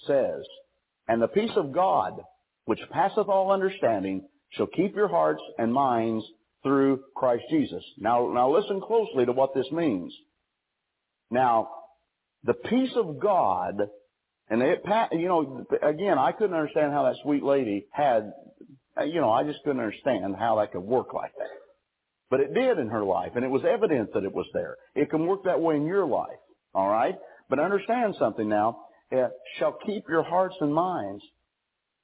says, 0.07 0.45
And 1.09 1.21
the 1.21 1.27
peace 1.27 1.51
of 1.57 1.73
God, 1.73 2.21
which 2.67 2.79
passeth 2.93 3.27
all 3.29 3.51
understanding, 3.51 4.29
shall 4.51 4.69
keep 4.69 4.95
your 4.95 5.09
hearts 5.09 5.43
and 5.59 5.75
minds 5.75 6.25
through 6.63 7.01
Christ 7.17 7.43
Jesus. 7.51 7.83
Now, 7.99 8.31
now 8.33 8.55
listen 8.55 8.81
closely 8.81 9.27
to 9.27 9.33
what 9.33 9.53
this 9.57 9.67
means. 9.73 10.15
Now, 11.29 11.71
the 12.45 12.55
peace 12.55 12.93
of 12.95 13.19
God, 13.19 13.89
and 14.51 14.63
it, 14.63 14.83
you 15.13 15.29
know, 15.29 15.67
again, 15.83 16.19
I 16.19 16.33
couldn't 16.33 16.57
understand 16.57 16.93
how 16.93 17.05
that 17.05 17.17
sweet 17.23 17.43
lady 17.43 17.87
had, 17.91 18.33
you 19.07 19.21
know, 19.21 19.31
I 19.31 19.45
just 19.45 19.59
couldn't 19.65 19.81
understand 19.81 20.37
how 20.39 20.57
that 20.57 20.73
could 20.73 20.81
work 20.81 21.13
like 21.13 21.33
that. 21.39 21.49
But 22.31 22.41
it 22.41 22.55
did 22.55 22.79
in 22.79 22.89
her 22.89 23.05
life, 23.05 23.33
and 23.35 23.45
it 23.45 23.51
was 23.51 23.63
evident 23.69 24.13
that 24.15 24.25
it 24.25 24.35
was 24.35 24.47
there. 24.53 24.77
It 24.95 25.11
can 25.11 25.27
work 25.27 25.45
that 25.45 25.61
way 25.61 25.77
in 25.77 25.87
your 25.87 26.07
life, 26.07 26.39
all 26.75 26.89
right? 26.89 27.15
But 27.49 27.59
understand 27.59 28.17
something 28.19 28.49
now. 28.49 28.81
It 29.11 29.31
shall 29.59 29.79
keep 29.87 30.05
your 30.09 30.23
hearts 30.23 30.57
and 30.61 30.75
minds. 30.75 31.23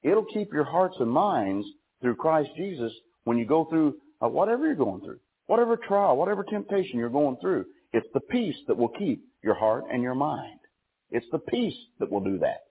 It'll 0.02 0.24
keep 0.24 0.52
your 0.52 0.64
hearts 0.64 0.96
and 0.98 1.10
minds 1.10 1.66
through 2.00 2.16
Christ 2.16 2.50
Jesus 2.56 2.92
when 3.24 3.38
you 3.38 3.46
go 3.46 3.66
through 3.66 3.96
uh, 4.22 4.28
whatever 4.28 4.66
you're 4.66 4.74
going 4.74 5.02
through, 5.02 5.18
whatever 5.46 5.76
trial, 5.76 6.16
whatever 6.16 6.44
temptation 6.44 6.98
you're 6.98 7.10
going 7.10 7.36
through. 7.40 7.66
It's 7.92 8.06
the 8.14 8.20
peace 8.20 8.56
that 8.66 8.76
will 8.76 8.88
keep 8.88 9.22
your 9.42 9.54
heart 9.54 9.84
and 9.90 10.02
your 10.02 10.14
mind. 10.14 10.58
It's 11.14 11.26
the 11.30 11.38
peace 11.38 11.76
that 12.00 12.10
will 12.10 12.20
do 12.20 12.38
that. 12.38 12.64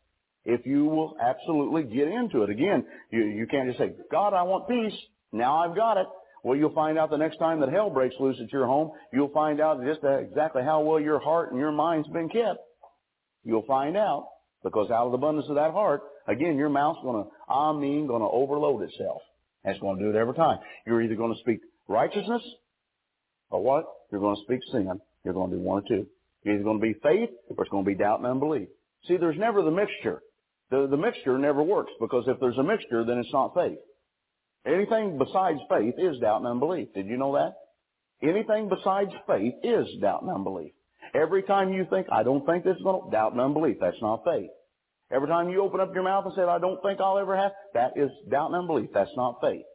If 0.44 0.66
you 0.66 0.84
will 0.84 1.16
absolutely 1.24 1.84
get 1.84 2.10
into 2.10 2.44
it. 2.44 2.50
Again, 2.50 2.86
you, 3.10 3.24
you 3.24 3.48
can't 3.48 3.70
just 3.70 3.80
say, 3.80 3.94
God, 4.12 4.34
I 4.34 4.44
want 4.44 4.68
peace. 4.68 5.00
Now 5.32 5.64
I've 5.64 5.78
got 5.78 5.96
it. 5.96 6.08
Well, 6.44 6.58
you'll 6.58 6.74
find 6.74 7.00
out 7.00 7.10
the 7.10 7.18
next 7.18 7.38
time 7.38 7.62
that 7.62 7.70
hell 7.70 7.90
breaks 7.90 8.16
loose 8.20 8.36
at 8.44 8.52
your 8.52 8.68
home, 8.68 8.92
you'll 9.14 9.30
find 9.30 9.62
out 9.62 9.82
just 9.86 10.02
exactly 10.04 10.62
how 10.62 10.82
well 10.82 11.00
your 11.00 11.20
heart 11.20 11.52
and 11.52 11.60
your 11.60 11.72
mind's 11.72 12.10
been 12.10 12.28
kept. 12.28 12.60
You'll 13.46 13.66
find 13.66 13.96
out 13.96 14.28
because 14.62 14.92
out 14.92 15.06
of 15.06 15.14
the 15.14 15.18
abundance 15.18 15.48
of 15.48 15.56
that 15.56 15.72
heart, 15.72 16.02
again, 16.28 16.58
your 16.58 16.68
mouth's 16.68 17.00
going 17.02 17.24
to, 17.24 17.30
I 17.54 17.72
mean, 17.72 18.08
going 18.08 18.22
to 18.22 18.28
overload 18.28 18.82
itself. 18.82 19.22
It's 19.64 19.80
going 19.80 19.98
to 19.98 20.04
do 20.04 20.10
it 20.10 20.20
every 20.20 20.34
time. 20.34 20.60
You're 20.86 21.02
either 21.02 21.16
going 21.16 21.34
to 21.34 21.40
speak 21.40 21.62
righteousness 21.88 22.42
or 23.50 23.64
what? 23.64 23.86
You're 24.12 24.20
going 24.20 24.36
to 24.36 24.42
speak 24.44 24.60
sin. 24.70 25.00
You're 25.24 25.34
going 25.34 25.52
to 25.52 25.56
do 25.56 25.62
one 25.62 25.82
or 25.82 25.88
two. 25.88 26.08
You're 26.44 26.64
going 26.64 26.80
to 26.80 26.82
be 26.82 26.94
faith 27.02 27.30
or 27.50 27.64
it's 27.64 27.72
going 27.72 27.86
to 27.86 27.90
be 27.90 27.96
doubt 27.96 28.20
and 28.20 28.28
unbelief. 28.28 28.68
See, 29.08 29.18
there's 29.18 29.38
never 29.38 29.64
the 29.64 29.72
mixture. 29.72 30.22
The, 30.70 30.88
the 30.90 30.98
mixture 30.98 31.38
never 31.38 31.62
works 31.64 31.92
because 32.00 32.26
if 32.28 32.40
there's 32.40 32.58
a 32.58 32.64
mixture, 32.64 33.06
then 33.06 33.18
it's 33.18 33.34
not 33.34 33.54
faith. 33.54 33.78
Anything 34.66 35.18
besides 35.18 35.60
faith 35.70 35.96
is 35.98 36.20
doubt 36.20 36.38
and 36.38 36.48
unbelief. 36.48 36.88
Did 36.94 37.08
you 37.08 37.18
know 37.18 37.34
that? 37.34 37.54
Anything 38.22 38.70
besides 38.70 39.12
faith 39.28 39.54
is 39.64 39.88
doubt 40.02 40.22
and 40.22 40.32
unbelief. 40.32 40.72
Every 41.14 41.44
time 41.44 41.74
you 41.74 41.86
think, 41.90 42.08
I 42.12 42.24
don't 42.24 42.46
think 42.46 42.64
this 42.64 42.78
is 42.78 42.84
going 42.84 43.04
to, 43.04 43.12
doubt 43.12 43.34
and 43.34 43.42
unbelief. 43.42 43.78
That's 43.82 44.02
not 44.02 44.24
faith. 44.24 44.50
Every 45.12 45.28
time 45.28 45.50
you 45.50 45.62
open 45.62 45.80
up 45.80 45.94
your 45.94 46.04
mouth 46.04 46.26
and 46.26 46.34
say, 46.36 46.42
I 46.42 46.60
don't 46.60 46.82
think 46.82 47.00
I'll 47.00 47.20
ever 47.20 47.36
have, 47.38 47.52
that 47.74 47.92
is 47.96 48.10
doubt 48.32 48.48
and 48.48 48.56
unbelief. 48.56 48.90
That's 48.94 49.12
not 49.16 49.40
faith. 49.42 49.66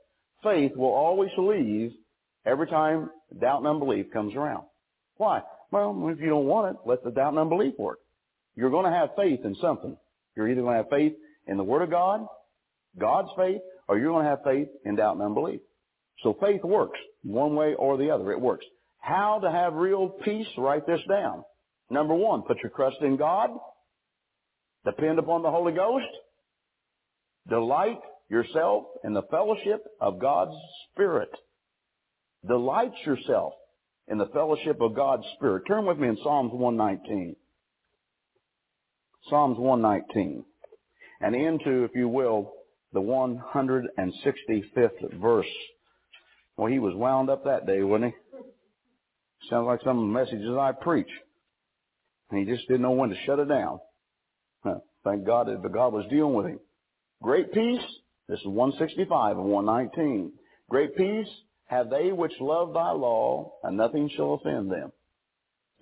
Faith 0.42 0.72
will 0.74 0.92
always 0.92 1.30
leave 1.36 1.92
every 2.46 2.66
time 2.66 3.10
doubt 3.38 3.58
and 3.58 3.68
unbelief 3.68 4.06
comes 4.12 4.34
around. 4.34 4.64
Why? 5.16 5.42
Well, 5.70 6.08
if 6.12 6.20
you 6.20 6.28
don't 6.28 6.46
want 6.46 6.74
it, 6.74 6.80
let 6.86 7.04
the 7.04 7.10
doubt 7.10 7.30
and 7.30 7.38
unbelief 7.38 7.74
work. 7.78 7.98
You're 8.56 8.70
going 8.70 8.90
to 8.90 8.96
have 8.96 9.10
faith 9.16 9.40
in 9.44 9.54
something. 9.56 9.96
You're 10.36 10.48
either 10.48 10.62
going 10.62 10.74
to 10.74 10.82
have 10.82 10.90
faith 10.90 11.14
in 11.46 11.56
the 11.56 11.64
Word 11.64 11.82
of 11.82 11.90
God, 11.90 12.26
God's 12.98 13.28
faith, 13.36 13.60
or 13.86 13.98
you're 13.98 14.12
going 14.12 14.24
to 14.24 14.30
have 14.30 14.42
faith 14.44 14.68
in 14.84 14.96
doubt 14.96 15.14
and 15.14 15.22
unbelief. 15.22 15.60
So 16.22 16.36
faith 16.40 16.62
works 16.64 16.98
one 17.22 17.54
way 17.54 17.74
or 17.74 17.96
the 17.96 18.10
other. 18.10 18.32
It 18.32 18.40
works. 18.40 18.64
How 18.98 19.38
to 19.40 19.50
have 19.50 19.74
real 19.74 20.08
peace? 20.08 20.46
Write 20.56 20.86
this 20.86 21.00
down. 21.08 21.44
Number 21.90 22.14
one, 22.14 22.42
put 22.42 22.58
your 22.62 22.72
trust 22.74 22.96
in 23.00 23.16
God. 23.16 23.50
Depend 24.84 25.18
upon 25.18 25.42
the 25.42 25.50
Holy 25.50 25.72
Ghost. 25.72 26.06
Delight 27.48 28.00
yourself 28.28 28.84
in 29.04 29.14
the 29.14 29.22
fellowship 29.30 29.84
of 30.00 30.20
God's 30.20 30.54
Spirit. 30.92 31.30
Delight 32.46 32.92
yourself 33.06 33.54
in 34.10 34.18
the 34.18 34.26
fellowship 34.26 34.80
of 34.80 34.94
God's 34.94 35.24
Spirit. 35.36 35.64
Turn 35.66 35.86
with 35.86 35.98
me 35.98 36.08
in 36.08 36.18
Psalms 36.22 36.52
119. 36.52 37.36
Psalms 39.28 39.58
119. 39.58 40.44
And 41.20 41.34
into, 41.34 41.84
if 41.84 41.90
you 41.94 42.08
will, 42.08 42.52
the 42.92 43.00
165th 43.00 45.20
verse. 45.20 45.46
Well, 46.56 46.70
he 46.70 46.78
was 46.78 46.94
wound 46.94 47.30
up 47.30 47.44
that 47.44 47.66
day, 47.66 47.82
wasn't 47.82 48.14
he? 48.14 48.38
Sounds 49.50 49.66
like 49.66 49.80
some 49.82 49.98
of 49.98 50.06
the 50.06 50.12
messages 50.12 50.56
I 50.58 50.72
preach. 50.72 51.10
And 52.30 52.40
he 52.40 52.52
just 52.52 52.66
didn't 52.68 52.82
know 52.82 52.92
when 52.92 53.10
to 53.10 53.16
shut 53.26 53.38
it 53.38 53.48
down. 53.48 53.80
Thank 55.04 55.24
God 55.24 55.46
that 55.46 55.72
God 55.72 55.92
was 55.92 56.04
dealing 56.10 56.34
with 56.34 56.46
him. 56.46 56.58
Great 57.22 57.52
peace. 57.52 57.80
This 58.28 58.40
is 58.40 58.46
165 58.46 59.38
and 59.38 59.46
119. 59.46 60.32
Great 60.68 60.96
peace 60.96 61.28
have 61.68 61.90
they 61.90 62.12
which 62.12 62.32
love 62.40 62.74
thy 62.74 62.90
law, 62.90 63.52
and 63.62 63.76
nothing 63.76 64.10
shall 64.14 64.34
offend 64.34 64.70
them. 64.70 64.90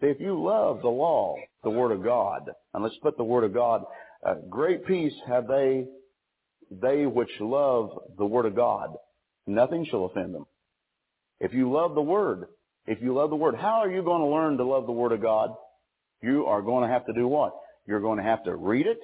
See, 0.01 0.09
if 0.09 0.20
you 0.20 0.41
love 0.43 0.82
the 0.82 0.89
law, 0.89 1.37
the 1.64 1.70
Word 1.70 1.93
of 1.93 2.05
God, 2.05 2.51
and 2.74 2.82
let's 2.82 2.99
put 3.03 3.16
the 3.16 3.24
Word 3.24 3.45
of 3.45 3.55
God, 3.55 3.84
uh, 4.26 4.34
great 4.51 4.84
peace 4.84 5.14
have 5.26 5.47
they, 5.47 5.87
they 6.70 7.07
which 7.07 7.30
love 7.41 7.91
the 8.18 8.26
Word 8.26 8.47
of 8.47 8.55
God. 8.55 8.91
Nothing 9.47 9.87
shall 9.89 10.05
offend 10.05 10.34
them. 10.34 10.47
If 11.41 11.55
you 11.55 11.72
love 11.72 11.95
the 11.95 12.03
Word, 12.03 12.47
if 12.87 13.01
you 13.01 13.14
love 13.14 13.30
the 13.30 13.37
Word, 13.37 13.55
how 13.55 13.80
are 13.80 13.91
you 13.91 14.03
going 14.03 14.22
to 14.22 14.28
learn 14.28 14.59
to 14.59 14.64
love 14.64 14.87
the 14.87 14.93
Word 14.93 15.12
of 15.12 15.22
God? 15.22 15.51
You 16.20 16.47
are 16.47 16.62
going 16.62 16.87
to 16.87 16.93
have 16.93 17.07
to 17.07 17.12
do 17.12 17.28
what? 17.28 17.53
You're 17.87 18.01
going 18.01 18.18
to 18.18 18.24
have 18.24 18.43
to 18.45 18.57
read 18.57 18.87
it. 18.87 19.01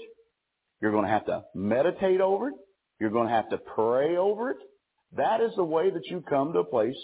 You're 0.81 0.93
going 0.93 1.05
to 1.05 1.11
have 1.11 1.27
to 1.27 1.45
meditate 1.55 2.21
over 2.21 2.49
it. 2.49 2.55
You're 2.99 3.11
going 3.11 3.29
to 3.29 3.35
have 3.35 3.51
to 3.51 3.59
pray 3.59 4.17
over 4.17 4.51
it. 4.51 4.57
That 5.17 5.41
is 5.41 5.53
the 5.57 5.65
way 5.65 5.91
that 5.91 6.07
you 6.07 6.23
come 6.29 6.53
to 6.53 6.61
a 6.61 6.65
place 6.65 6.97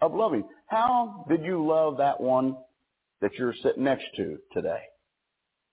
of 0.00 0.14
loving. 0.14 0.44
How 0.66 1.24
did 1.28 1.44
you 1.44 1.66
love 1.66 1.98
that 1.98 2.20
one 2.20 2.56
that 3.20 3.34
you're 3.38 3.54
sitting 3.62 3.84
next 3.84 4.06
to 4.16 4.38
today? 4.52 4.80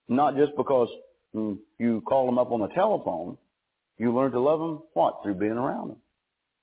Not 0.08 0.36
just 0.36 0.52
because 0.56 0.88
mm, 1.34 1.58
you 1.78 2.02
call 2.02 2.26
them 2.26 2.38
up 2.38 2.52
on 2.52 2.60
the 2.60 2.68
telephone. 2.68 3.36
You 3.98 4.14
learn 4.14 4.32
to 4.32 4.40
love 4.40 4.60
them, 4.60 4.82
what? 4.94 5.20
Through 5.22 5.34
being 5.34 5.52
around 5.52 5.88
them. 5.88 5.96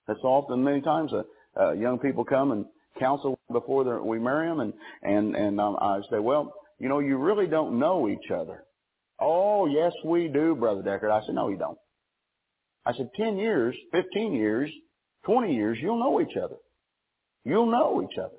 That's 0.08 0.20
often, 0.24 0.64
many 0.64 0.82
times, 0.82 1.12
uh, 1.14 1.24
uh, 1.60 1.72
young 1.74 2.00
people 2.00 2.26
come 2.26 2.52
and 2.52 2.66
counsel 3.00 3.38
before 3.52 4.02
we 4.02 4.20
marry 4.20 4.48
them, 4.48 4.60
and, 4.60 4.74
and, 5.04 5.36
and 5.36 5.62
um, 5.62 5.78
I 5.80 6.02
say, 6.10 6.20
well, 6.20 6.54
you 6.80 6.90
know, 6.90 7.00
you 7.00 7.18
really 7.18 7.48
don't 7.48 7.78
know 7.78 8.10
each 8.10 8.32
other. 8.32 8.64
Oh, 9.20 9.68
yes, 9.68 9.92
we 10.04 10.28
do, 10.28 10.56
Brother 10.56 10.82
Deckard. 10.82 11.12
I 11.12 11.26
said, 11.26 11.36
no, 11.36 11.50
you 11.50 11.58
don't. 11.58 11.78
I 12.86 12.94
said, 12.94 13.10
10 13.16 13.38
years, 13.38 13.76
15 13.92 14.34
years, 14.34 14.72
20 15.30 15.54
years, 15.54 15.78
you'll 15.80 16.00
know 16.00 16.20
each 16.22 16.36
other. 16.36 16.56
You'll 17.46 17.70
know 17.70 18.02
each 18.02 18.18
other. 18.18 18.34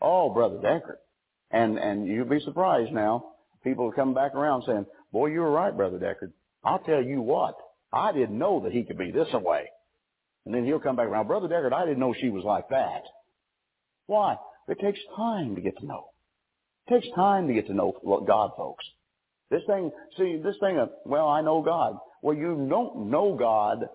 Oh, 0.00 0.32
Brother 0.32 0.58
Deckard. 0.58 0.98
And, 1.50 1.76
and 1.76 2.06
you'll 2.06 2.28
be 2.28 2.38
surprised 2.44 2.92
now. 2.92 3.32
People 3.64 3.90
coming 3.90 4.14
back 4.14 4.32
around 4.36 4.62
saying, 4.64 4.86
boy, 5.12 5.26
you 5.26 5.40
were 5.40 5.50
right, 5.50 5.76
Brother 5.76 5.98
Deckard. 5.98 6.30
I'll 6.62 6.78
tell 6.78 7.02
you 7.02 7.20
what. 7.20 7.56
I 7.92 8.12
didn't 8.12 8.38
know 8.38 8.60
that 8.60 8.72
he 8.72 8.84
could 8.84 8.96
be 8.96 9.10
this 9.10 9.26
way. 9.32 9.64
And 10.44 10.54
then 10.54 10.64
he'll 10.64 10.78
come 10.78 10.94
back 10.94 11.08
around, 11.08 11.26
Brother 11.26 11.48
Deckard, 11.48 11.72
I 11.72 11.84
didn't 11.84 11.98
know 11.98 12.14
she 12.16 12.28
was 12.28 12.44
like 12.44 12.68
that. 12.68 13.02
Why? 14.06 14.36
It 14.68 14.78
takes 14.80 15.00
time 15.16 15.56
to 15.56 15.60
get 15.60 15.76
to 15.78 15.86
know. 15.86 16.10
It 16.86 16.94
takes 17.00 17.08
time 17.16 17.48
to 17.48 17.54
get 17.54 17.66
to 17.66 17.74
know 17.74 17.92
God, 18.24 18.52
folks. 18.56 18.84
This 19.50 19.62
thing, 19.66 19.90
see, 20.16 20.40
this 20.44 20.56
thing 20.60 20.78
of, 20.78 20.90
well, 21.04 21.26
I 21.26 21.40
know 21.40 21.60
God. 21.60 21.98
Well, 22.22 22.36
you 22.36 22.68
don't 22.70 23.10
know 23.10 23.34
God 23.36 23.88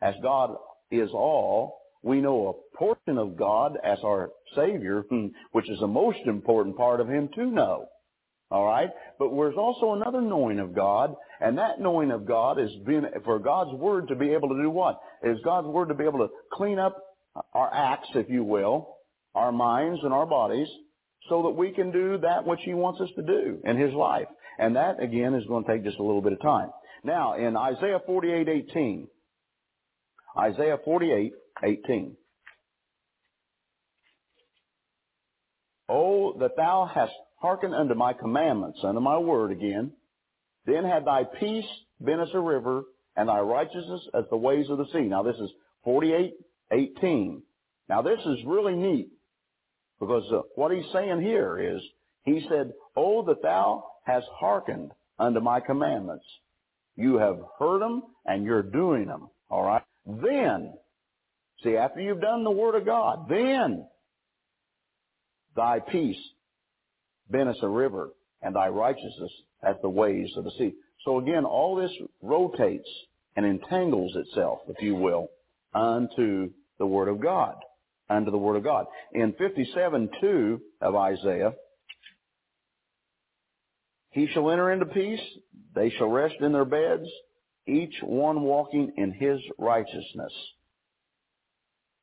as 0.00 0.14
God 0.22 0.56
is 0.90 1.10
all. 1.12 1.79
We 2.02 2.20
know 2.20 2.48
a 2.48 2.76
portion 2.78 3.18
of 3.18 3.36
God 3.36 3.76
as 3.84 3.98
our 4.04 4.30
Savior, 4.56 5.04
hmm, 5.08 5.26
which 5.52 5.68
is 5.68 5.78
the 5.80 5.86
most 5.86 6.20
important 6.26 6.76
part 6.76 7.00
of 7.00 7.08
Him 7.08 7.28
to 7.34 7.46
know. 7.46 7.86
All 8.50 8.64
right? 8.64 8.88
But 9.18 9.30
there's 9.34 9.56
also 9.56 9.92
another 9.92 10.20
knowing 10.20 10.58
of 10.58 10.74
God, 10.74 11.14
and 11.40 11.58
that 11.58 11.80
knowing 11.80 12.10
of 12.10 12.26
God 12.26 12.58
is 12.58 12.70
being, 12.86 13.04
for 13.24 13.38
God's 13.38 13.72
Word 13.74 14.08
to 14.08 14.16
be 14.16 14.30
able 14.30 14.48
to 14.48 14.62
do 14.62 14.70
what? 14.70 14.98
Is 15.22 15.38
God's 15.44 15.68
Word 15.68 15.88
to 15.88 15.94
be 15.94 16.04
able 16.04 16.20
to 16.20 16.28
clean 16.52 16.78
up 16.78 16.96
our 17.54 17.72
acts, 17.72 18.08
if 18.14 18.28
you 18.28 18.44
will, 18.44 18.96
our 19.34 19.52
minds 19.52 20.00
and 20.02 20.12
our 20.12 20.26
bodies, 20.26 20.68
so 21.28 21.42
that 21.42 21.50
we 21.50 21.70
can 21.70 21.92
do 21.92 22.18
that 22.18 22.46
which 22.46 22.60
He 22.64 22.74
wants 22.74 23.00
us 23.00 23.10
to 23.16 23.22
do 23.22 23.60
in 23.64 23.76
His 23.76 23.92
life. 23.92 24.26
And 24.58 24.74
that, 24.76 25.02
again, 25.02 25.34
is 25.34 25.46
going 25.46 25.64
to 25.64 25.72
take 25.72 25.84
just 25.84 25.98
a 25.98 26.02
little 26.02 26.22
bit 26.22 26.32
of 26.32 26.40
time. 26.40 26.70
Now, 27.04 27.34
in 27.34 27.56
Isaiah 27.56 28.00
48:18, 28.06 29.06
Isaiah 30.38 30.78
48:18. 31.62 32.16
Oh, 35.88 36.38
that 36.38 36.56
thou 36.56 36.88
hast 36.92 37.12
hearkened 37.40 37.74
unto 37.74 37.94
my 37.94 38.12
commandments, 38.12 38.78
unto 38.84 39.00
my 39.00 39.18
word 39.18 39.50
again, 39.50 39.92
then 40.66 40.84
had 40.84 41.04
thy 41.04 41.24
peace 41.24 41.66
been 42.04 42.20
as 42.20 42.32
a 42.32 42.40
river, 42.40 42.84
and 43.16 43.28
thy 43.28 43.40
righteousness 43.40 44.08
as 44.14 44.24
the 44.30 44.36
waves 44.36 44.70
of 44.70 44.78
the 44.78 44.86
sea. 44.92 45.02
Now 45.02 45.22
this 45.22 45.36
is 45.36 45.50
48:18. 45.84 47.42
Now 47.88 48.02
this 48.02 48.20
is 48.20 48.44
really 48.46 48.76
neat 48.76 49.10
because 50.00 50.24
uh, 50.32 50.40
what 50.54 50.72
he's 50.72 50.90
saying 50.92 51.20
here 51.20 51.58
is, 51.58 51.82
he 52.24 52.44
said, 52.48 52.72
Oh, 52.96 53.22
that 53.26 53.42
thou 53.42 53.84
hast 54.04 54.26
hearkened 54.38 54.92
unto 55.18 55.40
my 55.40 55.60
commandments. 55.60 56.24
You 56.96 57.18
have 57.18 57.38
heard 57.58 57.82
them 57.82 58.02
and 58.26 58.44
you're 58.44 58.62
doing 58.62 59.06
them. 59.06 59.28
All 59.50 59.64
right. 59.64 59.82
Then, 60.06 60.72
see, 61.62 61.76
after 61.76 62.00
you've 62.00 62.20
done 62.20 62.44
the 62.44 62.50
word 62.50 62.74
of 62.74 62.84
God, 62.84 63.28
then 63.28 63.86
thy 65.56 65.80
peace 65.80 66.16
as 67.32 67.56
a 67.62 67.68
river 67.68 68.10
and 68.42 68.54
thy 68.54 68.68
righteousness 68.68 69.32
as 69.62 69.76
the 69.82 69.88
waves 69.88 70.36
of 70.36 70.44
the 70.44 70.50
sea. 70.58 70.72
So 71.04 71.18
again, 71.18 71.44
all 71.44 71.76
this 71.76 71.92
rotates 72.22 72.88
and 73.36 73.46
entangles 73.46 74.14
itself, 74.16 74.60
if 74.68 74.82
you 74.82 74.94
will, 74.94 75.28
unto 75.74 76.50
the 76.78 76.86
word 76.86 77.08
of 77.08 77.20
God. 77.20 77.54
Unto 78.08 78.30
the 78.30 78.38
word 78.38 78.56
of 78.56 78.64
God. 78.64 78.86
In 79.12 79.32
57:2 79.34 80.60
of 80.80 80.96
Isaiah, 80.96 81.54
he 84.10 84.26
shall 84.26 84.50
enter 84.50 84.72
into 84.72 84.86
peace, 84.86 85.20
they 85.74 85.90
shall 85.90 86.08
rest 86.08 86.34
in 86.40 86.52
their 86.52 86.64
beds, 86.64 87.08
each 87.66 87.94
one 88.02 88.42
walking 88.42 88.92
in 88.96 89.12
his 89.12 89.40
righteousness. 89.58 90.32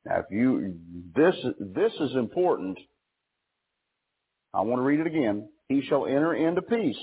Now, 0.04 0.20
if 0.20 0.26
you, 0.30 0.76
this, 1.14 1.34
this 1.58 1.92
is 2.00 2.14
important. 2.14 2.78
I 4.54 4.62
want 4.62 4.80
to 4.80 4.84
read 4.84 5.00
it 5.00 5.06
again. 5.06 5.48
He 5.68 5.82
shall 5.82 6.06
enter 6.06 6.34
into 6.34 6.62
peace. 6.62 6.96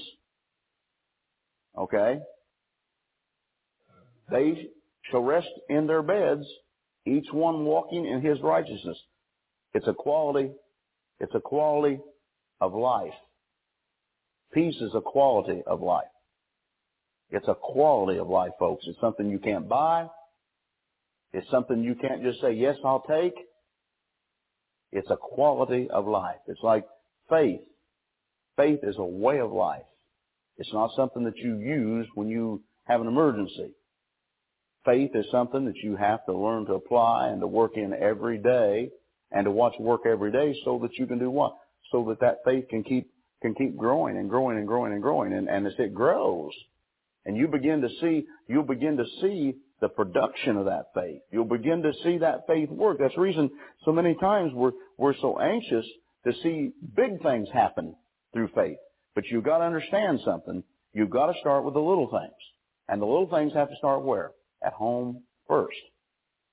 Okay? 1.78 2.20
They 4.32 4.70
shall 5.12 5.22
rest 5.22 5.50
in 5.70 5.88
their 5.88 6.02
beds, 6.02 6.46
each 7.06 7.28
one 7.32 7.66
walking 7.66 8.06
in 8.06 8.22
his 8.22 8.42
righteousness. 8.42 8.98
It's 9.74 9.88
a 9.88 9.94
quality, 9.94 10.52
it's 11.20 11.36
a 11.36 11.40
quality 11.40 12.00
of 12.62 12.74
life. 12.74 13.14
Peace 14.54 14.76
is 14.82 14.92
a 14.96 15.02
quality 15.02 15.62
of 15.68 15.82
life. 15.82 16.06
It's 17.30 17.48
a 17.48 17.56
quality 17.56 18.20
of 18.20 18.30
life, 18.30 18.52
folks. 18.58 18.86
It's 18.88 19.00
something 19.02 19.30
you 19.30 19.40
can't 19.40 19.68
buy. 19.68 20.08
It's 21.36 21.52
something 21.52 21.84
you 21.84 21.96
can't 21.96 22.24
just 22.24 22.40
say, 22.40 22.54
yes, 22.54 22.78
I'll 22.86 23.04
take. 23.10 23.36
It's 24.94 25.10
a 25.10 25.18
quality 25.18 25.90
of 25.90 26.08
life. 26.08 26.38
It's 26.48 26.64
like 26.64 26.86
faith. 27.30 27.60
Faith 28.56 28.80
is 28.84 28.96
a 28.98 29.04
way 29.04 29.40
of 29.40 29.52
life. 29.52 29.84
It's 30.58 30.72
not 30.72 30.92
something 30.96 31.26
that 31.26 31.36
you 31.36 31.58
use 31.58 32.08
when 32.16 32.30
you 32.30 32.64
have 32.86 33.02
an 33.02 33.08
emergency. 33.08 33.74
Faith 34.86 35.12
is 35.14 35.26
something 35.30 35.66
that 35.66 35.76
you 35.84 35.98
have 35.98 36.26
to 36.26 36.34
learn 36.34 36.68
to 36.68 36.76
apply 36.76 37.28
and 37.28 37.42
to 37.42 37.48
work 37.48 37.76
in 37.76 37.94
every 37.94 38.38
day 38.38 38.92
and 39.30 39.44
to 39.44 39.52
watch 39.52 39.74
work 39.78 40.06
every 40.06 40.32
day 40.32 40.58
so 40.64 40.80
that 40.84 40.98
you 40.98 41.06
can 41.06 41.20
do 41.20 41.30
what? 41.30 41.58
So 41.92 42.06
that 42.08 42.22
that 42.22 42.38
faith 42.46 42.70
can 42.70 42.82
keep 42.86 43.12
can 43.42 43.56
keep 43.56 43.76
growing 43.76 44.18
and 44.18 44.30
growing 44.30 44.58
and 44.58 44.66
growing 44.66 44.94
and 44.94 45.02
growing. 45.02 45.34
And, 45.34 45.50
and 45.50 45.68
as 45.68 45.74
it 45.80 45.94
grows, 45.94 46.54
and 47.26 47.36
you 47.36 47.50
begin 47.50 47.82
to 47.82 47.90
see, 48.00 48.26
you'll 48.48 48.64
begin 48.64 48.96
to 48.96 49.06
see 49.22 49.56
the 49.86 49.90
production 49.90 50.58
of 50.58 50.66
that 50.66 50.88
faith. 50.96 51.22
You'll 51.32 51.46
begin 51.46 51.84
to 51.84 51.94
see 52.04 52.18
that 52.18 52.48
faith 52.48 52.70
work. 52.72 52.98
That's 53.00 53.14
the 53.14 53.22
reason 53.22 53.52
so 53.86 53.92
many 53.92 54.16
times 54.16 54.52
we're, 54.52 54.72
we're 54.98 55.14
so 55.22 55.40
anxious 55.40 55.86
to 56.26 56.34
see 56.42 56.72
big 56.96 57.22
things 57.22 57.48
happen 57.54 57.96
through 58.34 58.50
faith. 58.56 58.80
But 59.14 59.26
you've 59.28 59.44
got 59.44 59.60
to 59.60 59.66
understand 59.66 60.22
something. 60.26 60.64
You've 60.92 61.12
got 61.12 61.28
to 61.28 61.40
start 61.40 61.66
with 61.66 61.76
the 61.76 61.82
little 61.82 62.10
things. 62.10 62.34
And 62.90 63.00
the 63.00 63.06
little 63.06 63.30
things 63.30 63.54
have 63.54 63.70
to 63.70 63.76
start 63.76 64.04
where? 64.04 64.32
At 64.66 64.74
home 64.74 65.22
first. 65.48 65.78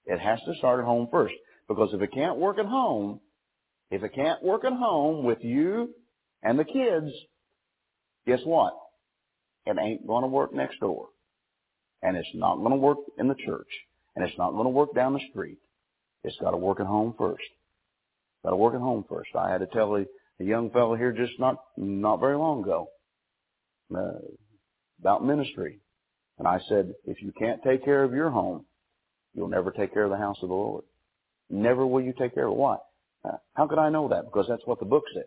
It 0.05 0.21
has 0.21 0.39
to 0.41 0.55
start 0.59 0.81
at 0.81 0.85
home 0.85 1.09
first. 1.11 1.35
Because 1.69 1.89
if 1.95 2.03
it 2.03 2.13
can't 2.13 2.37
work 2.37 2.59
at 2.59 2.67
home, 2.67 3.21
if 3.91 4.03
it 4.03 4.15
can't 4.15 4.43
work 4.43 4.67
at 4.67 4.75
home 4.75 5.25
with 5.25 5.39
you 5.41 5.95
and 6.43 6.59
the 6.59 6.65
kids, 6.65 7.11
guess 8.27 8.41
what? 8.45 8.75
It 9.65 9.79
ain't 9.81 10.07
going 10.07 10.23
to 10.23 10.29
work 10.29 10.53
next 10.53 10.81
door. 10.81 11.09
And 12.03 12.17
it's 12.17 12.29
not 12.35 12.57
going 12.57 12.71
to 12.71 12.77
work 12.77 12.99
in 13.19 13.29
the 13.29 13.35
church. 13.35 13.69
And 14.15 14.27
it's 14.27 14.37
not 14.37 14.53
going 14.53 14.65
to 14.65 14.71
work 14.71 14.95
down 14.95 15.15
the 15.15 15.21
street. 15.31 15.59
It's 16.25 16.37
got 16.41 16.51
to 16.51 16.57
work 16.57 16.81
at 16.81 16.87
home 16.87 17.15
first. 17.19 17.43
Got 18.45 18.51
to 18.51 18.57
work 18.57 18.75
at 18.75 18.81
home 18.81 19.05
first. 19.09 19.31
I 19.37 19.51
had 19.51 19.59
to 19.59 19.67
tell 19.67 19.95
a, 19.97 20.05
a 20.41 20.45
young 20.45 20.71
fellow 20.71 20.97
here 20.97 21.13
just 21.13 21.39
not 21.39 21.57
not 21.77 22.21
very 22.21 22.37
long 22.37 22.63
ago 22.63 22.89
uh, 23.97 24.19
about 25.01 25.25
ministry, 25.25 25.79
and 26.39 26.49
I 26.49 26.59
said, 26.69 26.95
if 27.05 27.23
you 27.23 27.33
can't 27.39 27.63
take 27.63 27.85
care 27.85 28.03
of 28.03 28.13
your 28.13 28.31
home, 28.31 28.65
you'll 29.35 29.49
never 29.49 29.71
take 29.71 29.93
care 29.93 30.05
of 30.05 30.11
the 30.11 30.17
house 30.17 30.39
of 30.43 30.49
the 30.49 30.55
Lord. 30.55 30.85
Never 31.51 31.87
will 31.87 32.03
you 32.03 32.15
take 32.19 32.35
care 32.35 32.47
of 32.47 32.53
it. 32.53 32.57
Why? 32.57 32.77
Uh, 33.25 33.37
how 33.55 33.67
could 33.67 33.79
I 33.79 33.91
know 33.91 34.09
that? 34.09 34.25
Because 34.25 34.47
that's 34.49 34.67
what 34.67 34.81
the 34.81 34.87
book 34.87 35.05
says. 35.15 35.25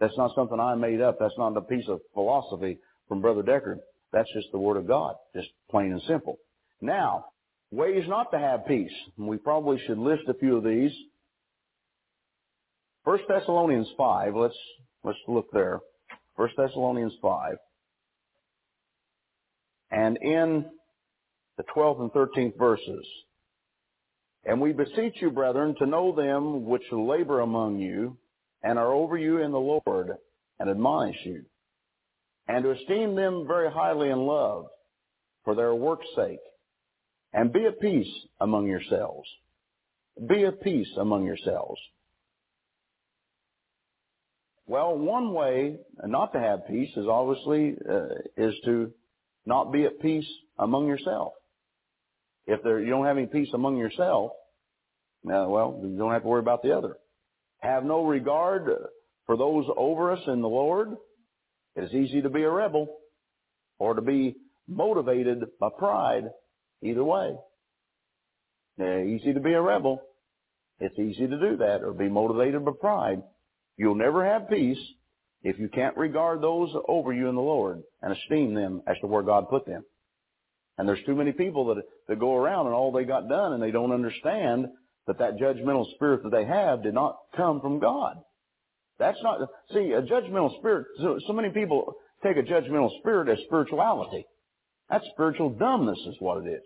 That's 0.00 0.16
not 0.18 0.34
something 0.34 0.60
I 0.60 0.74
made 0.74 1.00
up. 1.00 1.18
That's 1.18 1.38
not 1.38 1.56
a 1.56 1.60
piece 1.62 1.88
of 1.88 2.00
philosophy 2.12 2.78
from 3.08 3.20
Brother 3.20 3.42
Deckard. 3.42 3.78
That's 4.14 4.32
just 4.32 4.52
the 4.52 4.58
Word 4.58 4.76
of 4.76 4.86
God, 4.86 5.16
just 5.34 5.48
plain 5.68 5.90
and 5.90 6.00
simple. 6.06 6.38
Now, 6.80 7.26
ways 7.72 8.04
not 8.06 8.30
to 8.30 8.38
have 8.38 8.64
peace. 8.64 8.92
We 9.18 9.38
probably 9.38 9.82
should 9.86 9.98
list 9.98 10.22
a 10.28 10.34
few 10.34 10.56
of 10.56 10.62
these. 10.62 10.92
First 13.04 13.24
Thessalonians 13.28 13.88
5, 13.98 14.36
let's, 14.36 14.54
let's 15.02 15.18
look 15.26 15.46
there. 15.52 15.80
First 16.36 16.54
Thessalonians 16.56 17.12
5. 17.20 17.56
And 19.90 20.16
in 20.22 20.66
the 21.56 21.64
12th 21.76 22.00
and 22.00 22.12
13th 22.12 22.56
verses, 22.56 23.04
and 24.44 24.60
we 24.60 24.72
beseech 24.72 25.16
you, 25.20 25.32
brethren, 25.32 25.74
to 25.80 25.86
know 25.86 26.14
them 26.14 26.66
which 26.66 26.84
labor 26.92 27.40
among 27.40 27.80
you 27.80 28.16
and 28.62 28.78
are 28.78 28.92
over 28.92 29.18
you 29.18 29.38
in 29.38 29.50
the 29.50 29.58
Lord 29.58 30.10
and 30.60 30.70
admonish 30.70 31.16
you, 31.24 31.44
and 32.48 32.64
to 32.64 32.70
esteem 32.70 33.14
them 33.14 33.46
very 33.46 33.70
highly 33.70 34.10
in 34.10 34.18
love 34.18 34.66
for 35.44 35.54
their 35.54 35.74
work's 35.74 36.06
sake, 36.16 36.40
and 37.32 37.52
be 37.52 37.64
at 37.66 37.80
peace 37.80 38.12
among 38.40 38.66
yourselves. 38.66 39.28
Be 40.28 40.44
at 40.44 40.62
peace 40.62 40.88
among 40.98 41.26
yourselves. 41.26 41.80
Well, 44.66 44.96
one 44.96 45.34
way 45.34 45.76
not 46.04 46.32
to 46.32 46.40
have 46.40 46.66
peace 46.68 46.90
is 46.96 47.06
obviously 47.06 47.76
uh, 47.88 48.14
is 48.36 48.54
to 48.64 48.92
not 49.44 49.72
be 49.72 49.84
at 49.84 50.00
peace 50.00 50.26
among 50.58 50.86
yourself. 50.86 51.32
If 52.46 52.62
there, 52.62 52.80
you 52.80 52.90
don't 52.90 53.04
have 53.04 53.18
any 53.18 53.26
peace 53.26 53.48
among 53.52 53.76
yourself, 53.76 54.32
uh, 55.26 55.46
well, 55.48 55.80
you 55.82 55.96
don't 55.96 56.12
have 56.12 56.22
to 56.22 56.28
worry 56.28 56.40
about 56.40 56.62
the 56.62 56.76
other. 56.76 56.96
Have 57.58 57.84
no 57.84 58.04
regard 58.04 58.70
for 59.26 59.36
those 59.36 59.64
over 59.76 60.12
us 60.12 60.20
in 60.26 60.40
the 60.40 60.48
Lord. 60.48 60.96
It 61.76 61.84
is 61.84 61.92
easy 61.92 62.22
to 62.22 62.30
be 62.30 62.42
a 62.42 62.50
rebel 62.50 62.88
or 63.78 63.94
to 63.94 64.02
be 64.02 64.36
motivated 64.68 65.44
by 65.58 65.68
pride. 65.76 66.30
Either 66.82 67.04
way. 67.04 67.34
Easy 68.78 69.32
to 69.32 69.40
be 69.40 69.52
a 69.52 69.62
rebel. 69.62 70.02
It's 70.80 70.98
easy 70.98 71.26
to 71.26 71.38
do 71.38 71.56
that 71.58 71.82
or 71.82 71.92
be 71.92 72.08
motivated 72.08 72.64
by 72.64 72.72
pride. 72.78 73.22
You'll 73.76 73.94
never 73.94 74.24
have 74.24 74.50
peace 74.50 74.78
if 75.42 75.58
you 75.58 75.68
can't 75.68 75.96
regard 75.96 76.40
those 76.40 76.70
over 76.88 77.12
you 77.12 77.28
in 77.28 77.34
the 77.34 77.40
Lord 77.40 77.82
and 78.02 78.12
esteem 78.12 78.54
them 78.54 78.82
as 78.86 78.96
to 79.00 79.06
where 79.06 79.22
God 79.22 79.48
put 79.48 79.66
them. 79.66 79.84
And 80.76 80.88
there's 80.88 81.04
too 81.06 81.14
many 81.14 81.32
people 81.32 81.66
that, 81.74 81.84
that 82.08 82.18
go 82.18 82.34
around 82.34 82.66
and 82.66 82.74
all 82.74 82.92
they 82.92 83.04
got 83.04 83.28
done 83.28 83.52
and 83.52 83.62
they 83.62 83.70
don't 83.70 83.92
understand 83.92 84.66
that 85.06 85.18
that 85.18 85.36
judgmental 85.38 85.86
spirit 85.94 86.22
that 86.24 86.32
they 86.32 86.44
have 86.44 86.82
did 86.82 86.94
not 86.94 87.18
come 87.36 87.60
from 87.60 87.78
God. 87.78 88.16
That's 88.98 89.18
not, 89.22 89.40
see, 89.72 89.92
a 89.92 90.02
judgmental 90.02 90.56
spirit, 90.58 90.86
so, 90.98 91.18
so 91.26 91.32
many 91.32 91.50
people 91.50 91.94
take 92.22 92.36
a 92.36 92.42
judgmental 92.42 92.90
spirit 93.00 93.28
as 93.28 93.38
spirituality. 93.46 94.24
That's 94.88 95.04
spiritual 95.12 95.50
dumbness 95.50 95.98
is 96.06 96.16
what 96.20 96.44
it 96.44 96.50
is. 96.50 96.62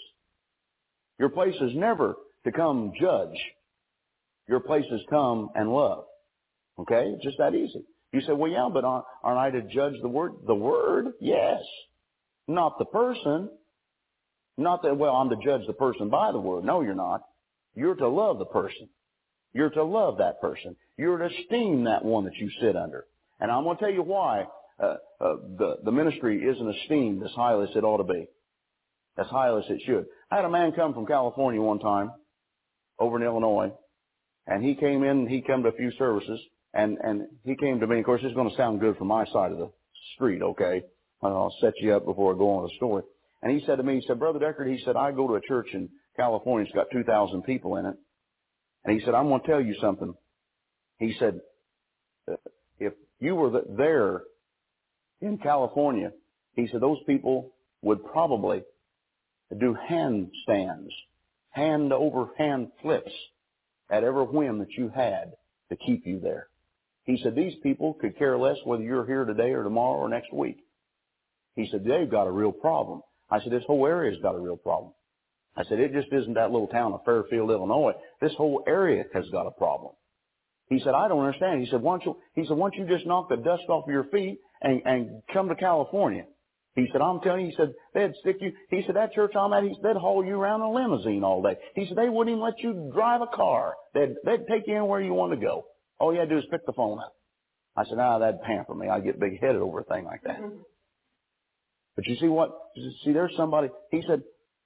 Your 1.19 1.31
place 1.31 1.55
is 1.61 1.73
never 1.75 2.17
to 2.45 2.53
come 2.53 2.93
judge. 3.01 3.37
Your 4.49 4.61
place 4.61 4.85
is 4.91 5.01
come 5.11 5.51
and 5.55 5.71
love. 5.73 6.05
Okay? 6.79 7.15
Just 7.23 7.39
that 7.39 7.55
easy. 7.55 7.85
You 8.13 8.21
say, 8.23 8.33
well, 8.33 8.51
yeah, 8.51 8.69
but 8.73 8.85
aren't 8.85 9.05
I 9.25 9.51
to 9.51 9.63
judge 9.63 9.95
the 10.01 10.09
word? 10.09 10.33
The 10.47 10.55
word? 10.55 11.09
Yes. 11.21 11.61
Not 12.47 12.79
the 12.79 12.87
person. 12.87 13.51
Not 14.57 14.83
that, 14.83 14.97
well, 14.97 15.15
I'm 15.15 15.29
to 15.31 15.37
judge 15.45 15.67
the 15.67 15.75
person 15.75 16.09
by 16.09 16.33
the 16.33 16.41
word. 16.41 16.65
No, 16.65 16.81
you're 16.81 16.95
not. 16.95 17.23
You're 17.75 17.95
to 17.95 18.09
love 18.09 18.39
the 18.39 18.47
person. 18.47 18.89
You're 19.53 19.71
to 19.71 19.85
love 19.85 20.19
that 20.19 20.41
person. 20.41 20.77
You're 20.99 21.19
to 21.19 21.27
esteem 21.27 21.85
that 21.85 22.05
one 22.05 22.25
that 22.25 22.37
you 22.37 22.51
sit 22.61 22.77
under. 22.77 23.07
And 23.41 23.51
I'm 23.51 23.63
going 23.63 23.77
to 23.77 23.83
tell 23.83 23.93
you 23.93 24.03
why 24.03 24.47
uh, 24.83 24.97
uh, 25.21 25.37
the, 25.57 25.77
the 25.85 25.93
ministry 25.93 26.43
isn't 26.43 26.75
esteemed 26.83 27.23
as 27.23 27.31
highly 27.37 27.69
as 27.71 27.77
it 27.77 27.85
ought 27.85 27.99
to 27.99 28.13
be, 28.13 28.27
as 29.17 29.27
highly 29.29 29.63
as 29.65 29.71
it 29.71 29.81
should. 29.87 30.07
I 30.31 30.37
had 30.37 30.45
a 30.45 30.51
man 30.51 30.73
come 30.73 30.93
from 30.93 31.07
California 31.07 31.61
one 31.63 31.79
time 31.79 32.11
over 32.99 33.17
in 33.17 33.23
Illinois, 33.23 33.73
and 34.47 34.65
he 34.65 34.75
came 34.75 35.05
in, 35.05 35.29
he 35.29 35.41
came 35.41 35.63
to 35.63 35.69
a 35.69 35.73
few 35.73 35.93
services, 35.99 36.41
and, 36.75 36.99
and 37.03 37.23
he 37.45 37.55
came 37.55 37.79
to 37.79 37.87
me. 37.87 38.01
Of 38.01 38.05
course, 38.05 38.21
it's 38.25 38.35
going 38.35 38.51
to 38.51 38.57
sound 38.57 38.81
good 38.81 38.97
from 38.97 39.07
my 39.07 39.25
side 39.27 39.53
of 39.53 39.59
the 39.59 39.71
street, 40.17 40.43
okay? 40.43 40.83
I'll 41.23 41.55
set 41.61 41.75
you 41.81 41.95
up 41.95 42.05
before 42.05 42.35
I 42.35 42.39
go 42.39 42.51
on 42.51 42.65
the 42.65 42.73
story. 42.77 43.03
And 43.43 43.53
he 43.53 43.65
said 43.67 43.77
to 43.77 43.83
me, 43.83 44.01
he 44.01 44.05
said, 44.07 44.19
Brother 44.19 44.39
Deckard, 44.41 44.69
he 44.69 44.83
said, 44.85 44.97
I 44.97 45.13
go 45.13 45.29
to 45.29 45.35
a 45.35 45.41
church 45.41 45.69
in 45.73 45.89
California. 46.17 46.67
It's 46.67 46.75
got 46.75 46.91
2,000 46.93 47.43
people 47.43 47.77
in 47.77 47.87
it. 47.87 47.95
And 48.85 48.99
he 48.99 49.05
said, 49.05 49.15
I'm 49.15 49.29
going 49.29 49.41
to 49.41 49.47
tell 49.47 49.61
you 49.61 49.77
something. 49.81 50.15
He 50.99 51.15
said, 51.19 51.41
uh, 52.31 52.37
if 52.79 52.93
you 53.21 53.35
were 53.35 53.63
there 53.77 54.23
in 55.21 55.39
California, 55.39 56.13
he 56.55 56.69
said, 56.71 56.81
those 56.81 56.99
people 57.07 57.53
would 57.83 58.05
probably 58.05 58.63
do 59.59 59.77
handstands, 59.91 60.91
hand 61.51 61.93
over 61.93 62.29
hand 62.37 62.69
flips 62.83 63.13
at 63.91 64.05
every 64.05 64.25
whim 64.25 64.59
that 64.59 64.73
you 64.77 64.91
had 64.95 65.33
to 65.71 65.77
keep 65.77 66.07
you 66.07 66.21
there. 66.21 66.49
He 67.05 67.19
said, 67.23 67.35
these 67.35 67.55
people 67.63 67.95
could 67.95 68.19
care 68.19 68.39
less 68.39 68.57
whether 68.65 68.83
you're 68.83 69.07
here 69.07 69.25
today 69.25 69.53
or 69.53 69.63
tomorrow 69.63 69.99
or 69.99 70.09
next 70.09 70.33
week. 70.33 70.59
He 71.57 71.69
said, 71.71 71.85
they've 71.85 72.11
got 72.11 72.27
a 72.27 72.31
real 72.31 72.53
problem. 72.53 73.03
I 73.31 73.41
said, 73.41 73.53
this 73.53 73.65
whole 73.67 73.87
area's 73.87 74.21
got 74.23 74.35
a 74.35 74.39
real 74.39 74.57
problem. 74.57 74.93
I 75.57 75.65
said, 75.65 75.81
it 75.81 75.93
just 75.93 76.13
isn't 76.13 76.35
that 76.35 76.53
little 76.53 76.69
town 76.69 76.93
of 76.93 77.05
Fairfield, 77.05 77.51
Illinois. 77.51 77.95
This 78.21 78.35
whole 78.35 78.63
area 78.67 79.05
has 79.13 79.25
got 79.31 79.47
a 79.47 79.51
problem. 79.51 79.93
He 80.69 80.81
said, 80.81 80.95
I 80.95 81.09
don't 81.09 81.25
understand. 81.25 81.61
He 81.61 81.71
said, 81.71 81.81
why 81.81 81.99
don't 81.99 82.05
you, 82.05 82.17
he 82.35 82.47
said, 82.47 82.57
why 82.57 82.71
don't 82.71 82.89
you 82.89 82.95
just 82.95 83.07
knock 83.07 83.29
the 83.29 83.37
dust 83.37 83.63
off 83.69 83.85
of 83.85 83.91
your 83.91 84.05
feet 84.05 84.39
and, 84.61 84.83
and 84.85 85.23
come 85.33 85.49
to 85.49 85.55
California? 85.55 86.25
He 86.75 86.87
said, 86.93 87.01
I'm 87.01 87.21
telling 87.21 87.47
you, 87.47 87.51
he 87.51 87.57
said, 87.57 87.73
they'd 87.95 88.15
stick 88.21 88.37
you, 88.41 88.53
he 88.71 88.83
said, 88.87 88.95
that 88.97 89.13
church 89.13 89.33
I'm 89.35 89.53
at, 89.53 89.65
he 89.65 89.71
said, 89.71 89.83
they'd 89.83 89.97
haul 89.97 90.25
you 90.25 90.39
around 90.39 90.61
in 90.61 90.67
a 90.67 90.73
limousine 90.73 91.25
all 91.25 91.43
day. 91.43 91.57
He 91.75 91.87
said, 91.87 91.97
they 91.97 92.09
wouldn't 92.09 92.37
even 92.37 92.45
let 92.45 92.61
you 92.61 92.91
drive 92.95 93.21
a 93.23 93.27
car. 93.27 93.75
They'd, 93.95 94.15
they'd 94.25 94.47
take 94.49 94.67
you 94.67 94.77
anywhere 94.77 95.01
you 95.01 95.13
want 95.13 95.33
to 95.33 95.45
go. 95.45 95.65
All 95.99 96.13
you 96.13 96.21
had 96.21 96.29
to 96.29 96.35
do 96.37 96.39
is 96.39 96.45
pick 96.51 96.65
the 96.67 96.73
phone 96.73 96.99
up. 97.01 97.15
I 97.77 97.85
said, 97.85 97.99
ah, 97.99 98.19
that'd 98.19 98.43
pamper 98.43 98.75
me. 98.75 98.89
I'd 98.89 99.05
get 99.05 99.19
big 99.19 99.41
headed 99.41 99.61
over 99.61 99.81
a 99.81 99.85
thing 99.85 100.05
like 100.05 100.23
that. 100.25 100.41
Mm-hmm. 100.41 100.59
But 101.97 102.07
you 102.07 102.17
see 102.21 102.29
what, 102.29 102.51
see 103.05 103.13
there's 103.13 103.35
somebody, 103.37 103.71
he 103.91 104.03
said, 104.07 104.23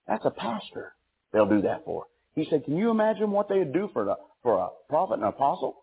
that's 0.07 0.25
a 0.27 0.31
pastor 0.31 0.93
they'll 1.33 1.49
do 1.49 1.63
that 1.63 1.85
for. 1.87 2.05
He 2.35 2.47
said, 2.51 2.65
can 2.65 2.77
you 2.77 2.91
imagine 2.91 3.31
what 3.31 3.49
they'd 3.49 3.73
do 3.73 3.89
for 3.93 4.09
a, 4.09 4.17
for 4.43 4.59
a 4.59 4.69
prophet 4.91 5.15
and 5.15 5.25
apostle? 5.25 5.82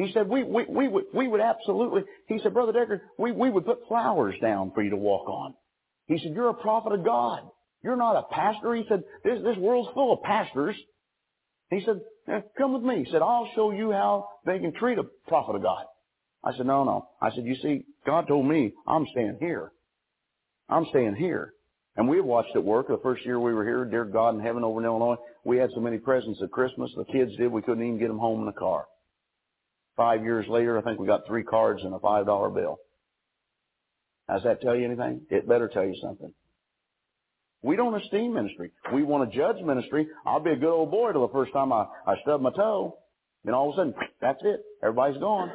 He 0.00 0.12
said, 0.14 0.28
we, 0.28 0.42
we, 0.44 0.64
we 0.66 0.88
would, 0.88 1.04
we 1.12 1.28
would 1.28 1.42
absolutely, 1.42 2.04
he 2.26 2.38
said, 2.42 2.54
Brother 2.54 2.72
Deckard, 2.72 3.00
we, 3.18 3.32
we 3.32 3.50
would 3.50 3.66
put 3.66 3.86
flowers 3.86 4.34
down 4.40 4.72
for 4.74 4.82
you 4.82 4.90
to 4.90 4.96
walk 4.96 5.28
on. 5.28 5.52
He 6.06 6.18
said, 6.18 6.32
you're 6.34 6.48
a 6.48 6.54
prophet 6.54 6.92
of 6.92 7.04
God. 7.04 7.40
You're 7.82 7.96
not 7.96 8.16
a 8.16 8.22
pastor. 8.34 8.74
He 8.74 8.84
said, 8.88 9.02
this, 9.24 9.42
this 9.44 9.58
world's 9.58 9.90
full 9.92 10.14
of 10.14 10.22
pastors. 10.22 10.74
He 11.68 11.82
said, 11.84 12.00
eh, 12.28 12.40
come 12.56 12.72
with 12.72 12.82
me. 12.82 13.04
He 13.04 13.10
said, 13.12 13.20
I'll 13.20 13.50
show 13.54 13.72
you 13.72 13.92
how 13.92 14.28
they 14.46 14.58
can 14.58 14.72
treat 14.72 14.98
a 14.98 15.04
prophet 15.28 15.56
of 15.56 15.62
God. 15.62 15.84
I 16.42 16.56
said, 16.56 16.64
no, 16.64 16.84
no. 16.84 17.06
I 17.20 17.30
said, 17.34 17.44
you 17.44 17.56
see, 17.56 17.84
God 18.06 18.26
told 18.26 18.46
me 18.46 18.72
I'm 18.86 19.06
staying 19.12 19.36
here. 19.38 19.70
I'm 20.70 20.86
staying 20.88 21.16
here. 21.16 21.52
And 21.96 22.08
we 22.08 22.22
watched 22.22 22.54
it 22.54 22.64
work. 22.64 22.88
The 22.88 23.00
first 23.02 23.26
year 23.26 23.38
we 23.38 23.52
were 23.52 23.64
here, 23.64 23.84
dear 23.84 24.06
God 24.06 24.34
in 24.34 24.40
heaven 24.40 24.64
over 24.64 24.80
in 24.80 24.86
Illinois, 24.86 25.16
we 25.44 25.58
had 25.58 25.68
so 25.74 25.80
many 25.80 25.98
presents 25.98 26.40
at 26.42 26.50
Christmas. 26.50 26.90
The 26.96 27.04
kids 27.04 27.32
did, 27.36 27.52
we 27.52 27.60
couldn't 27.60 27.84
even 27.84 27.98
get 27.98 28.08
them 28.08 28.18
home 28.18 28.40
in 28.40 28.46
the 28.46 28.52
car. 28.52 28.86
Five 29.96 30.22
years 30.22 30.46
later, 30.48 30.78
I 30.78 30.82
think 30.82 30.98
we 30.98 31.06
got 31.06 31.26
three 31.26 31.42
cards 31.42 31.82
and 31.84 31.94
a 31.94 31.98
five 31.98 32.26
dollar 32.26 32.50
bill. 32.50 32.78
Does 34.28 34.42
that 34.44 34.60
tell 34.60 34.76
you 34.76 34.84
anything? 34.84 35.22
It 35.30 35.48
better 35.48 35.68
tell 35.68 35.84
you 35.84 35.96
something. 36.02 36.32
We 37.62 37.76
don't 37.76 38.00
esteem 38.00 38.32
ministry. 38.32 38.70
We 38.92 39.02
want 39.02 39.30
to 39.30 39.36
judge 39.36 39.62
ministry. 39.62 40.06
I'll 40.24 40.40
be 40.40 40.52
a 40.52 40.56
good 40.56 40.72
old 40.72 40.90
boy 40.90 41.12
till 41.12 41.26
the 41.26 41.32
first 41.32 41.52
time 41.52 41.72
I, 41.72 41.86
I 42.06 42.14
stub 42.22 42.40
my 42.40 42.50
toe. 42.52 42.96
Then 43.44 43.54
all 43.54 43.70
of 43.70 43.74
a 43.74 43.78
sudden, 43.78 43.94
that's 44.20 44.40
it. 44.42 44.62
Everybody's 44.82 45.20
gone. 45.20 45.50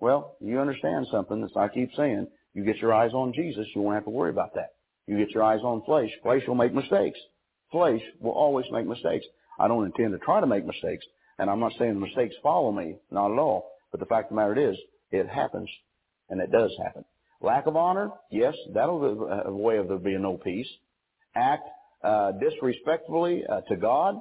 Well, 0.00 0.36
you 0.40 0.60
understand 0.60 1.06
something, 1.10 1.42
as 1.42 1.50
I 1.56 1.68
keep 1.68 1.90
saying. 1.96 2.26
You 2.54 2.64
get 2.64 2.76
your 2.76 2.92
eyes 2.92 3.12
on 3.14 3.32
Jesus, 3.32 3.66
you 3.74 3.80
won't 3.80 3.94
have 3.94 4.04
to 4.04 4.10
worry 4.10 4.30
about 4.30 4.54
that. 4.54 4.74
You 5.06 5.16
get 5.16 5.30
your 5.30 5.42
eyes 5.42 5.60
on 5.64 5.82
flesh, 5.84 6.10
flesh 6.22 6.42
will 6.46 6.54
make 6.54 6.74
mistakes. 6.74 7.18
Flesh 7.70 8.00
will 8.20 8.32
always 8.32 8.66
make 8.70 8.86
mistakes. 8.86 9.24
I 9.58 9.68
don't 9.68 9.86
intend 9.86 10.12
to 10.12 10.18
try 10.18 10.40
to 10.40 10.46
make 10.46 10.66
mistakes, 10.66 11.04
and 11.38 11.50
I'm 11.50 11.60
not 11.60 11.72
saying 11.78 11.94
the 11.94 12.06
mistakes 12.06 12.34
follow 12.42 12.72
me, 12.72 12.96
not 13.10 13.32
at 13.32 13.38
all. 13.38 13.72
But 13.90 14.00
the 14.00 14.06
fact 14.06 14.30
of 14.30 14.36
the 14.36 14.42
matter 14.42 14.70
is, 14.70 14.76
it 15.10 15.28
happens, 15.28 15.68
and 16.30 16.40
it 16.40 16.50
does 16.50 16.74
happen. 16.82 17.04
Lack 17.40 17.66
of 17.66 17.76
honor, 17.76 18.10
yes, 18.30 18.54
that'll 18.72 19.00
be 19.00 19.48
a 19.48 19.52
way 19.52 19.76
of 19.76 19.88
there 19.88 19.98
being 19.98 20.22
no 20.22 20.36
peace. 20.36 20.68
Act 21.34 21.68
uh, 22.02 22.32
disrespectfully 22.32 23.42
uh, 23.48 23.60
to 23.62 23.76
God, 23.76 24.16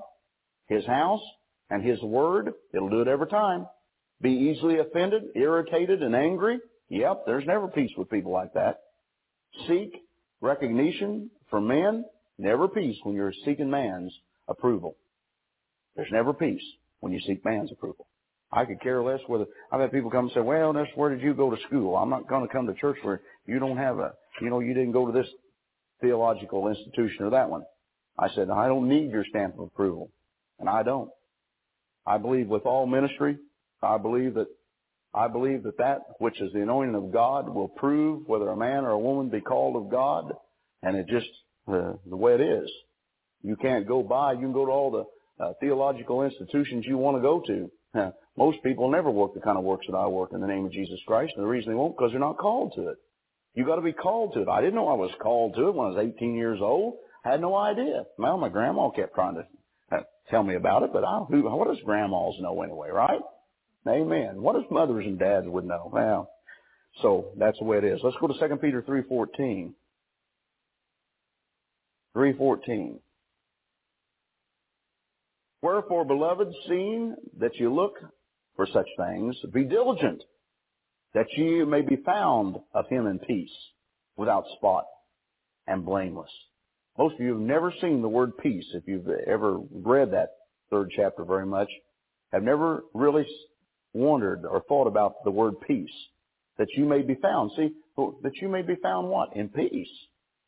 His 0.68 0.86
house, 0.86 1.22
and 1.70 1.84
His 1.84 2.02
word. 2.02 2.54
It'll 2.74 2.90
do 2.90 3.02
it 3.02 3.08
every 3.08 3.28
time. 3.28 3.68
Be 4.22 4.32
easily 4.32 4.80
offended, 4.80 5.24
irritated, 5.36 6.04
and 6.04 6.16
angry. 6.16 6.60
Yep, 6.90 7.24
there's 7.26 7.46
never 7.46 7.68
peace 7.68 7.92
with 7.98 8.10
people 8.10 8.32
like 8.32 8.54
that. 8.54 8.82
Seek 9.68 10.04
recognition 10.42 11.30
from 11.50 11.68
men, 11.68 12.06
never 12.38 12.68
peace 12.68 12.98
when 13.04 13.16
you're 13.16 13.34
seeking 13.46 13.70
man's 13.70 14.14
approval. 14.48 14.96
There's 15.96 16.12
never 16.12 16.34
peace 16.34 16.64
when 17.02 17.12
you 17.12 17.20
seek 17.28 17.44
man's 17.44 17.72
approval. 17.72 18.08
I 18.54 18.66
could 18.66 18.82
care 18.82 19.04
less 19.04 19.20
whether 19.28 19.46
I've 19.72 19.82
had 19.82 19.92
people 19.92 20.10
come 20.10 20.26
and 20.26 20.34
say, 20.34 20.42
"Well, 20.42 20.74
that's 20.74 20.90
where 20.96 21.10
did 21.10 21.22
you 21.22 21.34
go 21.34 21.50
to 21.50 21.62
school?" 21.68 21.96
I'm 21.96 22.10
not 22.10 22.28
going 22.28 22.48
to 22.48 22.52
come 22.52 22.68
to 22.68 22.74
church 22.74 22.98
where 23.02 23.22
you 23.46 23.60
don't 23.60 23.78
have 23.78 24.00
a, 24.00 24.14
you 24.42 24.50
know, 24.50 24.60
you 24.60 24.74
didn't 24.74 24.92
go 24.92 25.06
to 25.06 25.12
this 25.12 25.28
theological 26.02 26.68
institution 26.68 27.26
or 27.26 27.30
that 27.32 27.50
one. 27.50 27.64
I 28.18 28.30
said, 28.36 28.50
I 28.50 28.68
don't 28.68 28.90
need 28.90 29.12
your 29.12 29.24
stamp 29.30 29.56
of 29.56 29.66
approval, 29.66 30.12
and 30.60 30.68
I 30.68 30.84
don't. 30.84 31.10
I 32.06 32.18
believe 32.18 32.48
with 32.48 32.66
all 32.66 32.86
ministry, 32.86 33.38
I 33.82 33.98
believe 33.98 34.34
that 34.34 34.48
I 35.14 35.28
believe 35.28 35.64
that 35.64 35.78
that 35.78 36.02
which 36.20 36.40
is 36.42 36.52
the 36.54 36.62
anointing 36.62 36.96
of 36.96 37.12
God 37.12 37.50
will 37.50 37.68
prove 37.68 38.28
whether 38.28 38.50
a 38.50 38.58
man 38.58 38.84
or 38.84 38.92
a 38.92 39.00
woman 39.00 39.30
be 39.30 39.42
called 39.42 39.76
of 39.76 39.90
God, 39.90 40.34
and 40.84 40.96
it 40.98 41.08
just 41.08 41.30
uh, 41.68 41.94
the 42.06 42.18
way 42.18 42.34
it 42.34 42.42
is. 42.42 42.70
You 43.44 43.56
can't 43.56 43.88
go 43.88 44.04
by. 44.04 44.34
You 44.34 44.40
can 44.40 44.54
go 44.54 44.66
to 44.66 44.72
all 44.72 44.92
the 44.92 45.06
uh, 45.40 45.54
theological 45.60 46.24
institutions 46.24 46.86
you 46.88 46.98
want 46.98 47.18
to 47.18 47.22
go 47.22 47.42
to. 47.48 48.14
Most 48.38 48.64
people 48.64 48.90
never 48.90 49.10
work 49.10 49.34
the 49.34 49.42
kind 49.42 49.58
of 49.58 49.64
works 49.64 49.86
that 49.90 49.98
I 49.98 50.08
work 50.08 50.32
in 50.34 50.42
the 50.42 50.48
name 50.48 50.66
of 50.66 50.72
Jesus 50.72 51.00
Christ, 51.06 51.34
and 51.36 51.44
the 51.44 51.48
reason 51.48 51.72
they 51.72 51.76
won't 51.76 51.98
because 51.98 52.12
they're 52.12 52.20
not 52.20 52.38
called 52.38 52.74
to 52.76 52.90
it. 52.90 52.98
You 53.54 53.66
got 53.66 53.76
to 53.76 53.82
be 53.82 53.92
called 53.94 54.34
to 54.34 54.44
it. 54.44 54.48
I 54.48 54.62
didn't 54.62 54.76
know 54.76 54.88
I 54.88 54.94
was 54.94 55.12
called 55.22 55.56
to 55.56 55.68
it 55.68 55.76
when 55.76 55.88
I 55.88 55.90
was 55.90 56.12
18 56.16 56.36
years 56.36 56.60
old. 56.62 56.96
I 57.26 57.32
had 57.32 57.42
no 57.42 57.56
idea. 57.56 58.06
Well, 58.18 58.38
my 58.38 58.50
grandma 58.50 58.90
kept 58.90 59.14
trying 59.14 59.36
to 59.36 59.46
uh, 59.92 60.02
tell 60.30 60.44
me 60.44 60.56
about 60.56 60.84
it, 60.84 60.92
but 60.94 61.04
I, 61.04 61.20
who, 61.30 61.44
what 61.44 61.68
does 61.68 61.84
grandmas 61.84 62.36
know 62.40 62.62
anyway, 62.62 62.90
right? 62.90 63.20
Amen. 63.88 64.42
What 64.42 64.54
does 64.54 64.64
mothers 64.72 65.06
and 65.06 65.20
dads 65.20 65.48
would 65.48 65.66
know? 65.66 65.90
Well, 65.92 66.30
so 67.02 67.32
that's 67.38 67.58
the 67.60 67.66
way 67.66 67.78
it 67.78 67.84
is. 67.84 68.00
Let's 68.04 68.18
go 68.22 68.28
to 68.28 68.34
2 68.34 68.56
Peter 68.58 68.82
3.14. 68.82 69.74
3.14. 72.16 73.00
Wherefore, 75.62 76.06
beloved, 76.06 76.48
seeing 76.68 77.16
that 77.38 77.56
you 77.56 77.74
look 77.74 77.94
for 78.56 78.66
such 78.66 78.88
things, 78.98 79.38
be 79.54 79.64
diligent, 79.64 80.24
that 81.14 81.28
ye 81.38 81.64
may 81.64 81.82
be 81.82 81.98
found 81.98 82.58
of 82.74 82.88
him 82.90 83.06
in 83.06 83.20
peace, 83.20 83.52
without 84.18 84.46
spot 84.58 84.86
and 85.68 85.86
blameless. 85.86 86.32
Most 86.98 87.16
of 87.16 87.22
you 87.22 87.34
have 87.34 87.42
never 87.42 87.74
seen 87.82 88.02
the 88.02 88.10
word 88.10 88.38
peace, 88.38 88.66
if 88.74 88.84
you've 88.88 89.08
ever 89.28 89.60
read 89.72 90.12
that 90.12 90.30
third 90.70 90.92
chapter 90.96 91.24
very 91.24 91.46
much, 91.46 91.70
have 92.32 92.44
never 92.44 92.84
really 92.94 93.26
wondered 93.94 94.46
or 94.46 94.64
thought 94.68 94.88
about 94.88 95.24
the 95.24 95.32
word 95.32 95.54
peace. 95.68 95.90
That 96.58 96.68
you 96.76 96.86
may 96.86 97.02
be 97.02 97.16
found. 97.16 97.52
See, 97.56 97.72
that 97.98 98.36
you 98.42 98.50
may 98.50 98.62
be 98.62 98.76
found 98.84 99.10
what? 99.10 99.36
In 99.36 99.50
peace. 99.50 99.90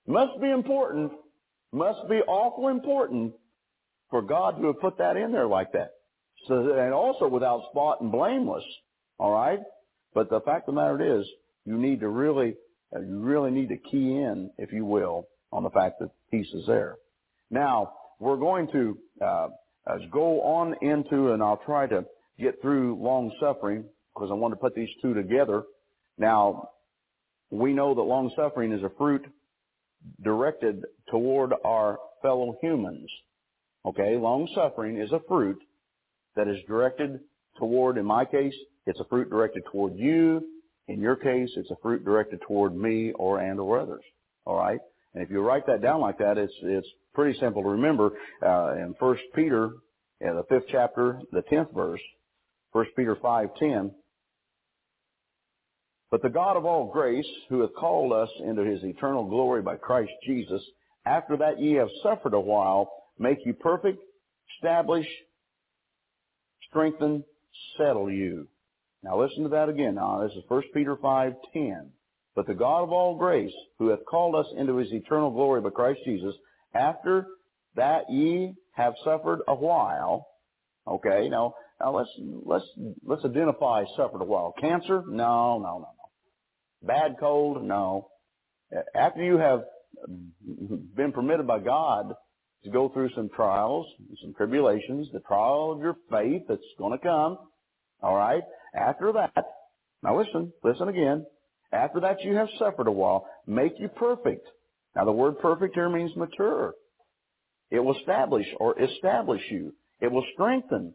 Must 0.05 0.39
be 0.41 0.49
important. 0.49 1.11
Must 1.71 2.07
be 2.09 2.19
awful 2.27 2.67
important 2.67 3.33
for 4.13 4.21
God 4.21 4.61
to 4.61 4.67
have 4.67 4.79
put 4.79 4.99
that 4.99 5.17
in 5.17 5.31
there 5.31 5.47
like 5.47 5.71
that. 5.71 5.93
So, 6.47 6.77
and 6.77 6.93
also 6.93 7.27
without 7.27 7.63
spot 7.71 7.99
and 7.99 8.11
blameless. 8.11 8.63
All 9.17 9.31
right? 9.31 9.57
But 10.13 10.29
the 10.29 10.39
fact 10.41 10.69
of 10.69 10.75
the 10.75 10.81
matter 10.81 11.19
is, 11.19 11.25
you 11.65 11.79
need 11.79 11.99
to 12.01 12.09
really, 12.09 12.53
you 12.93 13.19
really 13.21 13.49
need 13.49 13.69
to 13.69 13.77
key 13.77 14.11
in, 14.11 14.51
if 14.59 14.71
you 14.71 14.85
will, 14.85 15.29
on 15.51 15.63
the 15.63 15.71
fact 15.71 15.97
that 15.99 16.11
peace 16.29 16.45
is 16.53 16.67
there. 16.67 16.97
Now, 17.49 17.93
we're 18.19 18.37
going 18.37 18.67
to 18.73 18.97
uh, 19.19 19.47
go 20.11 20.41
on 20.43 20.75
into, 20.83 21.31
and 21.31 21.41
I'll 21.41 21.61
try 21.65 21.87
to 21.87 22.05
get 22.39 22.61
through 22.61 23.01
long 23.01 23.31
suffering 23.39 23.83
because 24.13 24.29
I 24.29 24.35
want 24.35 24.51
to 24.51 24.59
put 24.59 24.75
these 24.75 24.89
two 25.01 25.15
together. 25.15 25.63
Now, 26.19 26.69
we 27.49 27.73
know 27.73 27.95
that 27.95 28.01
long 28.01 28.31
suffering 28.35 28.73
is 28.73 28.83
a 28.83 28.91
fruit 28.95 29.25
directed 30.23 30.83
toward 31.09 31.51
our 31.65 31.97
fellow 32.21 32.59
humans. 32.61 33.09
Okay, 33.85 34.15
long 34.15 34.47
suffering 34.55 34.99
is 34.99 35.11
a 35.11 35.19
fruit 35.27 35.59
that 36.35 36.47
is 36.47 36.57
directed 36.67 37.19
toward, 37.59 37.97
in 37.97 38.05
my 38.05 38.25
case, 38.25 38.53
it's 38.85 38.99
a 38.99 39.05
fruit 39.05 39.29
directed 39.29 39.63
toward 39.71 39.95
you. 39.95 40.41
In 40.87 40.99
your 40.99 41.15
case, 41.15 41.49
it's 41.55 41.71
a 41.71 41.75
fruit 41.81 42.03
directed 42.03 42.41
toward 42.47 42.75
me 42.75 43.11
or 43.13 43.39
and 43.39 43.59
or 43.59 43.79
others. 43.79 44.03
All 44.45 44.57
right, 44.57 44.79
and 45.13 45.23
if 45.23 45.29
you 45.29 45.41
write 45.41 45.65
that 45.67 45.81
down 45.81 46.01
like 46.01 46.17
that, 46.17 46.37
it's 46.37 46.53
it's 46.61 46.87
pretty 47.13 47.39
simple 47.39 47.63
to 47.63 47.69
remember. 47.69 48.11
Uh, 48.45 48.73
in 48.75 48.93
First 48.99 49.23
Peter, 49.33 49.71
in 50.19 50.35
the 50.35 50.43
fifth 50.49 50.65
chapter, 50.69 51.21
the 51.31 51.41
tenth 51.43 51.69
verse, 51.73 52.01
First 52.73 52.91
Peter 52.95 53.17
five 53.21 53.49
ten. 53.57 53.91
But 56.11 56.21
the 56.21 56.29
God 56.29 56.57
of 56.57 56.65
all 56.65 56.91
grace, 56.91 57.25
who 57.49 57.61
hath 57.61 57.73
called 57.73 58.13
us 58.13 58.29
into 58.45 58.63
his 58.63 58.83
eternal 58.83 59.25
glory 59.25 59.61
by 59.61 59.77
Christ 59.77 60.11
Jesus, 60.25 60.61
after 61.05 61.37
that 61.37 61.59
ye 61.59 61.73
have 61.73 61.89
suffered 62.03 62.33
a 62.33 62.39
while, 62.39 62.91
make 63.23 63.39
you 63.45 63.53
perfect, 63.53 63.99
establish, 64.55 65.07
strengthen, 66.69 67.23
settle 67.77 68.11
you. 68.11 68.47
Now 69.01 69.19
listen 69.19 69.43
to 69.43 69.49
that 69.49 69.69
again. 69.69 69.95
Now 69.95 70.21
this 70.21 70.35
is 70.35 70.43
1 70.47 70.61
Peter 70.73 70.95
5:10. 70.97 71.91
But 72.35 72.47
the 72.47 72.53
God 72.53 72.83
of 72.83 72.91
all 72.91 73.15
grace, 73.15 73.53
who 73.77 73.89
hath 73.89 74.05
called 74.05 74.35
us 74.35 74.47
into 74.57 74.77
his 74.77 74.91
eternal 74.91 75.31
glory 75.31 75.61
by 75.61 75.69
Christ 75.69 76.01
Jesus, 76.03 76.35
after 76.73 77.27
that 77.75 78.09
ye 78.09 78.55
have 78.71 78.93
suffered 79.03 79.41
a 79.47 79.55
while. 79.55 80.27
Okay, 80.87 81.29
now 81.29 81.53
now 81.79 81.95
let's 81.95 82.09
let's 82.19 82.65
let's 83.05 83.25
identify 83.25 83.83
suffered 83.95 84.21
a 84.21 84.25
while. 84.25 84.53
Cancer? 84.59 85.03
No, 85.07 85.59
no, 85.59 85.79
no, 85.79 85.79
no. 85.79 86.87
Bad 86.87 87.15
cold? 87.19 87.63
No. 87.63 88.09
After 88.95 89.23
you 89.23 89.37
have 89.37 89.63
been 90.95 91.11
permitted 91.11 91.45
by 91.47 91.59
God 91.59 92.15
to 92.63 92.69
go 92.69 92.89
through 92.89 93.09
some 93.15 93.29
trials, 93.35 93.85
some 94.21 94.33
tribulations, 94.35 95.07
the 95.11 95.19
trial 95.21 95.71
of 95.71 95.79
your 95.79 95.95
faith 96.09 96.43
that's 96.47 96.61
going 96.77 96.97
to 96.97 97.03
come. 97.03 97.37
All 98.01 98.15
right. 98.15 98.43
After 98.75 99.11
that, 99.13 99.45
now 100.01 100.17
listen, 100.17 100.51
listen 100.63 100.87
again. 100.87 101.25
After 101.71 101.99
that 102.01 102.23
you 102.23 102.35
have 102.35 102.47
suffered 102.59 102.87
a 102.87 102.91
while, 102.91 103.27
make 103.47 103.73
you 103.79 103.87
perfect. 103.89 104.47
Now 104.95 105.05
the 105.05 105.11
word 105.11 105.39
perfect 105.39 105.75
here 105.75 105.89
means 105.89 106.15
mature. 106.15 106.73
It 107.71 107.79
will 107.79 107.97
establish 107.97 108.45
or 108.59 108.79
establish 108.79 109.41
you. 109.49 109.73
It 109.99 110.11
will 110.11 110.25
strengthen. 110.33 110.93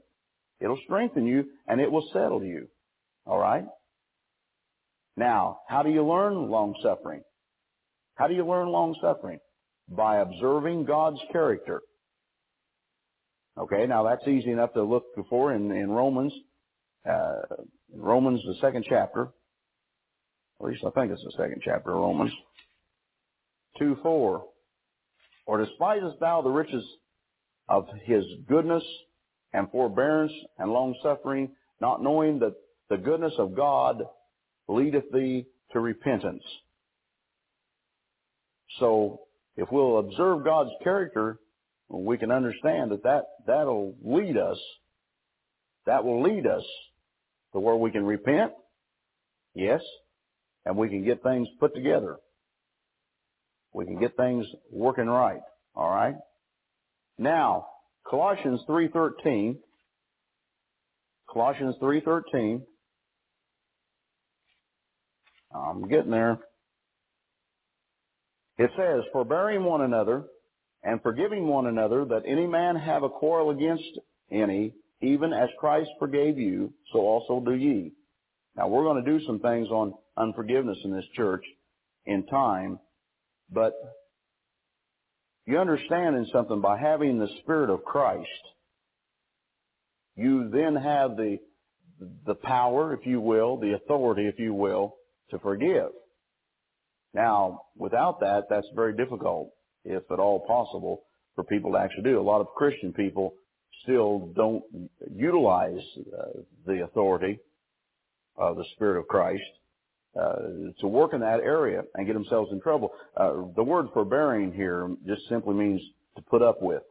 It'll 0.60 0.78
strengthen 0.84 1.26
you 1.26 1.46
and 1.66 1.80
it 1.80 1.90
will 1.90 2.08
settle 2.12 2.44
you. 2.44 2.68
All 3.26 3.38
right? 3.38 3.64
Now, 5.16 5.60
how 5.68 5.82
do 5.82 5.90
you 5.90 6.06
learn 6.06 6.48
long 6.48 6.74
suffering? 6.82 7.22
How 8.14 8.28
do 8.28 8.34
you 8.34 8.46
learn 8.46 8.68
long 8.68 8.94
suffering? 9.00 9.40
By 9.88 10.18
observing 10.18 10.84
God's 10.84 11.20
character. 11.32 11.82
Okay, 13.58 13.86
now 13.86 14.04
that's 14.04 14.26
easy 14.28 14.50
enough 14.50 14.72
to 14.74 14.82
look 14.82 15.04
for 15.28 15.52
in, 15.52 15.72
in 15.72 15.90
Romans, 15.90 16.32
uh, 17.08 17.40
Romans 17.92 18.40
the 18.46 18.54
second 18.60 18.84
chapter. 18.88 19.30
At 20.60 20.66
least 20.66 20.84
I 20.86 20.90
think 20.90 21.12
it's 21.12 21.22
the 21.24 21.32
second 21.36 21.62
chapter 21.64 21.90
of 21.90 22.00
Romans. 22.00 22.32
2 23.78 23.96
4. 24.02 24.44
Or 25.46 25.58
despisest 25.64 26.20
thou 26.20 26.42
the 26.42 26.50
riches 26.50 26.84
of 27.68 27.86
his 28.04 28.24
goodness 28.48 28.84
and 29.52 29.70
forbearance 29.70 30.32
and 30.58 30.70
longsuffering, 30.70 31.50
not 31.80 32.02
knowing 32.02 32.38
that 32.40 32.54
the 32.90 32.96
goodness 32.96 33.34
of 33.38 33.56
God 33.56 34.02
leadeth 34.68 35.10
thee 35.12 35.46
to 35.72 35.80
repentance. 35.80 36.42
So 38.78 39.20
if 39.58 39.72
we'll 39.72 39.98
observe 39.98 40.44
God's 40.44 40.70
character, 40.84 41.36
we 41.88 42.16
can 42.16 42.30
understand 42.30 42.92
that, 42.92 43.02
that 43.02 43.24
that'll 43.44 43.96
lead 44.04 44.36
us, 44.36 44.58
that 45.84 46.04
will 46.04 46.22
lead 46.22 46.46
us 46.46 46.62
to 47.52 47.58
where 47.58 47.74
we 47.74 47.90
can 47.90 48.04
repent, 48.04 48.52
yes, 49.54 49.80
and 50.64 50.76
we 50.76 50.88
can 50.88 51.04
get 51.04 51.24
things 51.24 51.48
put 51.58 51.74
together. 51.74 52.18
We 53.74 53.84
can 53.84 53.98
get 53.98 54.16
things 54.16 54.46
working 54.70 55.08
right. 55.08 55.40
All 55.74 55.90
right. 55.90 56.14
Now, 57.18 57.66
Colossians 58.08 58.60
3:13. 58.68 59.58
Colossians 61.28 61.74
3:13. 61.80 62.64
I'm 65.52 65.88
getting 65.88 66.12
there. 66.12 66.38
It 68.58 68.70
says, 68.76 69.04
forbearing 69.12 69.64
one 69.64 69.82
another 69.82 70.24
and 70.82 71.00
forgiving 71.02 71.46
one 71.46 71.66
another 71.66 72.04
that 72.06 72.22
any 72.26 72.46
man 72.46 72.76
have 72.76 73.04
a 73.04 73.08
quarrel 73.08 73.50
against 73.50 74.00
any, 74.30 74.74
even 75.00 75.32
as 75.32 75.48
Christ 75.58 75.90
forgave 75.98 76.38
you, 76.38 76.72
so 76.92 77.00
also 77.00 77.40
do 77.40 77.54
ye. 77.54 77.92
Now 78.56 78.68
we're 78.68 78.82
going 78.82 79.04
to 79.04 79.18
do 79.18 79.24
some 79.24 79.38
things 79.38 79.68
on 79.68 79.94
unforgiveness 80.16 80.78
in 80.84 80.92
this 80.92 81.04
church 81.14 81.44
in 82.04 82.26
time, 82.26 82.80
but 83.50 83.72
you 85.46 85.58
understand 85.58 86.16
in 86.16 86.26
something 86.32 86.60
by 86.60 86.78
having 86.78 87.18
the 87.18 87.28
Spirit 87.42 87.70
of 87.70 87.84
Christ, 87.84 88.28
you 90.16 90.50
then 90.50 90.74
have 90.74 91.16
the 91.16 91.38
the 92.26 92.34
power, 92.34 92.94
if 92.94 93.06
you 93.06 93.20
will, 93.20 93.56
the 93.58 93.74
authority, 93.74 94.26
if 94.26 94.38
you 94.38 94.54
will, 94.54 94.94
to 95.30 95.38
forgive. 95.40 95.90
Now, 97.18 97.62
without 97.76 98.20
that, 98.20 98.44
that's 98.48 98.68
very 98.76 98.94
difficult, 98.94 99.50
if 99.84 100.04
at 100.12 100.20
all 100.20 100.38
possible, 100.46 101.02
for 101.34 101.42
people 101.42 101.72
to 101.72 101.78
actually 101.78 102.04
do. 102.04 102.20
A 102.20 102.22
lot 102.22 102.40
of 102.40 102.46
Christian 102.54 102.92
people 102.92 103.34
still 103.82 104.30
don't 104.36 104.62
utilize 105.12 105.80
uh, 106.16 106.42
the 106.64 106.84
authority 106.84 107.40
of 108.36 108.56
the 108.56 108.64
Spirit 108.76 109.00
of 109.00 109.08
Christ 109.08 109.42
uh, 110.16 110.36
to 110.78 110.86
work 110.86 111.12
in 111.12 111.18
that 111.18 111.40
area 111.40 111.82
and 111.96 112.06
get 112.06 112.12
themselves 112.12 112.52
in 112.52 112.60
trouble. 112.60 112.92
Uh, 113.16 113.32
the 113.56 113.64
word 113.64 113.86
forbearing 113.92 114.52
here 114.52 114.88
just 115.04 115.22
simply 115.28 115.54
means 115.54 115.80
to 116.14 116.22
put 116.22 116.40
up 116.40 116.62
with. 116.62 116.84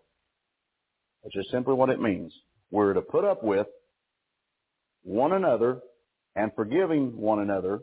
That's 1.23 1.35
just 1.35 1.51
simply 1.51 1.73
what 1.73 1.89
it 1.89 2.01
means. 2.01 2.33
We're 2.69 2.93
to 2.93 3.01
put 3.01 3.23
up 3.23 3.45
with 3.45 3.67
one 5.03 5.31
another 5.31 5.79
and 6.35 6.51
forgiving 6.53 7.15
one 7.15 7.39
another 7.39 7.79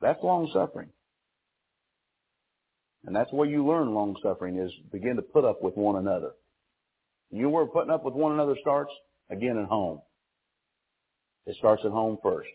that's 0.00 0.22
long 0.22 0.50
suffering. 0.52 0.88
And 3.04 3.14
that's 3.14 3.32
where 3.32 3.48
you 3.48 3.66
learn 3.66 3.94
long 3.94 4.16
suffering 4.22 4.58
is 4.58 4.70
begin 4.92 5.16
to 5.16 5.22
put 5.22 5.44
up 5.44 5.62
with 5.62 5.76
one 5.76 5.96
another. 5.96 6.32
You 7.30 7.44
know 7.44 7.48
where 7.50 7.66
putting 7.66 7.90
up 7.90 8.04
with 8.04 8.14
one 8.14 8.32
another 8.32 8.56
starts? 8.60 8.90
Again 9.30 9.58
at 9.58 9.68
home. 9.68 10.00
It 11.46 11.56
starts 11.58 11.82
at 11.84 11.90
home 11.90 12.18
first. 12.22 12.48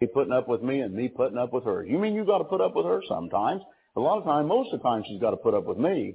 He 0.00 0.06
putting 0.06 0.32
up 0.32 0.48
with 0.48 0.62
me 0.62 0.80
and 0.80 0.94
me 0.94 1.08
putting 1.08 1.38
up 1.38 1.52
with 1.52 1.64
her. 1.64 1.84
You 1.84 1.98
mean 1.98 2.14
you 2.14 2.24
got 2.24 2.38
to 2.38 2.44
put 2.44 2.60
up 2.60 2.74
with 2.74 2.86
her 2.86 3.00
sometimes? 3.08 3.62
A 3.96 4.00
lot 4.00 4.18
of 4.18 4.24
times, 4.24 4.48
most 4.48 4.72
of 4.72 4.80
the 4.80 4.82
time, 4.82 5.04
she's 5.06 5.20
got 5.20 5.30
to 5.30 5.36
put 5.36 5.54
up 5.54 5.64
with 5.64 5.78
me. 5.78 6.14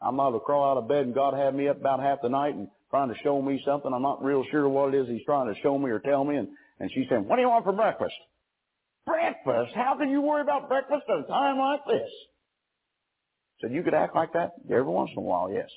I'm 0.00 0.16
not 0.16 0.30
to 0.30 0.40
crawl 0.40 0.70
out 0.70 0.76
of 0.76 0.88
bed 0.88 1.06
and 1.06 1.14
God 1.14 1.34
have 1.34 1.54
me 1.54 1.68
up 1.68 1.80
about 1.80 2.00
half 2.00 2.18
the 2.22 2.28
night 2.28 2.54
and 2.54 2.68
trying 2.90 3.08
to 3.08 3.14
show 3.22 3.40
me 3.40 3.60
something. 3.66 3.92
I'm 3.92 4.02
not 4.02 4.22
real 4.22 4.44
sure 4.50 4.68
what 4.68 4.94
it 4.94 4.98
is 4.98 5.08
he's 5.08 5.24
trying 5.24 5.52
to 5.52 5.60
show 5.62 5.78
me 5.78 5.90
or 5.90 5.98
tell 5.98 6.24
me, 6.24 6.36
and 6.36 6.48
and 6.80 6.90
she 6.92 7.06
said, 7.08 7.24
what 7.26 7.36
do 7.36 7.42
you 7.42 7.48
want 7.48 7.64
for 7.64 7.72
breakfast? 7.72 8.14
Breakfast? 9.06 9.74
How 9.74 9.96
can 9.98 10.10
you 10.10 10.20
worry 10.20 10.42
about 10.42 10.68
breakfast 10.68 11.02
at 11.08 11.24
a 11.24 11.28
time 11.28 11.58
like 11.58 11.80
this? 11.86 12.10
Said, 13.60 13.72
you 13.72 13.82
could 13.82 13.94
act 13.94 14.14
like 14.14 14.32
that 14.32 14.52
every 14.70 14.82
once 14.84 15.10
in 15.12 15.18
a 15.18 15.24
while, 15.24 15.50
yes. 15.52 15.68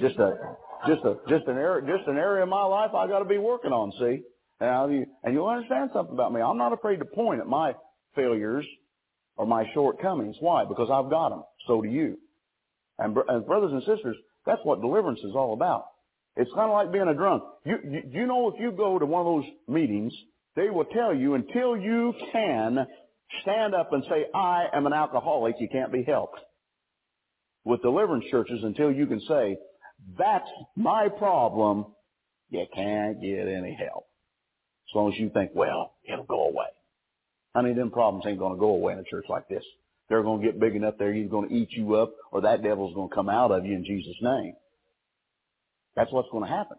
Just 0.00 0.16
a, 0.18 0.56
just 0.86 1.04
a, 1.04 1.16
just 1.28 1.46
an 1.46 1.56
area, 1.56 1.96
just 1.96 2.08
an 2.08 2.16
area 2.16 2.42
of 2.42 2.48
my 2.48 2.64
life 2.64 2.92
I 2.94 3.06
got 3.06 3.20
to 3.20 3.24
be 3.24 3.38
working 3.38 3.72
on. 3.72 3.92
See, 4.00 4.22
now 4.60 4.88
you, 4.88 5.06
and 5.22 5.34
you'll 5.34 5.46
understand 5.46 5.90
something 5.92 6.14
about 6.14 6.32
me. 6.32 6.40
I'm 6.40 6.58
not 6.58 6.72
afraid 6.72 6.98
to 6.98 7.04
point 7.04 7.40
at 7.40 7.46
my 7.46 7.74
failures 8.14 8.66
or 9.36 9.46
my 9.46 9.64
shortcomings. 9.74 10.36
Why? 10.40 10.64
Because 10.64 10.88
I've 10.90 11.10
got 11.10 11.28
them. 11.28 11.44
So 11.66 11.82
do 11.82 11.88
you. 11.88 12.18
And, 12.98 13.16
and 13.28 13.46
brothers 13.46 13.72
and 13.72 13.82
sisters, 13.82 14.16
that's 14.46 14.60
what 14.64 14.80
deliverance 14.80 15.20
is 15.20 15.34
all 15.34 15.52
about. 15.52 15.84
It's 16.36 16.50
kind 16.54 16.70
of 16.70 16.74
like 16.74 16.92
being 16.92 17.08
a 17.08 17.14
drunk. 17.14 17.42
You, 17.64 17.78
you, 17.82 18.02
you 18.10 18.26
know 18.26 18.50
if 18.50 18.60
you 18.60 18.70
go 18.72 18.98
to 18.98 19.06
one 19.06 19.20
of 19.20 19.26
those 19.26 19.52
meetings, 19.68 20.12
they 20.54 20.68
will 20.70 20.84
tell 20.84 21.14
you 21.14 21.34
until 21.34 21.76
you 21.76 22.14
can 22.32 22.86
stand 23.42 23.74
up 23.74 23.92
and 23.92 24.04
say, 24.04 24.26
I 24.34 24.66
am 24.72 24.86
an 24.86 24.92
alcoholic, 24.92 25.56
you 25.58 25.68
can't 25.70 25.92
be 25.92 26.02
helped. 26.02 26.38
With 27.64 27.82
deliverance 27.82 28.26
churches, 28.30 28.60
until 28.62 28.92
you 28.92 29.06
can 29.06 29.20
say, 29.28 29.56
that's 30.18 30.48
my 30.76 31.08
problem, 31.08 31.86
you 32.50 32.64
can't 32.74 33.20
get 33.20 33.48
any 33.48 33.74
help. 33.74 34.06
As 34.90 34.94
long 34.94 35.12
as 35.12 35.18
you 35.18 35.30
think, 35.30 35.50
well, 35.54 35.94
it'll 36.04 36.24
go 36.24 36.48
away. 36.48 36.66
Honey, 37.54 37.72
them 37.72 37.90
problems 37.90 38.24
ain't 38.26 38.38
going 38.38 38.52
to 38.52 38.60
go 38.60 38.68
away 38.68 38.92
in 38.92 38.98
a 38.98 39.04
church 39.04 39.24
like 39.28 39.48
this. 39.48 39.64
They're 40.08 40.22
going 40.22 40.40
to 40.40 40.46
get 40.46 40.60
big 40.60 40.76
enough 40.76 40.94
they're 40.98 41.14
either 41.14 41.28
going 41.28 41.48
to 41.48 41.54
eat 41.54 41.70
you 41.72 41.94
up 41.94 42.12
or 42.30 42.42
that 42.42 42.62
devil's 42.62 42.94
going 42.94 43.08
to 43.08 43.14
come 43.14 43.28
out 43.28 43.50
of 43.50 43.64
you 43.64 43.74
in 43.74 43.84
Jesus' 43.84 44.14
name. 44.20 44.54
That's 45.96 46.12
what's 46.12 46.28
going 46.30 46.44
to 46.44 46.50
happen. 46.50 46.76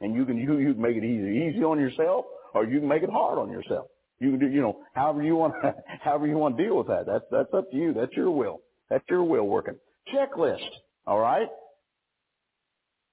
And 0.00 0.14
you 0.14 0.24
can 0.24 0.36
you 0.38 0.58
you 0.58 0.72
can 0.74 0.82
make 0.82 0.96
it 0.96 1.04
easy 1.04 1.50
easy 1.50 1.64
on 1.64 1.78
yourself, 1.78 2.24
or 2.54 2.64
you 2.64 2.80
can 2.80 2.88
make 2.88 3.02
it 3.02 3.10
hard 3.10 3.38
on 3.38 3.50
yourself. 3.50 3.86
You 4.18 4.30
can 4.30 4.40
do 4.40 4.46
you 4.48 4.62
know 4.62 4.78
however 4.94 5.22
you 5.22 5.36
want 5.36 5.54
however 6.00 6.26
you 6.26 6.38
want 6.38 6.56
to 6.56 6.64
deal 6.64 6.78
with 6.78 6.86
that. 6.88 7.04
That's 7.06 7.24
that's 7.30 7.52
up 7.52 7.70
to 7.70 7.76
you. 7.76 7.92
That's 7.92 8.12
your 8.16 8.30
will. 8.30 8.60
That's 8.88 9.04
your 9.10 9.24
will 9.24 9.46
working. 9.46 9.74
Checklist. 10.14 10.68
All 11.06 11.18
right. 11.18 11.48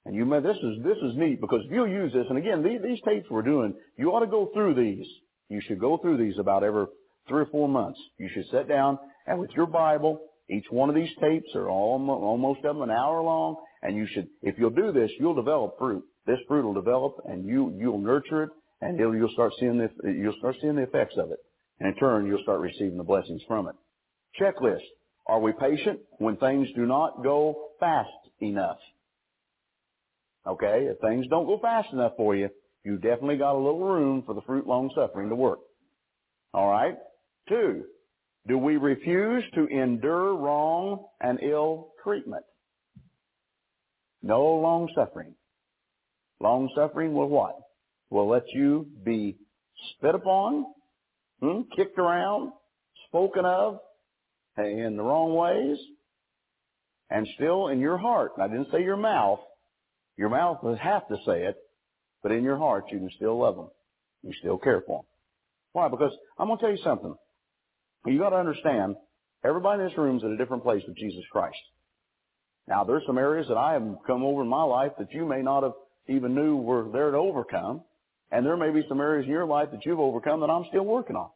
And 0.05 0.15
you 0.15 0.25
may, 0.25 0.41
this 0.41 0.57
is, 0.57 0.83
this 0.83 0.97
is 0.97 1.15
neat 1.15 1.39
because 1.39 1.61
if 1.65 1.71
you'll 1.71 1.87
use 1.87 2.11
this, 2.11 2.25
and 2.27 2.37
again, 2.37 2.61
these, 2.61 2.81
these 2.83 2.99
tapes 3.05 3.29
we're 3.29 3.41
doing, 3.41 3.73
you 3.97 4.09
ought 4.09 4.19
to 4.19 4.27
go 4.27 4.49
through 4.53 4.75
these. 4.75 5.05
You 5.49 5.61
should 5.65 5.79
go 5.79 5.97
through 5.97 6.17
these 6.17 6.37
about 6.39 6.63
every 6.63 6.87
three 7.29 7.43
or 7.43 7.45
four 7.45 7.69
months. 7.69 7.99
You 8.17 8.29
should 8.33 8.45
sit 8.51 8.67
down 8.67 8.99
and 9.27 9.39
with 9.39 9.51
your 9.51 9.65
Bible, 9.65 10.19
each 10.49 10.65
one 10.69 10.89
of 10.89 10.95
these 10.95 11.09
tapes 11.21 11.49
are 11.55 11.69
all, 11.69 12.05
almost 12.09 12.65
of 12.65 12.75
them 12.75 12.81
an 12.81 12.91
hour 12.91 13.21
long, 13.21 13.55
and 13.83 13.95
you 13.95 14.07
should, 14.11 14.27
if 14.41 14.57
you'll 14.57 14.69
do 14.69 14.91
this, 14.91 15.11
you'll 15.19 15.35
develop 15.35 15.77
fruit. 15.77 16.03
This 16.25 16.39
fruit 16.47 16.65
will 16.65 16.73
develop 16.73 17.17
and 17.25 17.45
you, 17.45 17.75
you'll 17.77 17.99
nurture 17.99 18.43
it 18.43 18.49
and 18.81 18.97
you'll 18.97 19.29
start 19.33 19.51
seeing 19.59 19.77
the, 19.77 19.89
you'll 20.09 20.35
start 20.39 20.55
seeing 20.61 20.75
the 20.75 20.83
effects 20.83 21.15
of 21.17 21.31
it. 21.31 21.39
And 21.79 21.89
in 21.89 21.95
turn, 21.99 22.25
you'll 22.25 22.41
start 22.41 22.61
receiving 22.61 22.97
the 22.97 23.03
blessings 23.03 23.41
from 23.47 23.67
it. 23.67 23.75
Checklist. 24.41 24.81
Are 25.27 25.39
we 25.39 25.53
patient 25.53 25.99
when 26.17 26.37
things 26.37 26.67
do 26.75 26.85
not 26.85 27.23
go 27.23 27.69
fast 27.79 28.09
enough? 28.41 28.77
Okay, 30.45 30.87
if 30.89 30.99
things 30.99 31.25
don't 31.29 31.45
go 31.45 31.59
fast 31.59 31.93
enough 31.93 32.13
for 32.17 32.35
you, 32.35 32.49
you 32.83 32.97
definitely 32.97 33.37
got 33.37 33.55
a 33.55 33.57
little 33.57 33.79
room 33.79 34.23
for 34.25 34.35
the 34.35 34.41
fruit 34.41 34.67
long 34.67 34.91
suffering 34.93 35.29
to 35.29 35.35
work. 35.35 35.59
All 36.53 36.69
right? 36.69 36.95
Two, 37.47 37.83
do 38.47 38.57
we 38.57 38.75
refuse 38.75 39.43
to 39.55 39.67
endure 39.67 40.35
wrong 40.35 41.05
and 41.21 41.39
ill 41.41 41.93
treatment? 42.03 42.43
No 44.23 44.41
long 44.55 44.89
suffering. 44.95 45.35
Long 46.39 46.69
suffering 46.75 47.13
will 47.13 47.27
what? 47.27 47.55
Will 48.09 48.29
let 48.29 48.43
you 48.53 48.87
be 49.03 49.37
spit 49.91 50.15
upon, 50.15 50.65
hmm, 51.41 51.61
kicked 51.75 51.99
around, 51.99 52.53
spoken 53.07 53.45
of 53.45 53.79
in 54.57 54.95
the 54.97 55.03
wrong 55.03 55.35
ways, 55.35 55.77
and 57.09 57.27
still 57.35 57.67
in 57.67 57.79
your 57.79 57.97
heart. 57.97 58.31
I 58.41 58.47
didn't 58.47 58.71
say 58.71 58.81
your 58.81 58.97
mouth, 58.97 59.39
your 60.17 60.29
mouth 60.29 60.63
will 60.63 60.75
have 60.75 61.07
to 61.09 61.17
say 61.25 61.43
it, 61.43 61.57
but 62.21 62.31
in 62.31 62.43
your 62.43 62.57
heart 62.57 62.85
you 62.91 62.99
can 62.99 63.09
still 63.15 63.37
love 63.37 63.55
them. 63.55 63.69
You 64.21 64.31
still 64.39 64.57
care 64.57 64.81
for 64.87 64.99
them. 64.99 65.05
Why? 65.73 65.89
Because 65.89 66.11
I'm 66.39 66.47
going 66.47 66.59
to 66.59 66.63
tell 66.63 66.71
you 66.71 66.83
something. 66.83 67.15
You 68.05 68.19
got 68.19 68.29
to 68.29 68.37
understand, 68.37 68.95
everybody 69.43 69.81
in 69.81 69.89
this 69.89 69.97
room 69.97 70.17
is 70.17 70.23
at 70.23 70.29
a 70.29 70.37
different 70.37 70.63
place 70.63 70.83
with 70.87 70.97
Jesus 70.97 71.23
Christ. 71.31 71.57
Now, 72.67 72.83
there's 72.83 73.03
some 73.05 73.17
areas 73.17 73.47
that 73.49 73.57
I 73.57 73.73
have 73.73 73.83
come 74.07 74.23
over 74.23 74.41
in 74.41 74.47
my 74.47 74.63
life 74.63 74.93
that 74.99 75.11
you 75.11 75.25
may 75.25 75.41
not 75.41 75.63
have 75.63 75.73
even 76.07 76.33
knew 76.35 76.57
were 76.57 76.89
there 76.91 77.11
to 77.11 77.17
overcome. 77.17 77.81
And 78.31 78.45
there 78.45 78.57
may 78.57 78.71
be 78.71 78.85
some 78.87 78.99
areas 78.99 79.25
in 79.25 79.31
your 79.31 79.45
life 79.45 79.69
that 79.71 79.85
you've 79.85 79.99
overcome 79.99 80.39
that 80.41 80.49
I'm 80.49 80.65
still 80.69 80.85
working 80.85 81.15
on. 81.15 81.29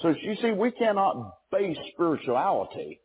So 0.00 0.08
you 0.08 0.36
see, 0.40 0.52
we 0.52 0.70
cannot 0.70 1.34
base 1.52 1.76
spirituality 1.92 3.00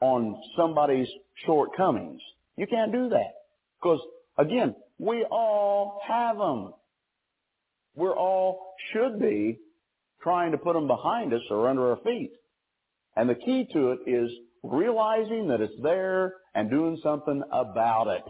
on 0.00 0.40
somebody's 0.56 1.08
shortcomings. 1.44 2.20
You 2.56 2.66
can't 2.66 2.92
do 2.92 3.08
that. 3.08 3.34
Because 3.80 4.00
Again, 4.38 4.74
we 4.98 5.24
all 5.30 6.00
have 6.06 6.36
them. 6.36 6.74
We're 7.94 8.16
all 8.16 8.74
should 8.92 9.18
be 9.18 9.58
trying 10.22 10.52
to 10.52 10.58
put 10.58 10.74
them 10.74 10.86
behind 10.86 11.32
us 11.32 11.40
or 11.50 11.68
under 11.68 11.90
our 11.90 11.96
feet. 12.04 12.32
And 13.16 13.30
the 13.30 13.34
key 13.34 13.66
to 13.72 13.92
it 13.92 14.00
is 14.06 14.30
realizing 14.62 15.48
that 15.48 15.60
it's 15.60 15.80
there 15.82 16.34
and 16.56 16.70
doing 16.70 16.98
something 17.02 17.42
about 17.52 18.08
it. 18.08 18.24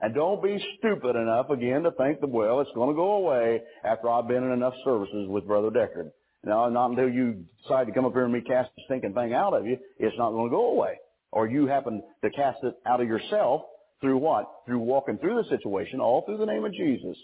And 0.00 0.14
don't 0.14 0.42
be 0.42 0.64
stupid 0.78 1.16
enough 1.16 1.50
again 1.50 1.82
to 1.82 1.90
think 1.90 2.20
that, 2.20 2.30
well, 2.30 2.60
it's 2.60 2.70
going 2.74 2.88
to 2.88 2.94
go 2.94 3.14
away 3.14 3.60
after 3.84 4.08
I've 4.08 4.28
been 4.28 4.44
in 4.44 4.52
enough 4.52 4.74
services 4.84 5.28
with 5.28 5.46
Brother 5.46 5.68
Deckard. 5.68 6.12
Now, 6.44 6.68
not 6.68 6.90
until 6.90 7.08
you 7.08 7.44
decide 7.62 7.88
to 7.88 7.92
come 7.92 8.04
up 8.04 8.12
here 8.12 8.24
and 8.24 8.32
me 8.32 8.40
cast 8.40 8.70
the 8.76 8.82
stinking 8.86 9.14
thing 9.14 9.34
out 9.34 9.54
of 9.54 9.66
you, 9.66 9.76
it's 9.98 10.16
not 10.16 10.30
going 10.30 10.50
to 10.50 10.56
go 10.56 10.70
away. 10.70 10.94
Or 11.32 11.48
you 11.48 11.66
happen 11.66 12.02
to 12.22 12.30
cast 12.30 12.58
it 12.62 12.74
out 12.86 13.00
of 13.00 13.08
yourself 13.08 13.62
through 14.00 14.18
what? 14.18 14.46
Through 14.66 14.78
walking 14.78 15.18
through 15.18 15.42
the 15.42 15.48
situation, 15.48 16.00
all 16.00 16.24
through 16.24 16.38
the 16.38 16.46
name 16.46 16.64
of 16.64 16.72
Jesus. 16.72 17.16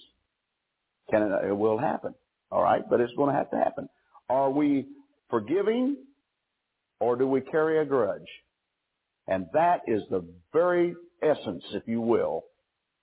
Can 1.11 1.23
it, 1.23 1.49
it 1.49 1.57
will 1.57 1.79
happen. 1.79 2.15
All 2.51 2.63
right, 2.63 2.83
but 2.89 3.01
it's 3.01 3.13
going 3.17 3.31
to 3.33 3.37
have 3.37 3.51
to 3.51 3.57
happen. 3.57 3.89
Are 4.29 4.51
we 4.51 4.87
forgiving 5.31 5.97
or 7.01 7.17
do 7.17 7.27
we 7.27 7.41
carry 7.41 7.81
a 7.81 7.85
grudge? 7.85 8.27
And 9.29 9.47
that 9.53 9.83
is 9.87 10.03
the 10.11 10.25
very 10.53 10.95
essence, 11.23 11.63
if 11.73 11.87
you 11.87 12.01
will, 12.01 12.45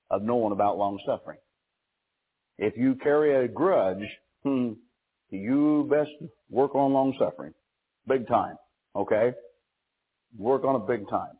of 0.09 0.23
knowing 0.23 0.51
about 0.51 0.77
long 0.77 0.99
suffering. 1.05 1.37
If 2.57 2.75
you 2.77 2.95
carry 2.95 3.45
a 3.45 3.47
grudge, 3.47 4.03
hmm, 4.43 4.73
you 5.29 5.87
best 5.89 6.09
work 6.49 6.75
on 6.75 6.93
long 6.93 7.15
suffering. 7.19 7.53
Big 8.07 8.27
time. 8.27 8.55
Okay? 8.95 9.33
Work 10.37 10.63
on 10.65 10.81
it 10.81 10.87
big 10.87 11.07
time. 11.09 11.33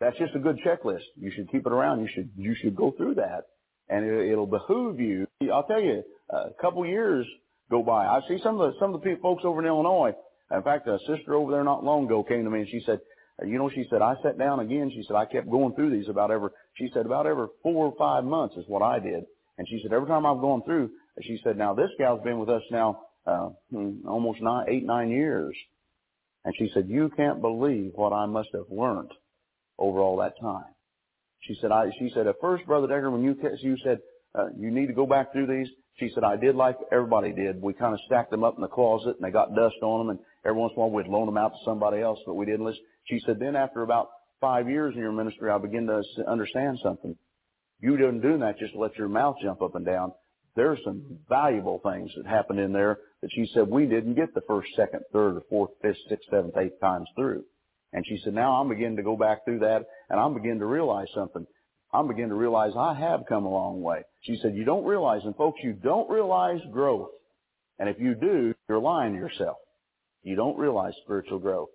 That's 0.00 0.16
just 0.18 0.34
a 0.36 0.38
good 0.38 0.58
checklist. 0.64 1.02
You 1.16 1.32
should 1.34 1.50
keep 1.50 1.66
it 1.66 1.72
around. 1.72 2.00
You 2.00 2.08
should 2.14 2.30
you 2.36 2.54
should 2.54 2.76
go 2.76 2.92
through 2.96 3.16
that, 3.16 3.46
and 3.88 4.04
it, 4.04 4.36
will 4.36 4.46
behoove 4.46 5.00
you. 5.00 5.26
I'll 5.52 5.64
tell 5.64 5.82
you, 5.82 6.04
a 6.30 6.50
couple 6.60 6.86
years 6.86 7.26
go 7.68 7.82
by. 7.82 8.06
I 8.06 8.20
see 8.28 8.38
some 8.42 8.60
of 8.60 8.72
the 8.72 8.78
some 8.78 8.94
of 8.94 9.02
the 9.02 9.16
folks 9.20 9.42
over 9.44 9.60
in 9.60 9.66
Illinois. 9.66 10.12
In 10.52 10.62
fact, 10.62 10.86
a 10.86 10.98
sister 11.00 11.34
over 11.34 11.50
there 11.50 11.64
not 11.64 11.84
long 11.84 12.06
ago 12.06 12.22
came 12.22 12.44
to 12.44 12.50
me 12.50 12.60
and 12.60 12.68
she 12.68 12.80
said, 12.86 13.00
you 13.44 13.58
know, 13.58 13.70
she 13.70 13.86
said, 13.90 14.02
I 14.02 14.14
sat 14.22 14.38
down 14.38 14.60
again. 14.60 14.90
She 14.90 15.04
said, 15.06 15.16
I 15.16 15.24
kept 15.24 15.50
going 15.50 15.74
through 15.74 15.90
these 15.90 16.08
about 16.08 16.30
every, 16.30 16.50
she 16.74 16.90
said, 16.92 17.06
about 17.06 17.26
every 17.26 17.46
four 17.62 17.86
or 17.86 17.94
five 17.96 18.24
months 18.24 18.56
is 18.56 18.64
what 18.66 18.82
I 18.82 18.98
did. 18.98 19.24
And 19.58 19.68
she 19.68 19.80
said, 19.82 19.92
every 19.92 20.08
time 20.08 20.26
I've 20.26 20.40
gone 20.40 20.62
through, 20.64 20.90
she 21.22 21.38
said, 21.42 21.56
now 21.56 21.74
this 21.74 21.90
gal's 21.98 22.22
been 22.22 22.38
with 22.38 22.48
us 22.48 22.62
now, 22.70 23.00
uh, 23.26 23.50
hmm, 23.70 24.06
almost 24.06 24.40
nine, 24.40 24.66
eight, 24.68 24.84
nine 24.84 25.10
years. 25.10 25.56
And 26.44 26.54
she 26.58 26.70
said, 26.72 26.88
you 26.88 27.10
can't 27.16 27.40
believe 27.40 27.92
what 27.94 28.12
I 28.12 28.26
must 28.26 28.48
have 28.54 28.66
learned 28.70 29.10
over 29.78 30.00
all 30.00 30.16
that 30.18 30.34
time. 30.40 30.64
She 31.40 31.56
said, 31.60 31.70
I, 31.70 31.90
she 31.98 32.10
said, 32.14 32.26
at 32.26 32.36
first, 32.40 32.66
Brother 32.66 32.86
Deckard, 32.86 33.12
when 33.12 33.22
you, 33.22 33.36
you 33.60 33.76
said, 33.84 33.98
uh, 34.34 34.46
you 34.56 34.70
need 34.70 34.86
to 34.86 34.92
go 34.92 35.06
back 35.06 35.32
through 35.32 35.46
these, 35.46 35.68
she 35.98 36.10
said, 36.14 36.24
I 36.24 36.36
did 36.36 36.54
like 36.54 36.76
everybody 36.92 37.32
did. 37.32 37.60
We 37.60 37.72
kind 37.74 37.92
of 37.92 38.00
stacked 38.06 38.30
them 38.30 38.44
up 38.44 38.54
in 38.56 38.62
the 38.62 38.68
closet 38.68 39.16
and 39.16 39.24
they 39.24 39.30
got 39.30 39.54
dust 39.54 39.76
on 39.82 40.06
them 40.06 40.10
and 40.10 40.18
every 40.44 40.60
once 40.60 40.72
in 40.76 40.80
a 40.80 40.86
while 40.86 40.90
we'd 40.90 41.08
loan 41.08 41.26
them 41.26 41.36
out 41.36 41.50
to 41.50 41.58
somebody 41.64 42.00
else, 42.00 42.18
but 42.26 42.34
we 42.34 42.46
didn't 42.46 42.64
listen. 42.64 42.82
She 43.04 43.20
said, 43.26 43.38
then 43.40 43.56
after 43.56 43.82
about 43.82 44.08
five 44.40 44.68
years 44.68 44.94
in 44.94 45.00
your 45.00 45.12
ministry, 45.12 45.50
I 45.50 45.58
begin 45.58 45.86
to 45.86 46.02
understand 46.28 46.78
something. 46.82 47.16
You 47.80 47.96
didn't 47.96 48.20
do 48.20 48.38
that 48.38 48.58
just 48.58 48.74
to 48.74 48.78
let 48.78 48.96
your 48.96 49.08
mouth 49.08 49.36
jump 49.42 49.62
up 49.62 49.74
and 49.74 49.84
down. 49.86 50.12
There's 50.56 50.78
some 50.84 51.18
valuable 51.28 51.80
things 51.84 52.10
that 52.16 52.28
happened 52.28 52.58
in 52.58 52.72
there 52.72 52.98
that 53.22 53.30
she 53.32 53.48
said 53.54 53.68
we 53.68 53.86
didn't 53.86 54.14
get 54.14 54.34
the 54.34 54.40
first, 54.48 54.68
second, 54.76 55.02
third, 55.12 55.36
or 55.36 55.42
fourth, 55.48 55.70
fifth, 55.82 55.98
sixth, 56.08 56.28
seventh, 56.30 56.56
eighth 56.56 56.80
times 56.80 57.08
through. 57.16 57.44
And 57.92 58.04
she 58.06 58.20
said, 58.22 58.34
now 58.34 58.52
I'm 58.52 58.68
beginning 58.68 58.96
to 58.96 59.02
go 59.02 59.16
back 59.16 59.44
through 59.44 59.60
that 59.60 59.84
and 60.10 60.20
I'm 60.20 60.34
beginning 60.34 60.58
to 60.60 60.66
realize 60.66 61.06
something. 61.14 61.46
I'm 61.92 62.08
beginning 62.08 62.30
to 62.30 62.34
realize 62.36 62.72
I 62.76 62.94
have 62.94 63.20
come 63.28 63.46
a 63.46 63.50
long 63.50 63.80
way. 63.82 64.02
She 64.22 64.38
said, 64.42 64.54
you 64.54 64.64
don't 64.64 64.84
realize, 64.84 65.22
and 65.24 65.34
folks, 65.36 65.60
you 65.62 65.72
don't 65.72 66.10
realize 66.10 66.60
growth. 66.72 67.10
And 67.78 67.88
if 67.88 67.98
you 67.98 68.14
do, 68.14 68.54
you're 68.68 68.78
lying 68.78 69.14
to 69.14 69.18
yourself. 69.18 69.56
You 70.22 70.36
don't 70.36 70.58
realize 70.58 70.92
spiritual 71.04 71.38
growth. 71.38 71.70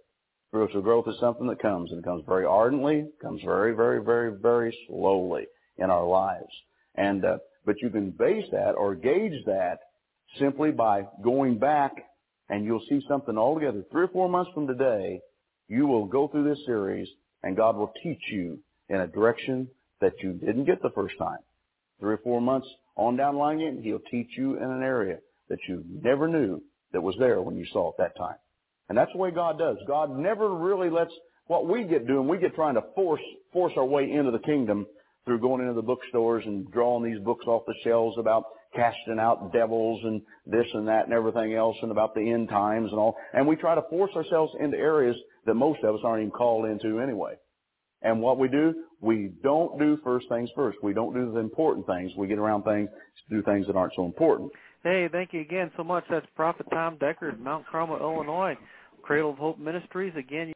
Spiritual 0.49 0.81
growth 0.81 1.07
is 1.07 1.15
something 1.19 1.47
that 1.47 1.61
comes, 1.61 1.89
and 1.89 1.99
it 1.99 2.05
comes 2.05 2.23
very 2.27 2.45
ardently, 2.45 3.07
comes 3.21 3.41
very, 3.43 3.75
very, 3.75 4.03
very, 4.03 4.37
very 4.39 4.77
slowly 4.87 5.47
in 5.77 5.89
our 5.89 6.05
lives. 6.05 6.51
And, 6.95 7.25
uh, 7.25 7.37
but 7.65 7.81
you 7.81 7.89
can 7.89 8.11
base 8.11 8.45
that 8.51 8.73
or 8.73 8.93
gauge 8.93 9.43
that 9.45 9.79
simply 10.39 10.71
by 10.71 11.03
going 11.23 11.57
back 11.57 11.93
and 12.49 12.65
you'll 12.65 12.83
see 12.89 13.01
something 13.07 13.37
altogether. 13.37 13.83
Three 13.91 14.03
or 14.03 14.09
four 14.09 14.29
months 14.29 14.51
from 14.53 14.67
today, 14.67 15.21
you 15.67 15.87
will 15.87 16.05
go 16.05 16.27
through 16.27 16.43
this 16.43 16.63
series 16.65 17.07
and 17.41 17.57
God 17.57 17.75
will 17.75 17.91
teach 18.03 18.21
you 18.31 18.59
in 18.89 18.97
a 18.97 19.07
direction 19.07 19.67
that 20.03 20.21
you 20.21 20.33
didn't 20.33 20.65
get 20.65 20.81
the 20.81 20.91
first 20.91 21.15
time. 21.17 21.39
Three 21.99 22.13
or 22.13 22.19
four 22.23 22.41
months 22.41 22.67
on 22.95 23.15
down 23.15 23.35
the 23.35 23.39
line, 23.39 23.81
He'll 23.83 23.99
teach 24.11 24.37
you 24.37 24.57
in 24.57 24.63
an 24.63 24.83
area 24.83 25.17
that 25.49 25.59
you 25.67 25.83
never 26.03 26.27
knew 26.27 26.61
that 26.91 27.01
was 27.01 27.15
there 27.17 27.41
when 27.41 27.55
you 27.55 27.65
saw 27.71 27.89
it 27.89 27.95
that 27.97 28.17
time. 28.17 28.35
And 28.89 28.97
that's 28.97 29.11
the 29.13 29.17
way 29.17 29.31
God 29.31 29.57
does. 29.57 29.77
God 29.87 30.17
never 30.17 30.53
really 30.53 30.89
lets 30.89 31.13
what 31.47 31.67
we 31.67 31.83
get 31.83 32.07
doing, 32.07 32.27
we 32.27 32.37
get 32.37 32.55
trying 32.55 32.75
to 32.75 32.83
force, 32.95 33.21
force 33.51 33.73
our 33.77 33.85
way 33.85 34.09
into 34.11 34.31
the 34.31 34.39
kingdom 34.39 34.85
through 35.25 35.39
going 35.39 35.61
into 35.61 35.73
the 35.73 35.81
bookstores 35.81 36.43
and 36.45 36.69
drawing 36.71 37.03
these 37.03 37.21
books 37.23 37.45
off 37.47 37.63
the 37.65 37.75
shelves 37.83 38.17
about 38.17 38.43
casting 38.75 39.19
out 39.19 39.53
devils 39.53 40.01
and 40.03 40.21
this 40.45 40.65
and 40.73 40.87
that 40.87 41.05
and 41.05 41.13
everything 41.13 41.53
else 41.53 41.77
and 41.81 41.91
about 41.91 42.13
the 42.15 42.31
end 42.31 42.49
times 42.49 42.91
and 42.91 42.99
all. 42.99 43.15
And 43.33 43.47
we 43.47 43.55
try 43.55 43.75
to 43.75 43.83
force 43.89 44.11
ourselves 44.15 44.53
into 44.59 44.77
areas 44.77 45.15
that 45.45 45.53
most 45.53 45.83
of 45.83 45.95
us 45.95 46.01
aren't 46.03 46.21
even 46.21 46.31
called 46.31 46.65
into 46.65 46.99
anyway. 46.99 47.35
And 48.03 48.21
what 48.21 48.37
we 48.37 48.47
do, 48.47 48.73
we 49.01 49.31
don't 49.43 49.79
do 49.79 49.97
first 50.03 50.27
things 50.29 50.49
first. 50.55 50.77
We 50.83 50.93
don't 50.93 51.13
do 51.13 51.31
the 51.31 51.39
important 51.39 51.85
things. 51.87 52.11
We 52.17 52.27
get 52.27 52.37
around 52.37 52.63
things 52.63 52.89
do 53.29 53.41
things 53.43 53.67
that 53.67 53.75
aren't 53.75 53.93
so 53.95 54.05
important. 54.05 54.51
Hey, 54.83 55.07
thank 55.11 55.33
you 55.33 55.41
again 55.41 55.71
so 55.77 55.83
much. 55.83 56.03
That's 56.09 56.25
Prophet 56.35 56.65
Tom 56.71 56.97
Deckard, 56.97 57.39
Mount 57.39 57.65
Carmel, 57.71 57.97
Illinois, 57.97 58.57
Cradle 59.01 59.31
of 59.31 59.37
Hope 59.37 59.57
Ministries. 59.57 60.13
Again, 60.17 60.53